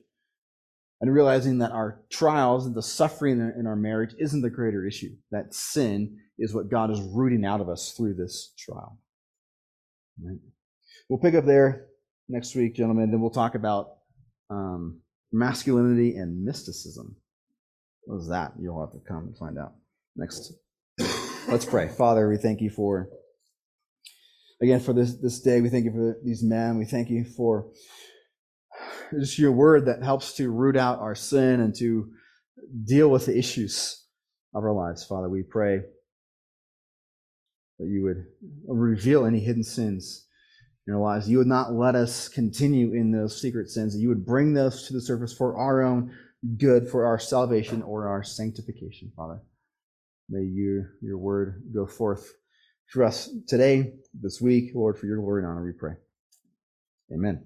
And 1.01 1.12
realizing 1.12 1.59
that 1.59 1.73
our 1.73 2.03
trials 2.11 2.66
and 2.66 2.75
the 2.75 2.83
suffering 2.83 3.41
in 3.41 3.66
our 3.66 3.75
marriage 3.75 4.14
isn't 4.18 4.43
the 4.43 4.51
greater 4.51 4.87
issue, 4.87 5.16
that 5.31 5.55
sin 5.55 6.18
is 6.39 6.55
what 6.55 6.71
God 6.71 6.91
is 6.91 7.01
rooting 7.01 7.45
out 7.45 7.61
of 7.61 7.68
us 7.68 7.93
through 7.93 8.14
this 8.14 8.53
trial. 8.59 8.99
Right? 10.23 10.39
We'll 11.09 11.18
pick 11.18 11.35
up 11.35 11.47
there 11.47 11.87
next 12.29 12.55
week, 12.55 12.75
gentlemen. 12.75 13.11
Then 13.11 13.21
we'll 13.21 13.31
talk 13.31 13.55
about 13.55 13.97
um, 14.51 15.01
masculinity 15.33 16.16
and 16.16 16.45
mysticism. 16.45 17.16
What 18.05 18.18
is 18.18 18.29
that? 18.29 18.53
You'll 18.61 18.81
have 18.81 18.93
to 18.93 19.09
come 19.09 19.25
and 19.25 19.37
find 19.37 19.59
out 19.59 19.73
next. 20.16 20.53
Let's 21.51 21.64
pray. 21.64 21.88
Father, 21.88 22.28
we 22.28 22.36
thank 22.36 22.61
you 22.61 22.70
for 22.70 23.09
again 24.62 24.78
for 24.78 24.92
this 24.92 25.16
this 25.16 25.40
day. 25.40 25.61
We 25.61 25.68
thank 25.68 25.84
you 25.84 25.90
for 25.90 26.16
these 26.24 26.44
men. 26.44 26.78
We 26.78 26.84
thank 26.84 27.11
you 27.11 27.24
for 27.24 27.72
just 29.18 29.36
your 29.36 29.51
word 29.51 29.86
that 29.86 30.01
helps 30.01 30.34
to 30.34 30.48
root 30.48 30.76
out 30.76 31.01
our 31.01 31.16
sin 31.16 31.59
and 31.59 31.74
to 31.80 32.09
deal 32.86 33.09
with 33.09 33.26
the 33.26 33.36
issues 33.36 34.07
of 34.55 34.62
our 34.62 34.72
lives. 34.72 35.05
Father, 35.05 35.28
we 35.28 35.42
pray 35.42 35.80
that 37.80 37.88
you 37.88 38.05
would 38.05 38.26
reveal 38.68 39.26
any 39.26 39.40
hidden 39.40 39.64
sins 39.64 40.28
in 40.86 40.94
our 40.94 41.01
lives. 41.01 41.28
You 41.28 41.38
would 41.38 41.48
not 41.48 41.72
let 41.72 41.96
us 41.96 42.28
continue 42.28 42.92
in 42.92 43.11
those 43.11 43.42
secret 43.42 43.70
sins, 43.70 43.94
that 43.94 44.01
you 44.01 44.09
would 44.09 44.24
bring 44.24 44.55
those 44.55 44.86
to 44.86 44.92
the 44.92 45.01
surface 45.01 45.32
for 45.32 45.57
our 45.57 45.82
own 45.82 46.16
good, 46.59 46.88
for 46.88 47.07
our 47.07 47.18
salvation 47.18 47.82
or 47.82 48.07
our 48.07 48.22
sanctification, 48.22 49.11
Father. 49.16 49.40
May 50.31 50.43
you, 50.43 50.87
your 51.03 51.18
word 51.18 51.62
go 51.74 51.87
forth 51.87 52.33
for 52.87 53.05
us 53.05 53.31
today, 53.49 53.95
this 54.14 54.41
week, 54.41 54.72
Lord, 54.74 54.99
for 54.99 55.07
your 55.07 55.18
glory 55.18 55.43
and 55.43 55.51
honor, 55.51 55.64
we 55.64 55.72
pray. 55.72 55.95
Amen. 57.12 57.45